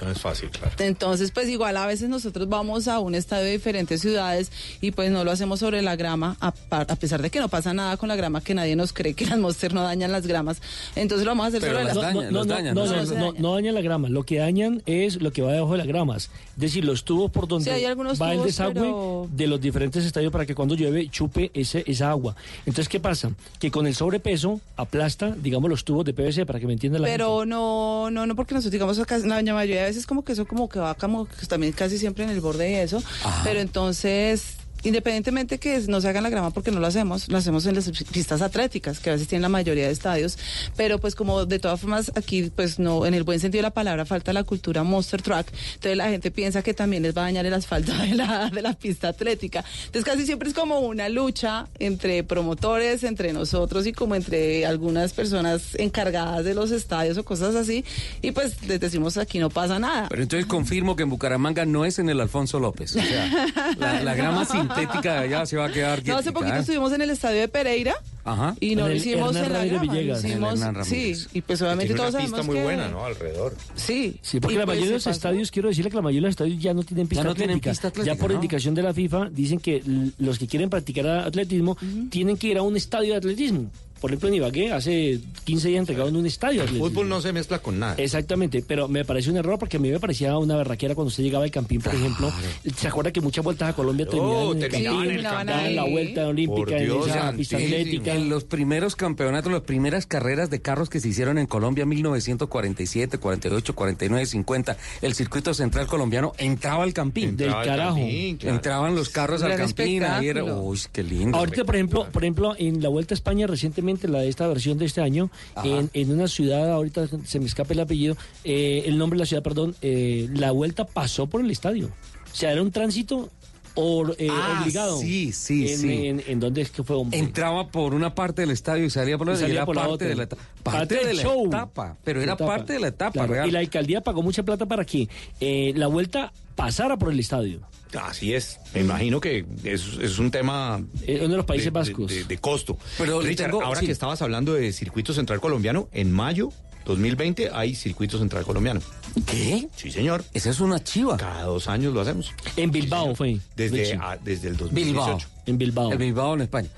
[0.01, 0.71] No es fácil, claro.
[0.79, 4.51] Entonces, pues igual a veces nosotros vamos a un estadio de diferentes ciudades
[4.81, 7.73] y pues no lo hacemos sobre la grama, a, a pesar de que no pasa
[7.73, 10.61] nada con la grama, que nadie nos cree que las Monster no dañan las gramas.
[10.95, 12.91] Entonces lo vamos a hacer Pero sobre las la dañan, no, no, dañan, no, ¿no?
[12.91, 13.41] no, No dañan.
[13.41, 14.09] no dañan la grama.
[14.09, 16.29] Lo que dañan es lo que va debajo de las gramas.
[16.55, 19.61] Es decir, los tubos por donde Sí, hay algunos va el desagüe pero- de los
[19.61, 22.35] diferentes estadios para que cuando llueve chupe ese, esa agua.
[22.65, 23.31] Entonces, ¿qué pasa?
[23.59, 27.07] Que con el sobrepeso aplasta, digamos, los tubos de PVC para que me entienda la
[27.07, 30.45] Pero no, no, no, porque nosotros digamos acá, la mayoría de veces como que eso
[30.45, 33.01] como que va como que también casi siempre en el borde y eso.
[33.43, 37.37] Pero entonces, independientemente que no se haga en la grama porque no lo hacemos, lo
[37.37, 40.37] hacemos en las pistas atléticas, que a veces tienen la mayoría de estadios.
[40.75, 43.73] Pero pues como de todas formas aquí, pues no, en el buen sentido de la
[43.73, 45.51] palabra, falta la cultura monster track.
[45.75, 48.61] Entonces la gente piensa que también les va a dañar el asfalto de la, de
[48.61, 49.63] la pista atlética.
[49.85, 55.13] Entonces casi siempre es como una lucha entre promotores, entre nosotros y como entre algunas
[55.13, 57.85] personas encargadas de los estadios o cosas así.
[58.21, 60.07] Y pues les decimos aquí no pasa nada.
[60.09, 62.95] Pero entonces confirmo que en Bucaramanga no es en el Alfonso López.
[62.95, 63.47] O sea,
[63.77, 64.45] la, la grama
[64.75, 66.59] sintética de allá se va a quedar No, hace poquito ¿eh?
[66.59, 68.55] estuvimos en el estadio de Pereira Ajá.
[68.59, 70.23] Y no lo hicimos Hernán en la Ramírez grama, Villegas.
[70.23, 73.05] hicimos- sí, y pues obviamente todos una pista sabemos muy que- buena, ¿no?
[73.05, 73.55] Alrededor.
[73.75, 74.17] Sí.
[74.21, 75.15] Sí, porque la pues mayoría de los pasó.
[75.15, 77.33] estadios, quiero decirle que la mayoría de los estadios ya no tienen pista Ya no
[77.35, 77.71] tienen atlética.
[77.71, 78.35] pista atlética, ya por ¿no?
[78.35, 79.81] indicación de la FIFA dicen que
[80.19, 81.75] los que quieren practicar atletismo
[82.11, 83.71] tienen que ir a un estadio de atletismo.
[84.01, 86.89] Por ejemplo, en Ibagué hace 15 días entregaron un estadio atletismo.
[86.89, 87.95] Fútbol no se mezcla con nada.
[87.97, 91.23] Exactamente, pero me parece un error porque a mí me parecía una berraquera cuando usted
[91.23, 92.31] llegaba al Campín, por ejemplo.
[92.75, 95.03] ¿Se acuerda que muchas vueltas a Colombia terminaban en el Campín?
[95.03, 98.15] en el la vuelta olímpica Por en Dios esa pista atlética.
[98.15, 103.19] En los primeros campeonatos, las primeras carreras de carros que se hicieron en Colombia, 1947,
[103.19, 107.37] 48, 49, 50, el circuito central colombiano entraba al campín.
[107.37, 107.95] Del Entraba carajo.
[107.97, 108.55] Campín, claro.
[108.55, 110.61] Entraban los carros al campín, ahí era, espectáculo.
[110.61, 111.37] uy, qué lindo.
[111.37, 114.77] Ahorita, por ejemplo, por ejemplo, en la Vuelta a España recientemente, la de esta versión
[114.77, 115.29] de este año,
[115.63, 119.43] en una ciudad, ahorita se me escapa el apellido, eh, el nombre de la ciudad,
[119.43, 121.87] perdón, eh, la Vuelta pasó por el estadio.
[122.31, 123.29] O sea, era un tránsito
[123.75, 124.97] or- eh, Ah, obligado.
[124.99, 126.07] sí, sí, en, sí.
[126.07, 127.17] En, en dónde es que fue, hombre?
[127.19, 129.45] Entraba por una parte del estadio y salía por la Y otra.
[129.45, 130.07] y salía era por la parte otra.
[130.07, 130.41] de la etapa.
[130.63, 131.47] Parte Parte del de la show.
[131.47, 131.97] etapa.
[132.03, 132.45] Pero era Etapa.
[132.51, 133.47] parte de la etapa, Claro, real.
[133.47, 135.07] Y la alcaldía pagó mucha plata para que
[135.39, 137.61] eh, la Vuelta pasara por el estadio.
[137.99, 138.57] Así es.
[138.73, 142.09] Me imagino que es, es un tema Eh, uno de los Países de, Vascos.
[142.09, 142.77] de- de costo.
[142.97, 143.85] Pero Richard, tengo- ahora sí.
[143.87, 146.53] que estabas hablando de circuito central colombiano, en mayo
[146.85, 148.81] 2020 hay circuito central colombiano.
[149.25, 149.67] ¿Qué?
[149.75, 150.23] Sí, señor.
[150.33, 151.17] Esa es una chiva.
[151.17, 152.31] Cada dos años lo hacemos.
[152.55, 153.39] En Bilbao fue.
[153.55, 154.73] Desde, el 2018.
[154.73, 155.19] Bilbao.
[155.45, 155.91] En Bilbao.
[155.91, 156.69] El Bilbao en España.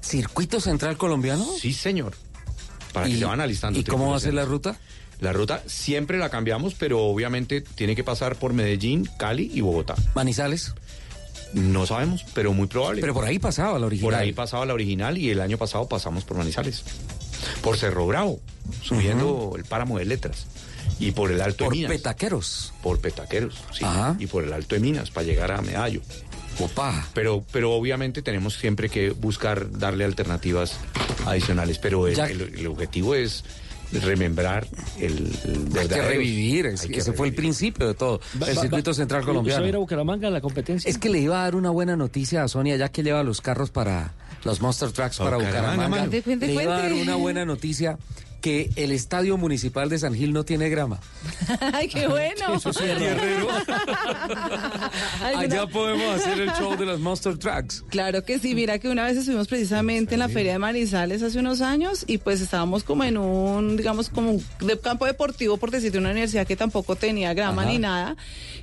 [0.00, 1.46] ¿Circuito central colombiano?
[1.58, 2.14] Sí, señor.
[2.92, 3.78] Para que ¿Y- se van alistando.
[3.78, 4.76] ¿Y cómo va a ser la ruta?
[5.20, 9.94] La ruta siempre la cambiamos, pero obviamente tiene que pasar por Medellín, Cali y Bogotá.
[10.14, 10.74] ¿Manizales?
[11.54, 13.00] No sabemos, pero muy probable.
[13.00, 14.10] Pero por ahí pasaba la original.
[14.10, 16.82] Por ahí pasaba la original y el año pasado pasamos por Manizales.
[17.62, 18.40] Por Cerro Bravo,
[18.82, 20.46] subiendo el páramo de letras.
[21.00, 21.92] Y por el Alto Por de Minas.
[21.92, 22.72] petaqueros.
[22.82, 23.84] Por Petaqueros, sí.
[23.84, 24.16] Ajá.
[24.18, 26.00] Y por el Alto de Minas, para llegar a Medallo.
[26.60, 27.08] Opa.
[27.14, 30.76] Pero, pero obviamente tenemos siempre que buscar darle alternativas
[31.26, 31.78] adicionales.
[31.78, 33.44] Pero el, Ya- el- el objetivo es
[33.92, 34.66] remembrar
[35.00, 36.66] el, el Hay que revivir.
[36.66, 38.20] es- Hay que ese fue el principio de todo.
[38.40, 39.80] Va- el va- circuito va- central ¿Usted va a ir a colombiano.
[39.80, 40.88] Bucaramanga la competencia?
[40.88, 43.40] Es que le iba a dar una buena noticia a Sonia, ya que lleva los
[43.40, 44.12] carros para
[44.44, 46.22] los Monster Trucks para Bucaramanga, Bucaramanga.
[46.22, 47.98] cuente, Le iba a dar una buena noticia
[48.44, 51.00] que el estadio municipal de San Gil no tiene grama.
[51.72, 52.60] Ay, qué bueno.
[55.34, 57.82] Allá podemos hacer el show de los Monster Trucks.
[57.88, 61.38] Claro que sí, mira que una vez estuvimos precisamente en la Feria de Manizales hace
[61.38, 64.44] unos años y pues estábamos como en un, digamos, como un
[64.82, 67.70] campo deportivo, por decirte, una universidad que tampoco tenía grama Ajá.
[67.70, 68.14] ni nada.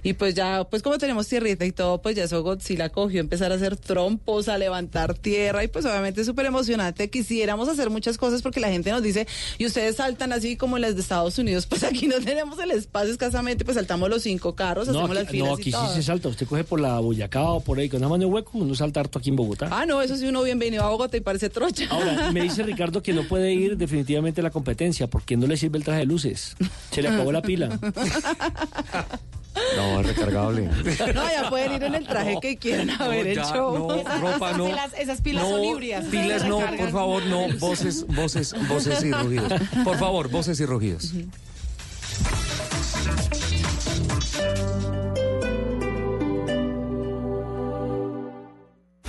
[0.04, 3.52] Y pues ya, pues como tenemos tierrita y todo, pues ya eso Godzilla cogió empezar
[3.52, 7.10] a hacer trompos, a levantar tierra y pues obviamente es súper emocionante.
[7.10, 9.26] Quisiéramos hacer muchas cosas porque la gente nos dice,
[9.72, 13.64] ustedes saltan así como las de Estados Unidos, pues aquí no tenemos el espacio escasamente,
[13.66, 16.04] pues saltamos los cinco carros, No, hacemos las aquí, filas no, y aquí sí se
[16.04, 16.28] salta.
[16.30, 19.00] Usted coge por la Boyacá o por ahí con una mano de hueco, uno salta
[19.00, 19.70] harto aquí en Bogotá.
[19.72, 21.86] Ah, no, eso sí uno bienvenido a Bogotá y parece trocha.
[21.90, 25.58] Ahora, me dice Ricardo que no puede ir definitivamente a la competencia porque no le
[25.58, 26.56] sirve el traje de luces.
[26.92, 27.80] Se le acabó la pila.
[29.76, 30.70] No, es recargable.
[31.14, 33.78] No, ya pueden ir en el traje que quieran a ver el ya, show.
[33.78, 34.68] no, ropa no.
[34.68, 36.02] Esas, esas pilas no, son híbridas.
[36.06, 37.48] esas Pilas no, por favor, no.
[37.60, 39.54] Voces, voces, voces y rugidos.
[39.84, 41.14] Por favor, voces y rugidos.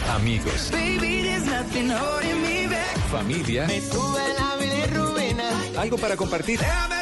[0.09, 0.71] Amigos,
[3.11, 3.67] familia,
[5.79, 6.59] algo para compartir.
[6.61, 7.02] Déjame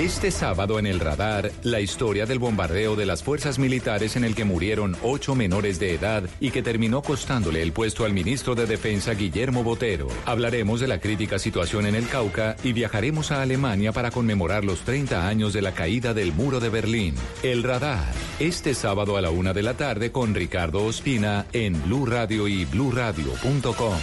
[0.00, 4.34] Este sábado en el radar, la historia del bombardeo de las fuerzas militares en el
[4.34, 8.64] que murieron ocho menores de edad y que terminó costándole el puesto al ministro de
[8.64, 10.08] Defensa Guillermo Botero.
[10.24, 14.80] Hablaremos de la crítica situación en el Cauca y viajaremos a Alemania para conmemorar los
[14.86, 17.14] 30 años de la caída del muro de Berlín.
[17.42, 22.06] El radar, este sábado a la una de la tarde con Ricardo Ospina en Blue
[22.06, 23.98] Radio y bluradio.com.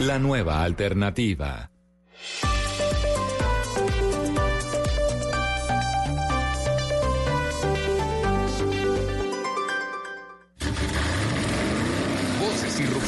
[0.00, 1.70] La nueva alternativa.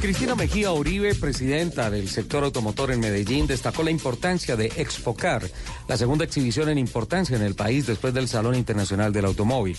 [0.00, 5.42] Cristina Mejía Uribe, presidenta del sector automotor en Medellín, destacó la importancia de Expocar,
[5.88, 9.76] la segunda exhibición en importancia en el país después del Salón Internacional del Automóvil.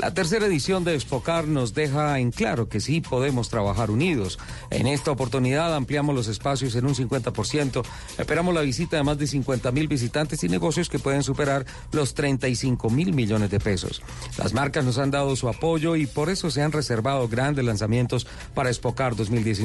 [0.00, 4.38] La tercera edición de Expocar nos deja en claro que sí podemos trabajar unidos.
[4.70, 7.82] En esta oportunidad ampliamos los espacios en un 50%.
[8.16, 12.14] Esperamos la visita de más de 50 mil visitantes y negocios que pueden superar los
[12.14, 14.00] 35 mil millones de pesos.
[14.38, 18.26] Las marcas nos han dado su apoyo y por eso se han reservado grandes lanzamientos
[18.54, 19.57] para Expocar 2019.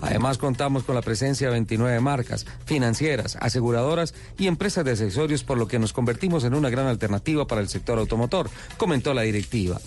[0.00, 5.58] Además, contamos con la presencia de 29 marcas, financieras, aseguradoras y empresas de accesorios, por
[5.58, 9.80] lo que nos convertimos en una gran alternativa para el sector automotor, comentó la directiva.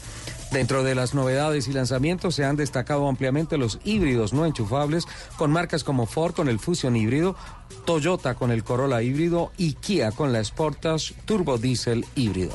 [0.51, 5.05] Dentro de las novedades y lanzamientos se han destacado ampliamente los híbridos no enchufables
[5.37, 7.35] con marcas como Ford con el Fusion híbrido,
[7.85, 12.53] Toyota con el Corolla híbrido y Kia con la Sportage Turbo Diesel híbrido.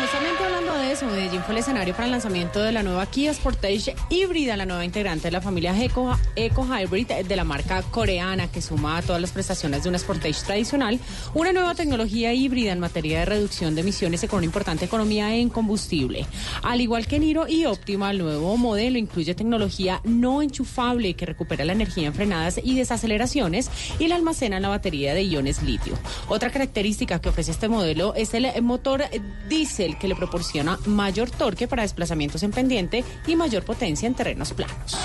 [0.00, 3.32] Justamente hablando de eso, Medellín fue el escenario para el lanzamiento de la nueva Kia
[3.32, 8.52] Sportage híbrida, la nueva integrante de la familia Eco, Eco Hybrid de la marca coreana
[8.52, 11.00] que suma a todas las prestaciones de una Sportage tradicional,
[11.32, 15.34] una nueva tecnología híbrida en materia de reducción de emisiones y con una importante economía
[15.34, 16.26] en combustible.
[16.62, 21.64] Al igual que Niro y Optima, el nuevo modelo incluye tecnología no enchufable que recupera
[21.64, 25.94] la energía en frenadas y desaceleraciones y la almacena en la batería de iones litio.
[26.28, 29.04] Otra característica que ofrece este modelo es el motor
[29.48, 34.52] diésel que le proporciona mayor torque para desplazamientos en pendiente y mayor potencia en terrenos
[34.52, 34.96] planos.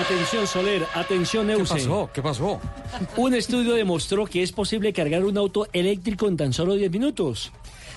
[0.00, 1.74] Atención Soler, atención Euse.
[1.74, 2.10] ¿Qué pasó?
[2.12, 2.60] ¿Qué pasó?
[3.16, 7.52] Un estudio demostró que es posible cargar un auto eléctrico en tan solo 10 minutos.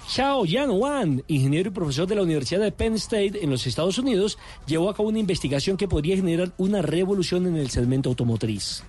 [0.08, 3.98] Xiao Yan Wan, ingeniero y profesor de la Universidad de Penn State en los Estados
[3.98, 4.38] Unidos,
[4.68, 8.84] llevó a cabo una investigación que podría generar una revolución en el segmento automotriz.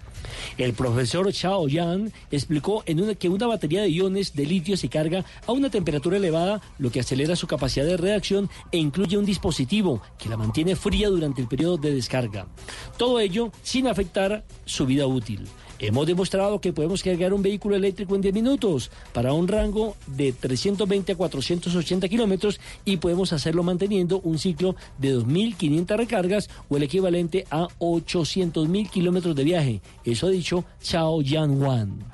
[0.57, 4.89] El profesor Xiao Yan explicó en una, que una batería de iones de litio se
[4.89, 9.24] carga a una temperatura elevada, lo que acelera su capacidad de reacción e incluye un
[9.24, 12.47] dispositivo que la mantiene fría durante el periodo de descarga.
[12.97, 15.47] Todo ello sin afectar su vida útil.
[15.81, 20.33] Hemos demostrado que podemos cargar un vehículo eléctrico en 10 minutos para un rango de
[20.33, 26.83] 320 a 480 kilómetros y podemos hacerlo manteniendo un ciclo de 2.500 recargas o el
[26.83, 29.81] equivalente a 800.000 kilómetros de viaje.
[30.05, 32.05] Eso ha dicho Chao Yan Wan.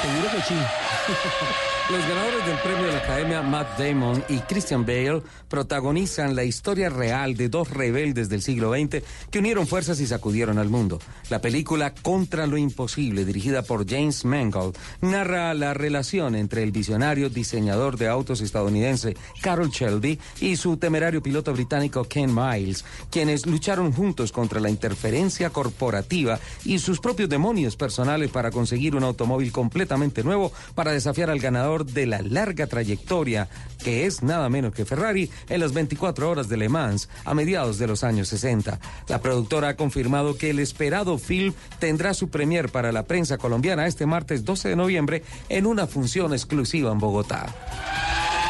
[0.00, 0.54] Seguro que sí.
[1.90, 6.90] Los ganadores del premio de la Academia Matt Damon y Christian Bale protagonizan la historia
[6.90, 10.98] real de dos rebeldes del siglo XX que unieron fuerzas y sacudieron al mundo.
[11.30, 17.30] La película Contra lo Imposible, dirigida por James Mangold, narra la relación entre el visionario
[17.30, 23.92] diseñador de autos estadounidense Carol Shelby y su temerario piloto británico Ken Miles, quienes lucharon
[23.92, 30.22] juntos contra la interferencia corporativa y sus propios demonios personales para conseguir un automóvil completamente
[30.22, 33.48] nuevo para desafiar al ganador de la larga trayectoria
[33.82, 37.78] que es nada menos que Ferrari en las 24 horas de Le Mans a mediados
[37.78, 38.78] de los años 60.
[39.08, 43.86] La productora ha confirmado que el esperado film tendrá su premier para la prensa colombiana
[43.86, 47.46] este martes 12 de noviembre en una función exclusiva en Bogotá.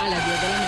[0.00, 0.67] A las 10 de la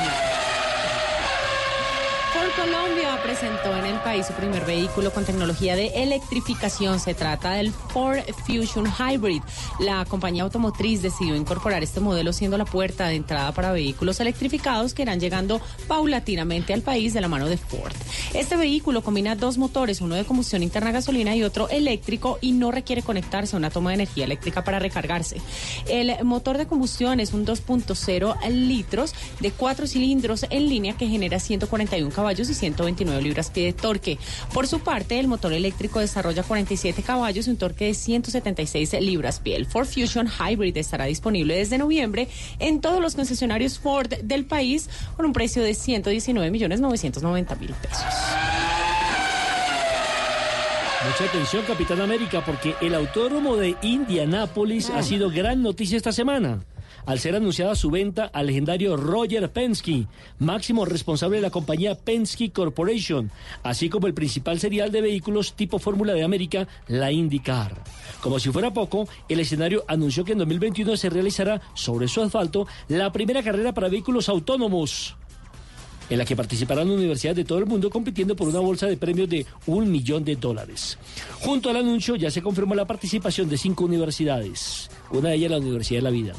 [2.60, 7.00] Colombia presentó en el país su primer vehículo con tecnología de electrificación.
[7.00, 9.40] Se trata del Ford Fusion Hybrid.
[9.78, 14.92] La compañía automotriz decidió incorporar este modelo siendo la puerta de entrada para vehículos electrificados
[14.92, 15.58] que irán llegando
[15.88, 17.94] paulatinamente al país de la mano de Ford.
[18.34, 22.70] Este vehículo combina dos motores, uno de combustión interna gasolina y otro eléctrico y no
[22.70, 25.40] requiere conectarse a una toma de energía eléctrica para recargarse.
[25.88, 31.40] El motor de combustión es un 2.0 litros de cuatro cilindros en línea que genera
[31.40, 34.18] 141 caballos y 129 libras-pie de torque.
[34.52, 39.56] Por su parte, el motor eléctrico desarrolla 47 caballos y un torque de 176 libras-pie.
[39.56, 42.28] El Ford Fusion Hybrid estará disponible desde noviembre
[42.58, 47.70] en todos los concesionarios Ford del país con un precio de 119 millones 990 mil
[47.74, 48.04] pesos.
[51.06, 56.60] Mucha atención, Capitán América, porque el autódromo de Indianápolis ha sido gran noticia esta semana
[57.06, 60.06] al ser anunciada su venta al legendario Roger Penske,
[60.38, 63.30] máximo responsable de la compañía Penske Corporation,
[63.62, 67.82] así como el principal serial de vehículos tipo Fórmula de América, la IndyCar.
[68.20, 72.66] Como si fuera poco, el escenario anunció que en 2021 se realizará sobre su asfalto
[72.88, 75.16] la primera carrera para vehículos autónomos
[76.10, 79.28] en la que participarán universidades de todo el mundo compitiendo por una bolsa de premios
[79.28, 80.98] de un millón de dólares.
[81.40, 85.58] Junto al anuncio ya se confirmó la participación de cinco universidades, una de ellas la
[85.58, 86.34] Universidad de la Vida.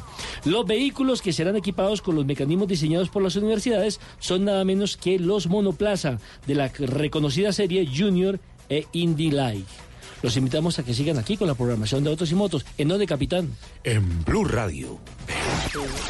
[0.45, 4.97] Los vehículos que serán equipados con los mecanismos diseñados por las universidades son nada menos
[4.97, 8.39] que los monoplaza de la reconocida serie Junior
[8.69, 9.90] e Indy Light.
[10.21, 12.65] Los invitamos a que sigan aquí con la programación de Autos y Motos.
[12.77, 13.49] ¿En dónde, capitán?
[13.83, 14.99] En Blue Radio.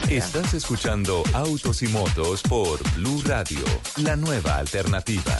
[0.09, 3.63] Estás escuchando Autos y Motos por Blue Radio,
[3.97, 5.39] la nueva alternativa.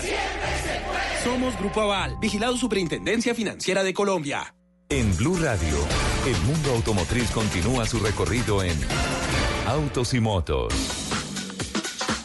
[1.23, 4.55] Somos Grupo Aval, vigilado Superintendencia Financiera de Colombia.
[4.89, 5.77] En Blue Radio,
[6.25, 8.77] el mundo automotriz continúa su recorrido en
[9.67, 11.00] Autos y Motos.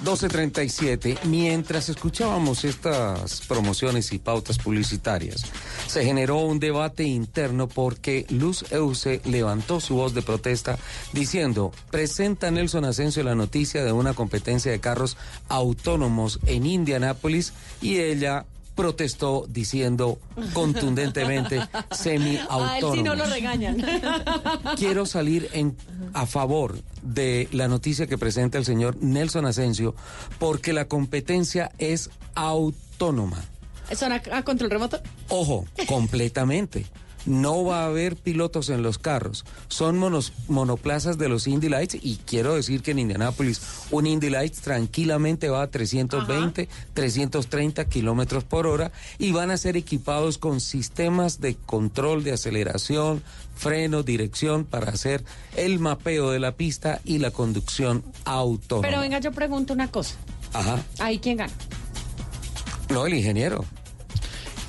[0.06, 5.42] 12.37, mientras escuchábamos estas promociones y pautas publicitarias,
[5.88, 10.78] se generó un debate interno porque Luz Euse levantó su voz de protesta
[11.12, 15.16] diciendo, presenta Nelson Asensio la noticia de una competencia de carros
[15.48, 17.52] autónomos en Indianápolis
[17.82, 18.46] y ella
[18.76, 20.20] protestó diciendo
[20.52, 22.70] contundentemente semi-autónomos.
[22.70, 23.84] A él sí no lo regañan.
[24.76, 25.76] Quiero salir en,
[26.12, 29.96] a favor de la noticia que presenta el señor Nelson Asensio
[30.38, 33.42] porque la competencia es autónoma.
[33.94, 35.00] ¿Son a, a control remoto?
[35.28, 36.86] Ojo, completamente.
[37.26, 39.44] No va a haber pilotos en los carros.
[39.68, 44.30] Son monos- monoplazas de los Indy Lights y quiero decir que en Indianápolis un Indy
[44.30, 50.60] Lights tranquilamente va a 320, 330 kilómetros por hora y van a ser equipados con
[50.60, 53.22] sistemas de control de aceleración,
[53.56, 55.24] freno, dirección para hacer
[55.56, 58.86] el mapeo de la pista y la conducción autónoma.
[58.88, 60.14] Pero venga, yo pregunto una cosa.
[60.52, 60.82] Ajá.
[61.00, 61.52] ¿Ahí quién gana?
[62.90, 63.64] No, el ingeniero.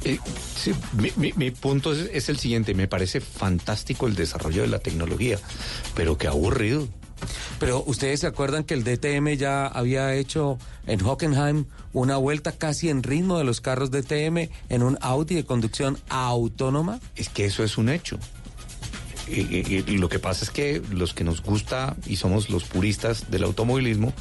[0.08, 0.20] Eh,
[0.58, 4.68] sí, mi, mi- mi punto es, es el siguiente, me parece fantástico el desarrollo de
[4.70, 5.38] la tecnología,
[5.96, 6.88] pero qué aburrido.
[7.60, 12.90] Pero ustedes se acuerdan que el DTM ya había hecho en Hockenheim una vuelta casi
[12.90, 17.00] en ritmo de los carros DTM en un Audi de conducción autónoma.
[17.16, 18.20] Es que eso es un hecho.
[19.28, 22.64] Y, y- y lo que pasa es que los que nos gusta y somos los
[22.64, 24.14] puristas del automovilismo,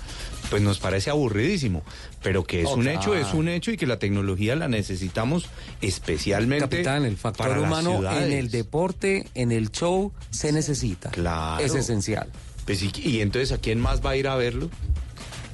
[0.51, 1.83] pues nos parece aburridísimo.
[2.23, 2.99] Pero que es Oh, un claro.
[3.01, 5.47] hecho, es un hecho y que la tecnología la necesitamos
[5.81, 11.11] especialmente Capitán, el factor para las humano en el deporte, en el show, se necesita.
[11.11, 11.65] Claro.
[11.65, 12.29] Es esencial.
[12.65, 14.71] Pues, y, y entonces, ¿a quién más va a ir a verlo?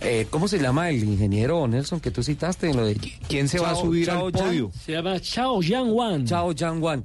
[0.00, 2.96] Eh, ¿Cómo se llama el ingeniero Nelson que tú citaste en lo de
[3.28, 4.44] ¿Quién se va a subir Chao al Yang?
[4.46, 4.72] podio?
[4.84, 6.26] Se llama Chao Yang Wan.
[6.26, 7.04] Chao Yang Wan.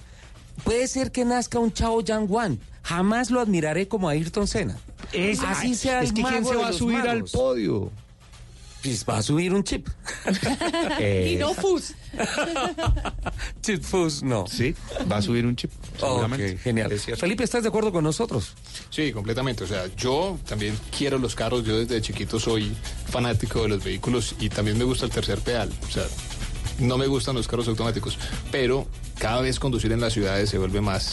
[0.64, 2.59] Puede ser que nazca un Chao Yang Wan.
[2.84, 4.77] Jamás lo admiraré como a Ayrton Senna.
[5.14, 7.92] Es- Así sea es el que ¿quién se va a subir al podio?
[8.84, 9.88] Pues va a subir un chip.
[11.00, 11.94] Eh, Y no Fus.
[13.62, 14.46] Chip Fus, no.
[14.48, 14.74] Sí,
[15.12, 15.72] va a subir un chip.
[16.00, 16.54] seguramente.
[16.54, 16.92] Ok, genial.
[16.92, 17.06] Es.
[17.20, 18.54] Felipe, ¿estás de acuerdo con nosotros?
[18.90, 19.64] Sí, completamente.
[19.64, 21.66] O sea, yo también quiero los carros.
[21.66, 22.76] Yo desde chiquito soy
[23.10, 25.70] fanático de los vehículos y también me gusta el tercer pedal.
[25.88, 26.04] O sea,
[26.80, 28.18] no me gustan los carros automáticos,
[28.52, 28.88] pero
[29.20, 31.04] cada vez conducir en las ciudades se vuelve más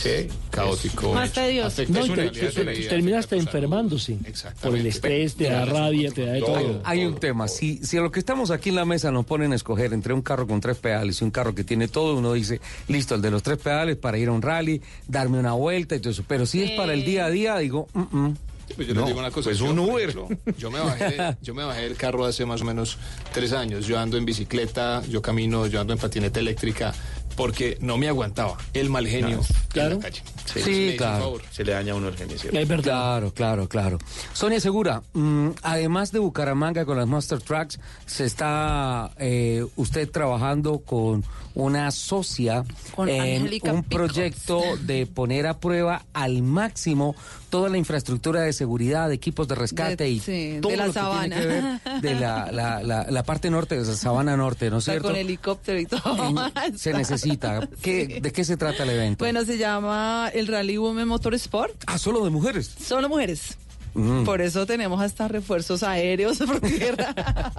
[0.50, 1.14] caótico.
[1.14, 1.82] Más tedioso.
[1.88, 4.18] No, te- te- vida, terminas enfermándose
[4.62, 6.80] por el estrés, te da rabia, te da de todo.
[6.84, 7.48] Hay un tema.
[7.48, 10.12] Si, si a lo que estamos aquí en la mesa nos ponen a escoger entre
[10.12, 13.22] un carro con tres pedales y un carro que tiene todo, uno dice, listo, el
[13.22, 16.24] de los tres pedales para ir a un rally, darme una vuelta y todo eso.
[16.28, 18.36] Pero si es para el día a día, digo, mm, mm.
[18.76, 19.44] Pues yo No, les digo una cosa.
[19.50, 20.08] pues yo, un Uber.
[20.10, 20.28] ejemplo,
[20.58, 22.98] yo me bajé, yo me bajé del carro hace más o menos
[23.32, 23.86] tres años.
[23.86, 26.92] Yo ando en bicicleta, yo camino, yo ando en patineta eléctrica,
[27.36, 29.96] porque no me aguantaba el mal genio en claro.
[29.96, 30.22] la calle.
[30.46, 31.38] Sí, claro.
[31.50, 32.36] Se le daña a uno el genio.
[32.36, 32.82] Es verdad.
[32.84, 33.98] Claro, claro, claro.
[34.32, 40.78] Sonia Segura, mm, además de Bucaramanga con las Master Tracks, se está eh, usted trabajando
[40.78, 41.24] con
[41.54, 42.64] una socia
[42.96, 47.14] Con en un proyecto de poner a prueba al máximo
[47.50, 50.86] toda la infraestructura de seguridad, de equipos de rescate De- y sí, todo de la
[50.86, 51.36] lo que sabana.
[51.36, 54.78] tiene que ver de la, la- la- la parte norte, de la sabana norte, ¿no
[54.78, 55.08] es cierto?
[55.08, 56.28] con helicóptero y todo.
[56.64, 57.68] En- se necesita.
[57.82, 59.24] ¿Qué, ¿De qué se trata el evento?
[59.24, 61.74] Bueno, se llama el Rally Women Motorsport.
[61.86, 62.74] ah, solo de mujeres.
[62.84, 63.56] Solo mujeres.
[63.94, 64.24] Mm.
[64.24, 67.14] Por eso tenemos hasta refuerzos aéreos por tierra.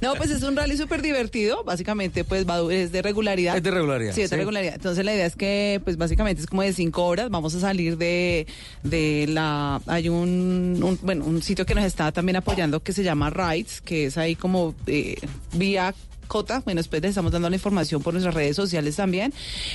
[0.00, 1.64] no, pues es un rally súper divertido.
[1.64, 3.56] Básicamente, pues va, es de regularidad.
[3.56, 4.38] Es de regularidad, Sí, es de sí.
[4.38, 4.74] regularidad.
[4.74, 7.30] Entonces la idea es que, pues básicamente es como de cinco horas.
[7.30, 8.46] Vamos a salir de,
[8.82, 9.80] de la...
[9.86, 13.80] Hay un, un- bueno, un sitio que nos está también apoyando que se llama Rides,
[13.80, 15.16] que es ahí como eh,
[15.54, 15.94] vía
[16.26, 16.60] Cota.
[16.64, 19.32] Bueno, después les estamos dando la información por nuestras redes sociales también.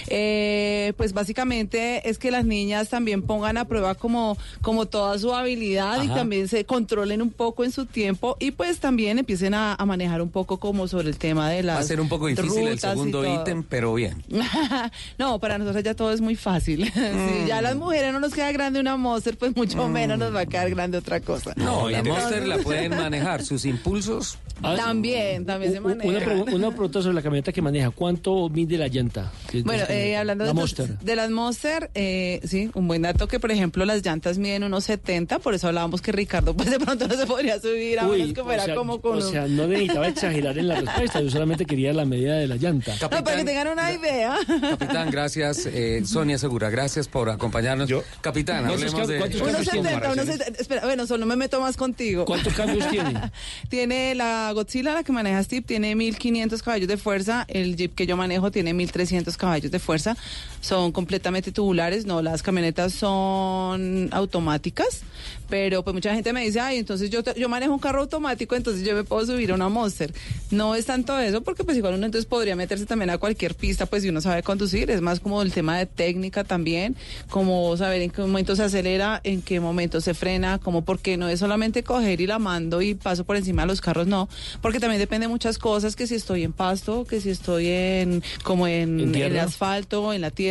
[0.08, 5.34] Eh, pues básicamente es que las niñas también pongan a prueba como, como toda su
[5.34, 9.76] habilidad y también se controlen un poco en su tiempo y pues también empiecen a,
[9.76, 12.28] a manejar un poco como sobre el tema de las Va a ser un poco
[12.28, 14.24] difícil el segundo ítem, pero bien.
[15.18, 16.92] no, para nosotros ya todo es muy fácil.
[17.12, 20.34] Si ya a las mujeres no nos queda grande una Monster, pues mucho menos nos
[20.34, 21.54] va a quedar grande otra cosa.
[21.56, 23.44] No, la Monster la pueden manejar.
[23.44, 24.38] Sus impulsos.
[24.62, 26.41] También, también se maneja.
[26.44, 27.90] Una, pregu- una pregunta sobre la camioneta que maneja.
[27.92, 29.32] ¿Cuánto mide la llanta?
[29.64, 30.98] Bueno, eh, hablando la de, Monster.
[31.00, 34.84] de las Monster, eh, sí, un buen dato que, por ejemplo, las llantas miden unos
[34.86, 38.20] 70, por eso hablábamos que Ricardo, pues de pronto no se podría subir a Uy,
[38.20, 41.22] menos que fuera o sea, como con o sea, no necesitaba exagerar en la respuesta,
[41.22, 42.94] yo solamente quería la medida de la llanta.
[43.02, 44.38] No, para que tengan una idea.
[44.70, 45.66] Capitán, gracias.
[45.66, 47.90] Eh, Sonia Segura, gracias por acompañarnos.
[48.22, 49.18] Capitán, ¿Cuántos hablemos de...
[49.18, 49.90] cuántos Unos cambios tiene?
[49.90, 50.62] 70, unos 70.
[50.62, 52.26] Espera, bueno, solo me meto más contigo.
[52.26, 53.14] ¿Cuántos cambios tiene?
[53.70, 56.31] tiene la Godzilla, la que maneja Steve, tiene 1500
[56.64, 57.46] caballos de fuerza.
[57.48, 60.16] El Jeep que yo manejo tiene 1300 caballos de fuerza.
[60.62, 65.04] Son completamente tubulares, no, las camionetas son automáticas.
[65.50, 68.88] Pero pues mucha gente me dice, ay, entonces yo, yo manejo un carro automático, entonces
[68.88, 70.14] yo me puedo subir a una Monster.
[70.50, 73.86] No es tanto eso, porque pues igual uno entonces podría meterse también a cualquier pista,
[73.86, 74.90] pues si uno sabe conducir.
[74.90, 76.96] Es más como el tema de técnica también,
[77.30, 81.28] como saber en qué momento se acelera, en qué momento se frena, como porque no
[81.28, 84.30] es solamente coger y la mando y paso por encima de los carros, no.
[84.62, 88.24] Porque también depende de muchas cosas, que si estoy en pasto, que si estoy en,
[88.44, 90.51] como en, ¿En el asfalto, en la tierra,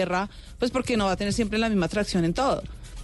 [0.59, 2.63] pues porque no va a tener siempre la misma tracción en todo.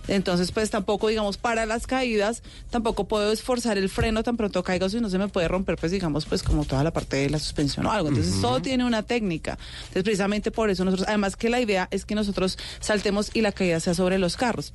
[0.08, 4.88] Entonces, pues tampoco, digamos, para las caídas, tampoco puedo esforzar el freno tan pronto caigo,
[4.88, 7.40] si no se me puede romper, pues digamos, pues como toda la parte de la
[7.40, 8.08] suspensión o algo.
[8.10, 9.58] Entonces, todo tiene una técnica.
[9.80, 13.50] Entonces, precisamente por eso nosotros, además que la idea es que nosotros saltemos y la
[13.50, 14.72] caída sea sobre los carros.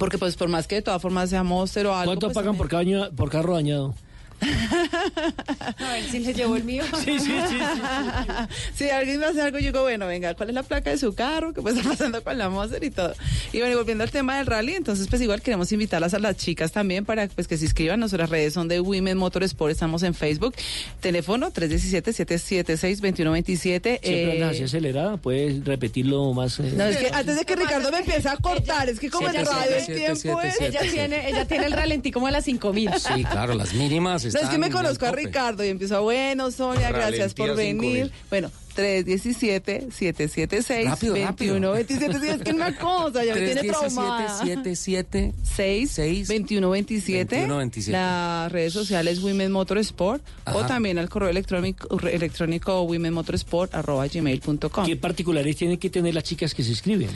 [0.00, 2.06] Porque pues por más que de todas formas sea Monster o algo.
[2.10, 3.94] ¿Cuánto pues, pagan por, caño- por carro dañado?
[4.40, 6.82] A ver si le llevo el mío.
[7.04, 7.58] Sí, sí, sí.
[8.74, 11.14] si alguien me hace algo, yo digo, bueno, venga, ¿cuál es la placa de su
[11.14, 11.52] carro?
[11.52, 13.12] ¿Qué puede estar pasando con la Monster y todo?
[13.52, 16.36] Y bueno, y volviendo al tema del rally, entonces pues igual queremos invitarlas a las
[16.36, 18.00] chicas también para pues que se inscriban.
[18.00, 20.54] Nuestras redes son de Women Motorsport, estamos en Facebook.
[21.00, 23.82] Teléfono 317-776-2127.
[23.82, 26.58] Siempre Eh, anda así acelerada, puedes repetirlo más.
[26.60, 29.26] eh, no, es que antes de que Ricardo me empiece a cortar, es que como
[29.28, 30.54] en Siete, radio el tiempo siete, es...
[30.58, 32.90] siete, Ella tiene, ella tiene el ralentí como a las 5000.
[32.98, 35.12] Sí, claro, las mínimas No, es que me conozco a.
[35.12, 38.10] Ricardo y empiezo, bueno, Sonia, gracias por venir.
[38.10, 38.12] 5000.
[38.30, 40.84] Bueno, 317-776-2127.
[40.84, 41.56] Rápido, rápido.
[41.86, 41.94] Sí,
[42.28, 44.38] es que una cosa, ya me tiene traumada.
[44.42, 47.92] 317 6 2127 2127.
[47.92, 50.22] las redes sociales Women Motorsport
[50.52, 56.24] o también al correo electrónico electrónico womenmotorsport arroba gmail.com ¿Qué particulares tienen que tener las
[56.24, 57.08] chicas que se inscriben?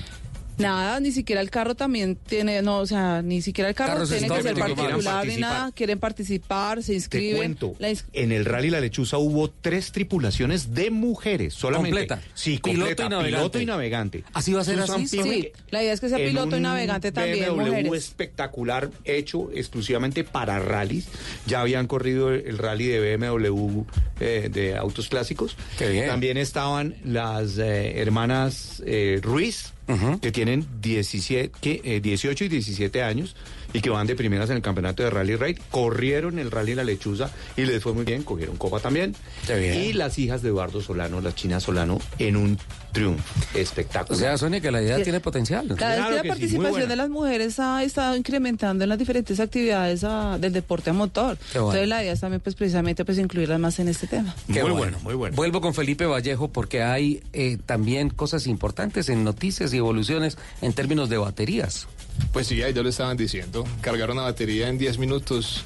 [0.60, 4.10] Nada, ni siquiera el carro también tiene, no, o sea, ni siquiera el carro Carros
[4.10, 7.36] tiene que ser particular ni nada, quieren participar, se Te inscriben.
[7.36, 11.90] cuento, La ins- en el Rally La Lechuza hubo tres tripulaciones de mujeres solamente.
[12.06, 12.20] Completa.
[12.34, 13.36] Sí, Piloto completa, y navegante.
[13.36, 14.24] piloto y navegante.
[14.32, 15.22] ¿Así va a ser Susan así?
[15.22, 17.92] Sí, la idea es que sea piloto y navegante también, BMW mujeres.
[18.04, 21.08] espectacular hecho exclusivamente para rallies.
[21.46, 23.82] Ya habían corrido el, el rally de BMW
[24.20, 25.56] eh, de autos clásicos.
[25.78, 26.06] Qué bien.
[26.06, 29.72] También estaban las eh, hermanas eh, Ruiz,
[30.20, 33.36] que tienen 17, que, eh, 18 y 17 años
[33.72, 35.58] y que van de primeras en el campeonato de Rally Raid.
[35.70, 39.14] Corrieron el Rally La Lechuza y les fue muy bien, cogieron copa también.
[39.48, 42.58] Y las hijas de Eduardo Solano, las chinas Solano, en un
[42.92, 43.22] triunfo
[43.54, 44.18] O espectacular.
[44.20, 45.04] sea, Sonia, que la idea Sí.
[45.04, 45.68] tiene potencial.
[45.76, 48.98] Cada vez Claro que la sí, participación de las mujeres ha estado incrementando en las
[48.98, 51.38] diferentes actividades ah, del deporte a motor.
[51.52, 51.68] Bueno.
[51.68, 54.34] Entonces la idea es también pues precisamente pues incluirlas más en este tema.
[54.52, 55.36] Qué Muy bueno, muy bueno.
[55.36, 60.72] Vuelvo con Felipe Vallejo porque hay eh, también cosas importantes en noticias y evoluciones en
[60.72, 61.86] términos de baterías.
[62.32, 63.64] Pues sí, ahí ya lo estaban diciendo.
[63.80, 65.64] Cargar una batería en 10 minutos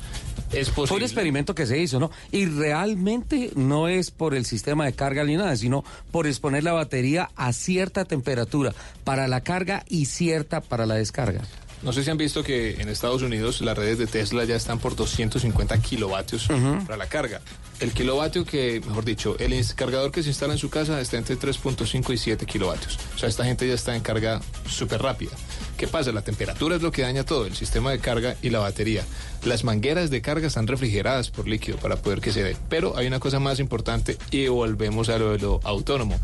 [0.53, 1.07] es Fue un posible.
[1.07, 2.11] experimento que se hizo, ¿no?
[2.31, 6.73] Y realmente no es por el sistema de carga ni nada, sino por exponer la
[6.73, 8.73] batería a cierta temperatura
[9.03, 11.41] para la carga y cierta para la descarga.
[11.85, 14.78] No sé si han visto que en Estados Unidos las redes de Tesla ya están
[14.78, 16.48] por 250 kilovatios
[16.86, 17.43] para la carga.
[17.78, 21.39] El kilovatio que, mejor dicho, el cargador que se instala en su casa está entre
[21.39, 22.98] 3.5 y 7 kilovatios.
[23.15, 25.32] O sea, esta gente ya está en carga súper rápida.
[25.76, 26.12] ¿Qué pasa?
[26.12, 29.05] La temperatura es lo que daña todo, el sistema de carga y la batería.
[29.44, 32.56] Las mangueras de carga están refrigeradas por líquido para poder que se dé.
[32.68, 36.18] Pero hay una cosa más importante y volvemos a lo de lo autónomo.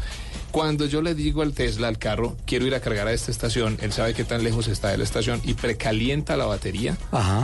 [0.51, 3.78] Cuando yo le digo al Tesla, al carro, quiero ir a cargar a esta estación,
[3.81, 6.97] él sabe qué tan lejos está de la estación y precalienta la batería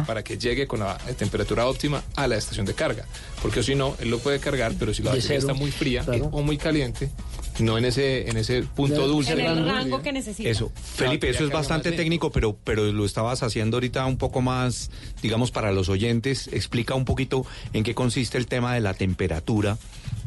[0.07, 3.05] para que llegue con la temperatura óptima a la estación de carga.
[3.43, 6.31] Porque si no, él lo puede cargar, pero si la batería está muy fría claro.
[6.33, 7.11] o muy caliente,
[7.59, 9.33] no en ese, en ese punto dulce.
[9.33, 10.49] En el rango que necesita.
[10.49, 14.91] Eso, Felipe, eso es bastante técnico, pero, pero lo estabas haciendo ahorita un poco más,
[15.23, 16.49] digamos, para los oyentes.
[16.53, 19.79] Explica un poquito en qué consiste el tema de la temperatura,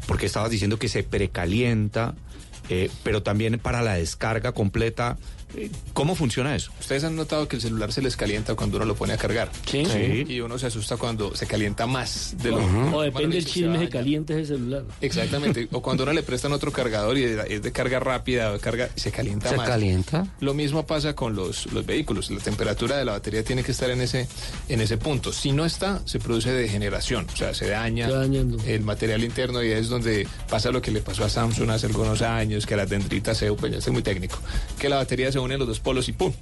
[0.06, 2.14] porque estabas diciendo que se precalienta,
[2.68, 5.18] eh, pero también para la descarga completa.
[5.92, 6.70] ¿Cómo funciona eso?
[6.80, 9.50] Ustedes han notado que el celular se les calienta cuando uno lo pone a cargar.
[9.66, 9.84] Sí.
[9.84, 10.24] Sí.
[10.28, 12.58] Y uno se asusta cuando se calienta más de lo
[12.96, 13.90] O depende del chisme se daña.
[13.90, 14.84] caliente ese celular.
[15.00, 15.68] Exactamente.
[15.72, 18.88] O cuando uno le prestan otro cargador y es de carga rápida o de carga,
[18.96, 19.68] se calienta Se más.
[19.68, 20.26] calienta.
[20.40, 22.30] Lo mismo pasa con los, los vehículos.
[22.30, 24.28] La temperatura de la batería tiene que estar en ese,
[24.68, 25.32] en ese punto.
[25.32, 27.26] Si no está, se produce degeneración.
[27.32, 31.00] O sea, se daña Se el material interno y es donde pasa lo que le
[31.00, 34.38] pasó a Samsung hace algunos años, que las dendritas se, pues ya estoy muy técnico,
[34.78, 36.32] que la batería se une en los dos polos y ¡pum!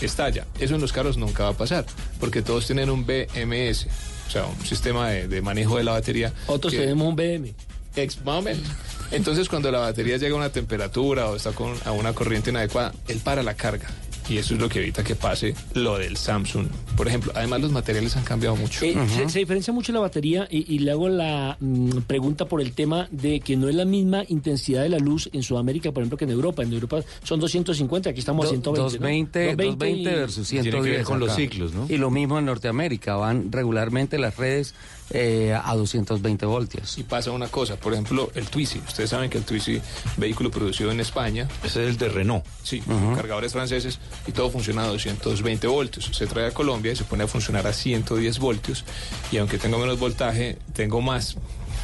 [0.00, 0.46] estalla.
[0.58, 1.86] Eso en los carros nunca va a pasar,
[2.20, 3.86] porque todos tienen un BMS,
[4.28, 6.32] o sea, un sistema de, de manejo de la batería.
[6.48, 7.54] Otros que- tenemos un BM.
[7.96, 8.62] Ex- más o menos.
[9.10, 12.92] Entonces, cuando la batería llega a una temperatura o está con, a una corriente inadecuada,
[13.08, 13.88] él para la carga.
[14.28, 16.66] Y eso es lo que evita que pase lo del Samsung.
[16.96, 18.84] Por ejemplo, además los materiales han cambiado mucho.
[18.84, 22.60] Eh, se, se diferencia mucho la batería y, y le hago la mm, pregunta por
[22.60, 26.02] el tema de que no es la misma intensidad de la luz en Sudamérica, por
[26.02, 26.62] ejemplo, que en Europa.
[26.62, 28.80] En Europa son 250, aquí estamos a Do- 120.
[28.80, 28.84] ¿no?
[28.84, 30.96] 220, 220 y- versus Tiene que 110.
[30.96, 31.86] ver con los ciclos, ¿no?
[31.88, 34.74] Y lo mismo en Norteamérica, van regularmente las redes
[35.10, 36.98] eh, a 220 voltios.
[36.98, 38.80] Y pasa una cosa, por ejemplo, el Twizy.
[38.86, 39.80] Ustedes saben que el Twizy,
[40.16, 42.44] vehículo producido en España, Ese es el de Renault.
[42.62, 42.82] sí,
[43.14, 46.10] cargadores franceses, y todo funciona a 220 voltios.
[46.12, 48.84] Se trae a Colombia y se pone a funcionar a 110 voltios.
[49.30, 51.36] Y aunque tengo menos voltaje, tengo más,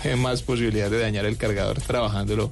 [0.04, 2.50] eh, más posibilidad de dañar el cargador trabajándolo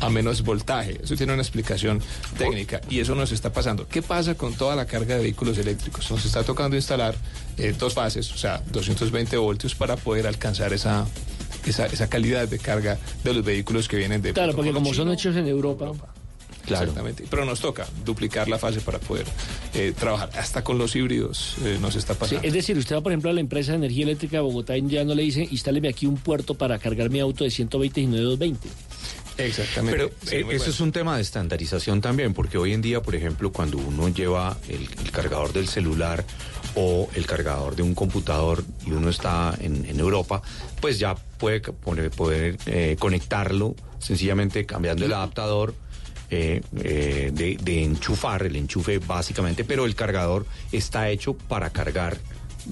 [0.00, 0.98] a menos voltaje.
[1.02, 2.00] Eso tiene una explicación
[2.38, 3.86] técnica y eso nos está pasando.
[3.86, 6.10] ¿Qué pasa con toda la carga de vehículos eléctricos?
[6.10, 7.14] Nos está tocando instalar
[7.58, 11.06] eh, dos fases, o sea, 220 voltios para poder alcanzar esa,
[11.66, 15.10] esa, esa calidad de carga de los vehículos que vienen de Claro, porque como son
[15.10, 15.90] hechos en Europa.
[16.66, 16.84] Claro.
[16.84, 17.24] Exactamente.
[17.28, 19.24] Pero nos toca duplicar la fase para poder
[19.74, 20.30] eh, trabajar.
[20.36, 22.46] Hasta con los híbridos eh, nos está Sí, pasando.
[22.46, 24.86] es decir, usted va, por ejemplo, a la empresa de energía eléctrica de Bogotá y
[24.86, 28.06] ya no le dice, instáleme aquí un puerto para cargar mi auto de 120 y
[28.06, 28.68] no de 220.
[29.46, 29.96] Exactamente.
[29.98, 30.64] Pero Sí, eh, eso bueno.
[30.64, 34.56] es un tema de estandarización también, porque hoy en día, por ejemplo, cuando uno lleva
[34.68, 36.24] el, el cargador del celular
[36.74, 40.42] o el cargador de un computador y uno está en, en Europa,
[40.80, 45.74] pues ya puede poner- poder eh, conectarlo sencillamente cambiando el adaptador.
[46.32, 52.18] eh, eh, de, de enchufar, el enchufe básicamente, pero el cargador está hecho para cargar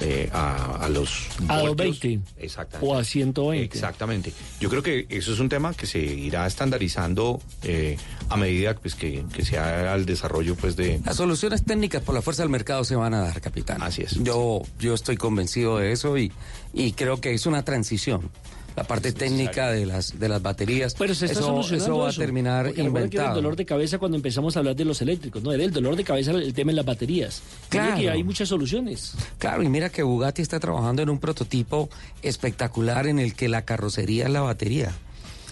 [0.01, 2.01] eh, a, a los A voltios.
[2.01, 2.45] 220.
[2.45, 2.87] Exactamente.
[2.87, 3.65] O a 120.
[3.65, 4.33] Exactamente.
[4.61, 7.97] Yo creo que eso es un tema que se irá estandarizando eh,
[8.29, 11.01] a medida pues, que, que se haga el desarrollo pues, de...
[11.05, 13.83] Las soluciones técnicas por la fuerza del mercado se van a dar, capitán.
[13.83, 14.23] Así es.
[14.23, 16.33] Yo, yo estoy convencido de eso y,
[16.73, 18.31] y creo que es una transición.
[18.79, 22.09] La parte técnica de las, de las baterías, Pero se está eso, solucionando eso va
[22.11, 23.35] a terminar Porque recuerda que era el inventado.
[23.35, 25.53] dolor de cabeza cuando empezamos a hablar de los eléctricos, ¿no?
[25.53, 27.43] Era el dolor de cabeza el tema en las baterías.
[27.69, 28.01] Creo Claro.
[28.01, 29.15] que hay muchas soluciones.
[29.39, 31.89] Claro, y mira que Bugatti está trabajando en un prototipo
[32.23, 34.93] espectacular en el que la carrocería es la batería.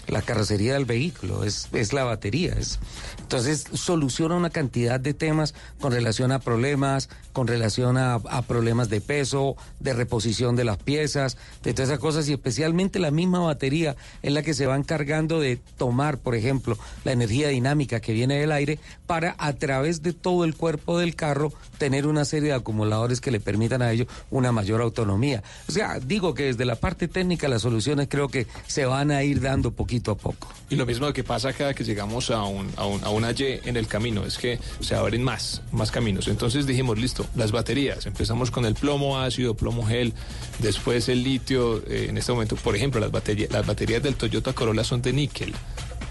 [0.07, 2.53] La carrocería del vehículo es, es la batería.
[2.57, 2.79] Es,
[3.19, 8.89] entonces soluciona una cantidad de temas con relación a problemas, con relación a, a problemas
[8.89, 13.39] de peso, de reposición de las piezas, de todas esas cosas y especialmente la misma
[13.39, 18.13] batería es la que se va encargando de tomar, por ejemplo, la energía dinámica que
[18.13, 22.49] viene del aire para a través de todo el cuerpo del carro tener una serie
[22.49, 25.43] de acumuladores que le permitan a ellos una mayor autonomía.
[25.67, 29.23] O sea, digo que desde la parte técnica las soluciones creo que se van a
[29.23, 30.47] ir dando poquito poco.
[30.69, 33.61] Y lo mismo que pasa cada que llegamos a, un, a, un- a una Y
[33.65, 36.27] en el camino, es que se abren más, más caminos.
[36.27, 40.13] Entonces dijimos, listo, las baterías, empezamos con el plomo ácido, plomo gel,
[40.59, 43.11] después el litio, eh, en este momento, por ejemplo, las
[43.51, 45.53] las baterías del Toyota Corolla son de níquel.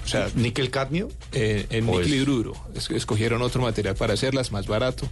[0.06, 1.08] O sea, ¿Níquel cadmio?
[1.32, 2.54] Eh, en ¿O níquel hidruro.
[2.74, 5.08] Es- escogieron otro material para hacerlas, más barato.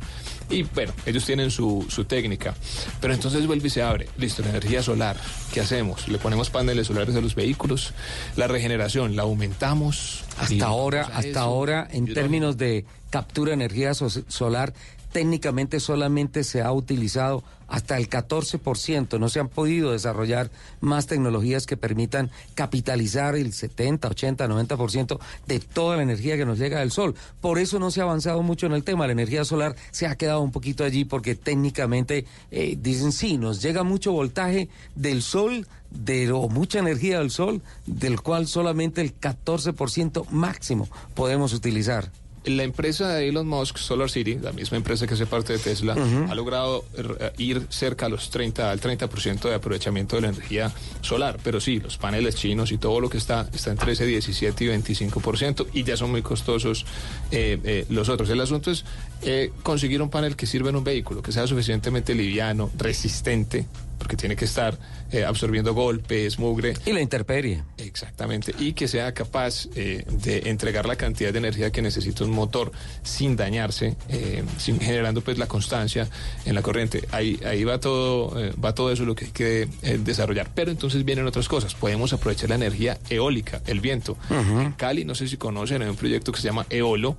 [0.51, 2.55] Y bueno, ellos tienen su, su técnica.
[3.01, 4.09] Pero entonces vuelve y se abre.
[4.17, 5.17] Listo, la energía solar.
[5.53, 6.07] ¿Qué hacemos?
[6.09, 7.93] Le ponemos paneles solares a los vehículos.
[8.37, 10.23] La regeneración, la aumentamos.
[10.49, 11.41] Y Hasta ahora, hasta eso.
[11.41, 14.75] ahora, en Yo términos de captura de energía so- solar,
[15.15, 19.21] técnicamente solamente se ha utilizado hasta el 14%.
[19.21, 20.51] No se han podido desarrollar
[20.81, 26.59] más tecnologías que permitan capitalizar el 70, 80, 90% de toda la energía que nos
[26.59, 27.15] llega del sol.
[27.41, 29.07] Por eso no se ha avanzado mucho en el tema.
[29.07, 33.63] La energía solar se ha quedado un poquito allí porque técnicamente eh, dicen sí, nos
[33.63, 39.17] llega mucho voltaje del sol de o mucha energía del sol, del cual solamente el
[39.17, 42.11] 14% máximo podemos utilizar.
[42.45, 45.97] La empresa de Elon Musk, Solar City, la misma empresa que hace parte de Tesla,
[46.29, 50.73] ha logrado eh, ir cerca a los 30, al 30% de aprovechamiento de la energía
[51.01, 51.39] solar.
[51.43, 54.69] Pero sí, los paneles chinos y todo lo que está, está entre ese 17 y
[54.69, 56.87] 25%, y ya son muy costosos
[57.31, 58.29] eh, eh, los otros.
[58.31, 58.85] El asunto es
[59.23, 63.67] eh, conseguir un panel que sirva en un vehículo, que sea suficientemente liviano, resistente,
[64.05, 64.79] porque tiene que estar
[65.13, 66.75] eh, absorbiendo golpes, mugre.
[66.85, 67.63] Y la intemperie.
[67.79, 72.31] Exactamente, y que sea capaz eh, de entregar la cantidad de energía que necesita un
[72.31, 72.71] motor
[73.03, 76.07] sin dañarse, eh, sin generando pues la constancia
[76.45, 77.09] en la corriente.
[77.13, 79.69] Ahí, ahí va todo, va todo eso lo que hay que
[80.01, 80.51] desarrollar.
[80.55, 81.75] Pero entonces vienen otras cosas.
[81.75, 84.19] Podemos aprovechar la energía eólica, el viento.
[84.29, 87.17] En Cali, no sé si conocen, hay un proyecto que se llama Eolo.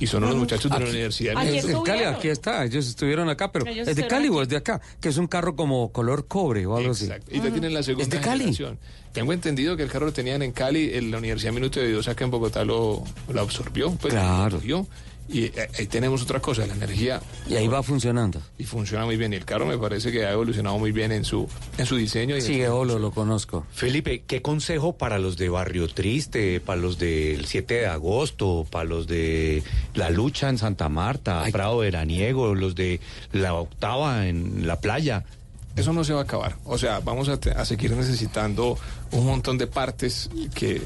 [0.00, 3.28] Y son unos muchachos de la Universidad de Aquí en Cali, aquí está, ellos estuvieron
[3.28, 5.92] acá, pero Ellos es de Cali o es de acá, que es un carro como
[5.92, 7.26] color cobre o algo Exacto.
[7.28, 7.36] así.
[7.38, 8.38] Y ya tienen la segunda Es de Cali.
[8.44, 8.78] generación.
[9.12, 12.08] Tengo entendido que el carro lo tenían en Cali, en la Universidad Minuto de Dios
[12.08, 13.02] acá en Bogotá lo,
[13.32, 14.50] lo absorbió, pues Claro.
[14.50, 14.86] lo cogió.
[15.32, 17.20] Y eh, ahí tenemos otra cosa, la energía.
[17.48, 18.42] Y ahí va funcionando.
[18.58, 19.32] Y funciona muy bien.
[19.32, 21.48] Y el carro me parece que ha evolucionado muy bien en su,
[21.78, 22.36] en su diseño.
[22.36, 23.64] Y Sí, Eolo lo conozco.
[23.72, 28.84] Felipe, ¿qué consejo para los de Barrio Triste, para los del 7 de agosto, para
[28.84, 29.62] los de
[29.94, 32.98] La Lucha en Santa Marta, Prado Veraniego, los de
[33.32, 35.24] La Octava en la playa?
[35.76, 36.56] Eso no se va a acabar.
[36.64, 38.76] O sea, vamos a, te- a seguir necesitando
[39.12, 40.82] un montón de partes que,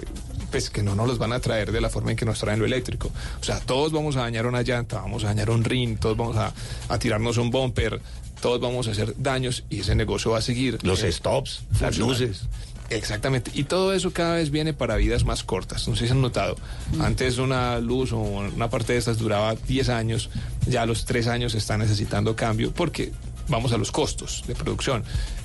[0.55, 2.61] pues, que no nos los van a traer de la forma en que nos traen
[2.61, 3.11] lo eléctrico.
[3.41, 6.37] O sea, todos vamos a dañar una llanta, vamos a dañar un rin, todos vamos
[6.37, 6.53] a,
[6.89, 8.01] a tirarnos un bumper,
[8.41, 10.79] todos vamos a hacer daños y ese negocio va a seguir.
[10.85, 12.43] Los eh, stops, las luces.
[12.89, 13.51] Exactamente.
[13.53, 15.89] Y todo eso cada vez viene para vidas más cortas.
[15.89, 16.55] No sé si han notado.
[17.01, 20.31] Antes una luz o una parte de estas duraba 10 años.
[20.69, 23.11] Ya a los 3 años está necesitando cambio porque
[23.49, 25.03] vamos a los costos de producción.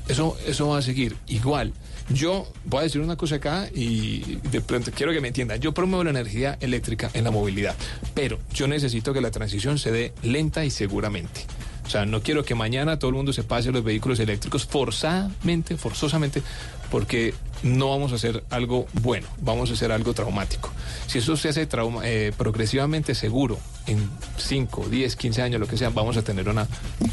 [0.07, 1.73] Eso, eso va a seguir igual.
[2.09, 5.59] Yo voy a decir una cosa acá y de pronto quiero que me entiendan.
[5.59, 7.75] Yo promuevo la energía eléctrica en la movilidad,
[8.13, 11.45] pero yo necesito que la transición se dé lenta y seguramente.
[11.85, 14.63] O sea, no quiero que mañana todo el mundo se pase a los vehículos eléctricos
[14.65, 16.43] forzadamente, forzosamente,
[16.91, 17.33] porque
[17.63, 20.71] no vamos a hacer algo bueno, vamos a hacer algo traumático.
[21.07, 23.57] Si eso se hace trauma, eh, progresivamente seguro,
[23.87, 24.07] en
[24.37, 26.67] 5, 10, 15 años, lo que sea, vamos a tener una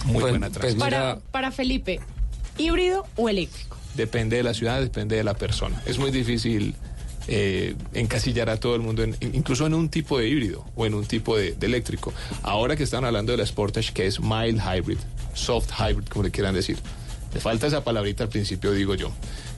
[0.04, 0.78] muy buena transición.
[0.78, 2.00] Para, para Felipe,
[2.58, 3.75] ¿híbrido o eléctrico?
[3.96, 5.82] Depende de la ciudad, depende de la persona.
[5.86, 6.74] Es muy difícil
[7.28, 10.94] eh, encasillar a todo el mundo, en- incluso en un tipo de híbrido o en
[10.94, 12.12] un tipo de, eléctrico.
[12.42, 14.98] Ahora que están hablando de la Sportage, que es mild hybrid,
[15.34, 16.78] soft hybrid, como le quieran decir.
[17.34, 19.10] Le falta esa palabrita al principio, digo yo.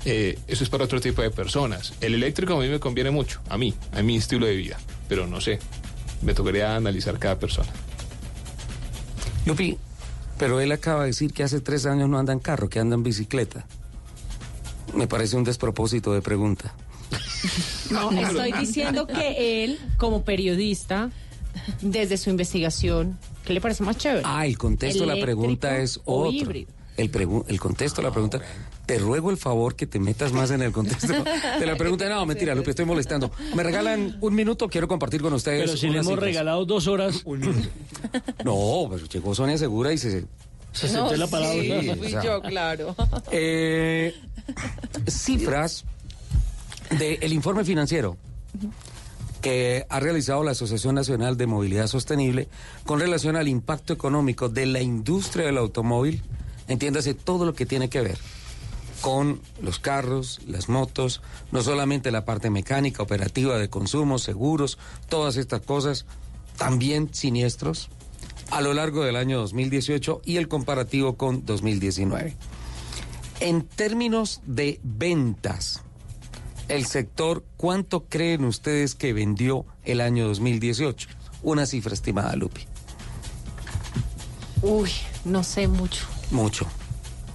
[0.04, 1.92] Eh, eso es para otro tipo de personas.
[2.00, 4.78] El eléctrico a mí me conviene mucho, a mí, a mi estilo de vida,
[5.08, 5.58] pero no sé.
[6.22, 7.68] Me tocaría analizar cada persona.
[9.46, 9.76] Lupi,
[10.38, 12.94] pero él acaba de decir que hace tres años no anda en carro, que anda
[12.94, 13.66] en bicicleta.
[14.94, 16.74] Me parece un despropósito de pregunta.
[17.90, 21.10] No, estoy diciendo que él, como periodista,
[21.80, 24.22] desde su investigación, ¿qué le parece más chévere?
[24.26, 26.52] Ah, el contexto de la pregunta es ¿Eléctrico o otro.
[26.52, 28.42] El, el contexto de la pregunta.
[28.84, 32.08] Te ruego el favor que te metas más en el contexto de la pregunta.
[32.08, 33.30] No, mentira, Lupi, estoy molestando.
[33.54, 34.68] ¿Me regalan un minuto?
[34.68, 35.64] Quiero compartir con ustedes.
[35.66, 36.24] Pero si le hemos cifras.
[36.24, 37.24] regalado dos horas.
[38.44, 40.24] No, pero llegó Sonia Segura y se...
[40.72, 41.62] Se sentó en la palabra.
[41.62, 42.94] Sí, fui yo, claro.
[43.30, 44.14] Eh,
[45.08, 45.84] cifras
[46.90, 48.16] del informe financiero
[49.40, 52.48] que ha realizado la Asociación Nacional de Movilidad Sostenible
[52.84, 56.22] con relación al impacto económico de la industria del automóvil,
[56.66, 58.18] entiéndase todo lo que tiene que ver
[59.00, 61.22] con los carros, las motos,
[61.52, 64.76] no solamente la parte mecánica, operativa de consumo, seguros,
[65.08, 66.04] todas estas cosas,
[66.56, 67.90] también siniestros
[68.50, 72.36] a lo largo del año 2018 y el comparativo con 2019.
[73.40, 75.82] En términos de ventas,
[76.68, 81.08] el sector, ¿cuánto creen ustedes que vendió el año 2018?
[81.42, 82.62] Una cifra estimada, Lupi.
[84.62, 84.90] Uy,
[85.24, 86.04] no sé mucho.
[86.30, 86.66] Mucho.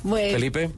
[0.03, 0.72] Bueno, Felipe,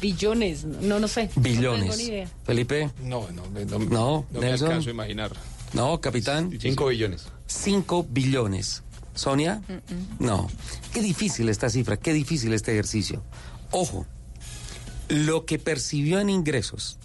[0.00, 1.28] Billones, no, no sé.
[1.36, 1.86] billones.
[1.86, 2.30] No tengo ni idea.
[2.44, 5.32] Felipe, No, no, no, no, no, no me alcanzo a imaginar.
[5.72, 6.56] No, capitán.
[6.58, 7.26] 5 billones.
[7.46, 8.84] 5 billones.
[9.18, 9.60] Sonia,
[10.18, 10.48] no.
[10.92, 13.22] Qué difícil esta cifra, qué difícil este ejercicio.
[13.70, 14.06] Ojo,
[15.08, 16.98] lo que percibió en ingresos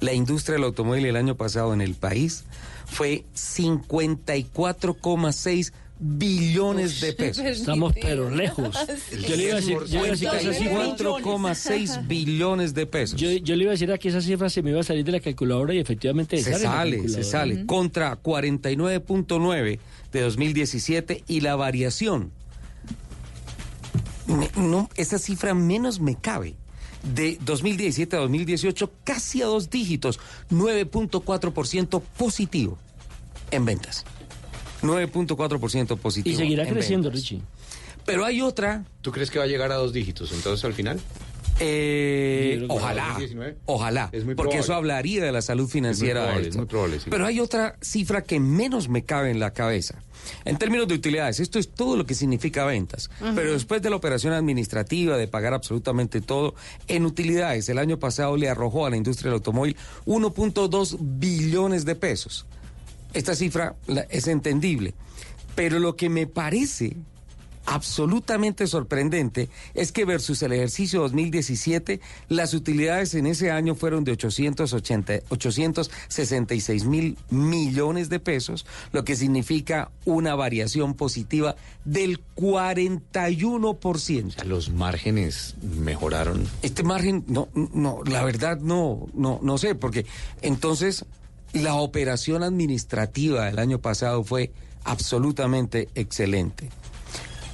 [0.00, 2.44] la industria del automóvil el año pasado en el país
[2.86, 5.72] fue 54,6
[6.02, 7.44] billones de pesos.
[7.44, 8.74] Estamos pero lejos.
[9.28, 12.72] Yo le iba a decir, yo le iba a decir que esa cifra- 4,6 billones
[12.72, 13.20] de pesos.
[13.20, 15.04] Yo, yo le iba a decir a que esa cifra se me iba a salir
[15.04, 17.66] de la calculadora y efectivamente se sale la sale, se sale.
[17.66, 19.78] Contra 49.9
[20.12, 22.32] de 2017 y la variación.
[24.26, 26.54] me- no, esa cifra menos me cabe.
[27.14, 30.20] De 2017 a 2018, casi a dos dígitos,
[30.50, 32.78] 9.4% positivo
[33.50, 34.04] en ventas.
[34.82, 36.34] 9.4% positivo.
[36.34, 37.22] Y seguirá en creciendo, ventas.
[37.22, 37.42] Richie.
[38.04, 38.84] Pero hay otra.
[39.00, 41.00] ¿Tú crees que va a llegar a dos dígitos entonces al final?
[41.58, 43.56] Eh, ojalá, 2019.
[43.66, 46.20] ojalá, Es muy porque eso hablaría de la salud financiera.
[46.20, 46.50] de probable, esto.
[46.50, 47.10] es muy probable, sí.
[47.10, 50.02] Pero hay otra cifra que menos me cabe en la cabeza.
[50.44, 53.10] En términos de utilidades, esto es todo lo que significa ventas.
[53.20, 53.32] Ajá.
[53.34, 56.54] Pero después de la operación administrativa, de pagar absolutamente todo,
[56.88, 59.76] en utilidades, el año pasado le arrojó a la industria del automóvil
[60.06, 62.46] 1.2 billones de pesos.
[63.12, 64.94] Esta cifra la- es entendible.
[65.54, 66.96] Pero lo que me parece
[67.66, 74.12] absolutamente sorprendente es que versus el ejercicio 2017, las utilidades en ese año fueron de
[74.12, 84.44] 880, 866 mil millones de pesos, lo que significa una variación positiva del 41%.
[84.44, 86.46] los márgenes mejoraron.
[86.62, 90.06] Este margen, no, no, la verdad no, no, no sé, porque
[90.42, 91.04] entonces
[91.52, 94.52] la operación administrativa del año pasado fue
[94.84, 96.70] absolutamente excelente.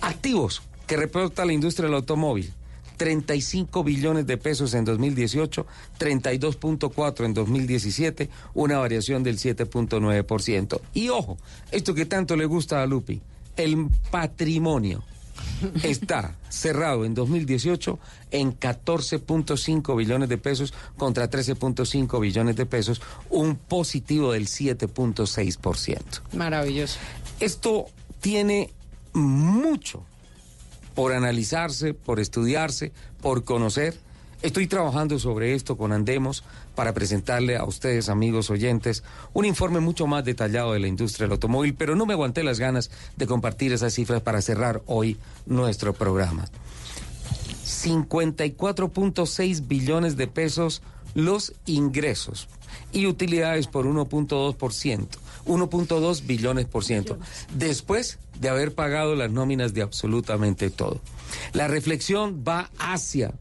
[0.07, 2.53] Activos que reporta la industria del automóvil.
[2.97, 5.67] 35 billones de pesos en 2018,
[5.99, 10.81] 32.4 en 2017, una variación del 7.9%.
[10.95, 11.37] Y ojo,
[11.73, 13.21] esto que tanto le gusta a Lupi,
[13.57, 15.03] el patrimonio
[15.83, 17.99] está cerrado en 2018
[18.31, 25.99] en 14.5 billones de pesos contra 13.5 billones de pesos, un positivo del 7.6%.
[26.33, 26.99] Maravilloso.
[27.41, 27.87] Esto
[28.21, 28.71] tiene
[29.17, 30.05] mucho
[30.95, 33.99] por analizarse, por estudiarse, por conocer.
[34.43, 36.45] Estoy trabajando sobre esto con Andemos
[36.75, 39.03] para presentarle a ustedes, amigos oyentes,
[39.33, 42.61] un informe mucho más detallado de la industria del automóvil, pero no me aguanté las
[42.61, 45.17] ganas de compartir esas cifras para cerrar hoy
[45.47, 46.45] nuestro programa.
[47.65, 50.83] 54.6 billones de pesos
[51.15, 52.47] los ingresos
[52.93, 55.09] y utilidades por 1.2%,
[55.47, 57.19] 1.2 billones por ciento,
[57.55, 61.01] después de haber pagado las nóminas de absolutamente todo.
[61.53, 63.33] La reflexión va hacia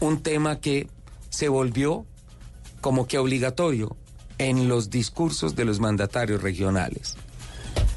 [0.00, 0.88] un tema que
[1.30, 2.06] se volvió
[2.80, 3.96] como que obligatorio
[4.38, 7.16] en los discursos de los mandatarios regionales.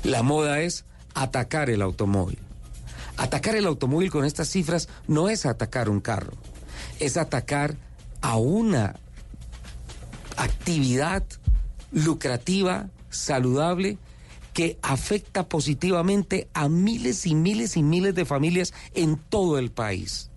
[0.04, 2.40] La moda es atacar el automóvil.
[3.18, 6.32] Atacar el automóvil con estas cifras no es atacar un carro,
[7.00, 7.76] es atacar
[8.22, 8.96] a una
[10.38, 11.24] actividad
[11.92, 13.98] lucrativa, saludable,
[14.54, 20.30] que afecta positivamente a miles y miles y miles de familias en todo el país.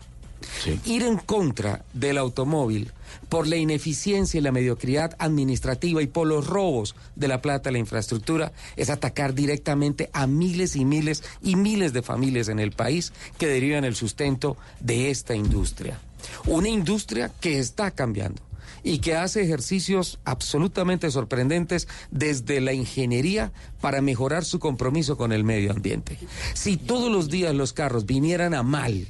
[0.85, 2.93] Ir en contra del automóvil
[3.29, 7.73] por la ineficiencia y la mediocridad administrativa y por los robos de la plata a
[7.73, 12.73] la infraestructura es atacar directamente a miles y miles y miles de familias en el
[12.73, 15.99] país que derivan el sustento de esta industria.
[16.47, 18.43] Una industria que está cambiando
[18.83, 25.45] y que hace ejercicios absolutamente sorprendentes desde la ingeniería para mejorar su compromiso con el
[25.45, 26.19] medio ambiente.
[26.55, 29.07] Si todos los días los carros vinieran a mal,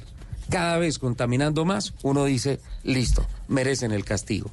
[0.49, 4.51] cada vez contaminando más, uno dice, listo, merecen el castigo.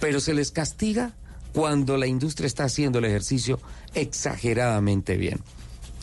[0.00, 1.14] Pero se les castiga
[1.52, 3.60] cuando la industria está haciendo el ejercicio
[3.94, 5.40] exageradamente bien.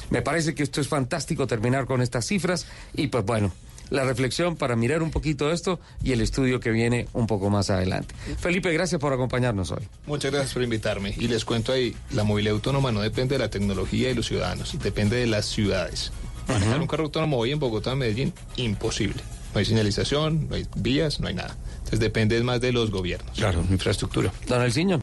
[0.09, 3.51] Me parece que esto es fantástico terminar con estas cifras y pues bueno,
[3.93, 7.69] la reflexión para mirar un poquito esto y el estudio que viene un poco más
[7.69, 8.15] adelante.
[8.39, 9.83] Felipe, gracias por acompañarnos hoy.
[10.07, 11.13] Muchas gracias por invitarme.
[11.15, 14.75] Y les cuento ahí, la movilidad autónoma no depende de la tecnología y los ciudadanos,
[14.81, 16.11] depende de las ciudades.
[16.47, 19.21] Manejar un carro autónomo hoy en Bogotá, Medellín, imposible.
[19.53, 21.55] No hay señalización, no hay vías, no hay nada.
[21.75, 23.37] Entonces depende más de los gobiernos.
[23.37, 24.33] Claro, infraestructura.
[24.47, 25.01] Don Elciño.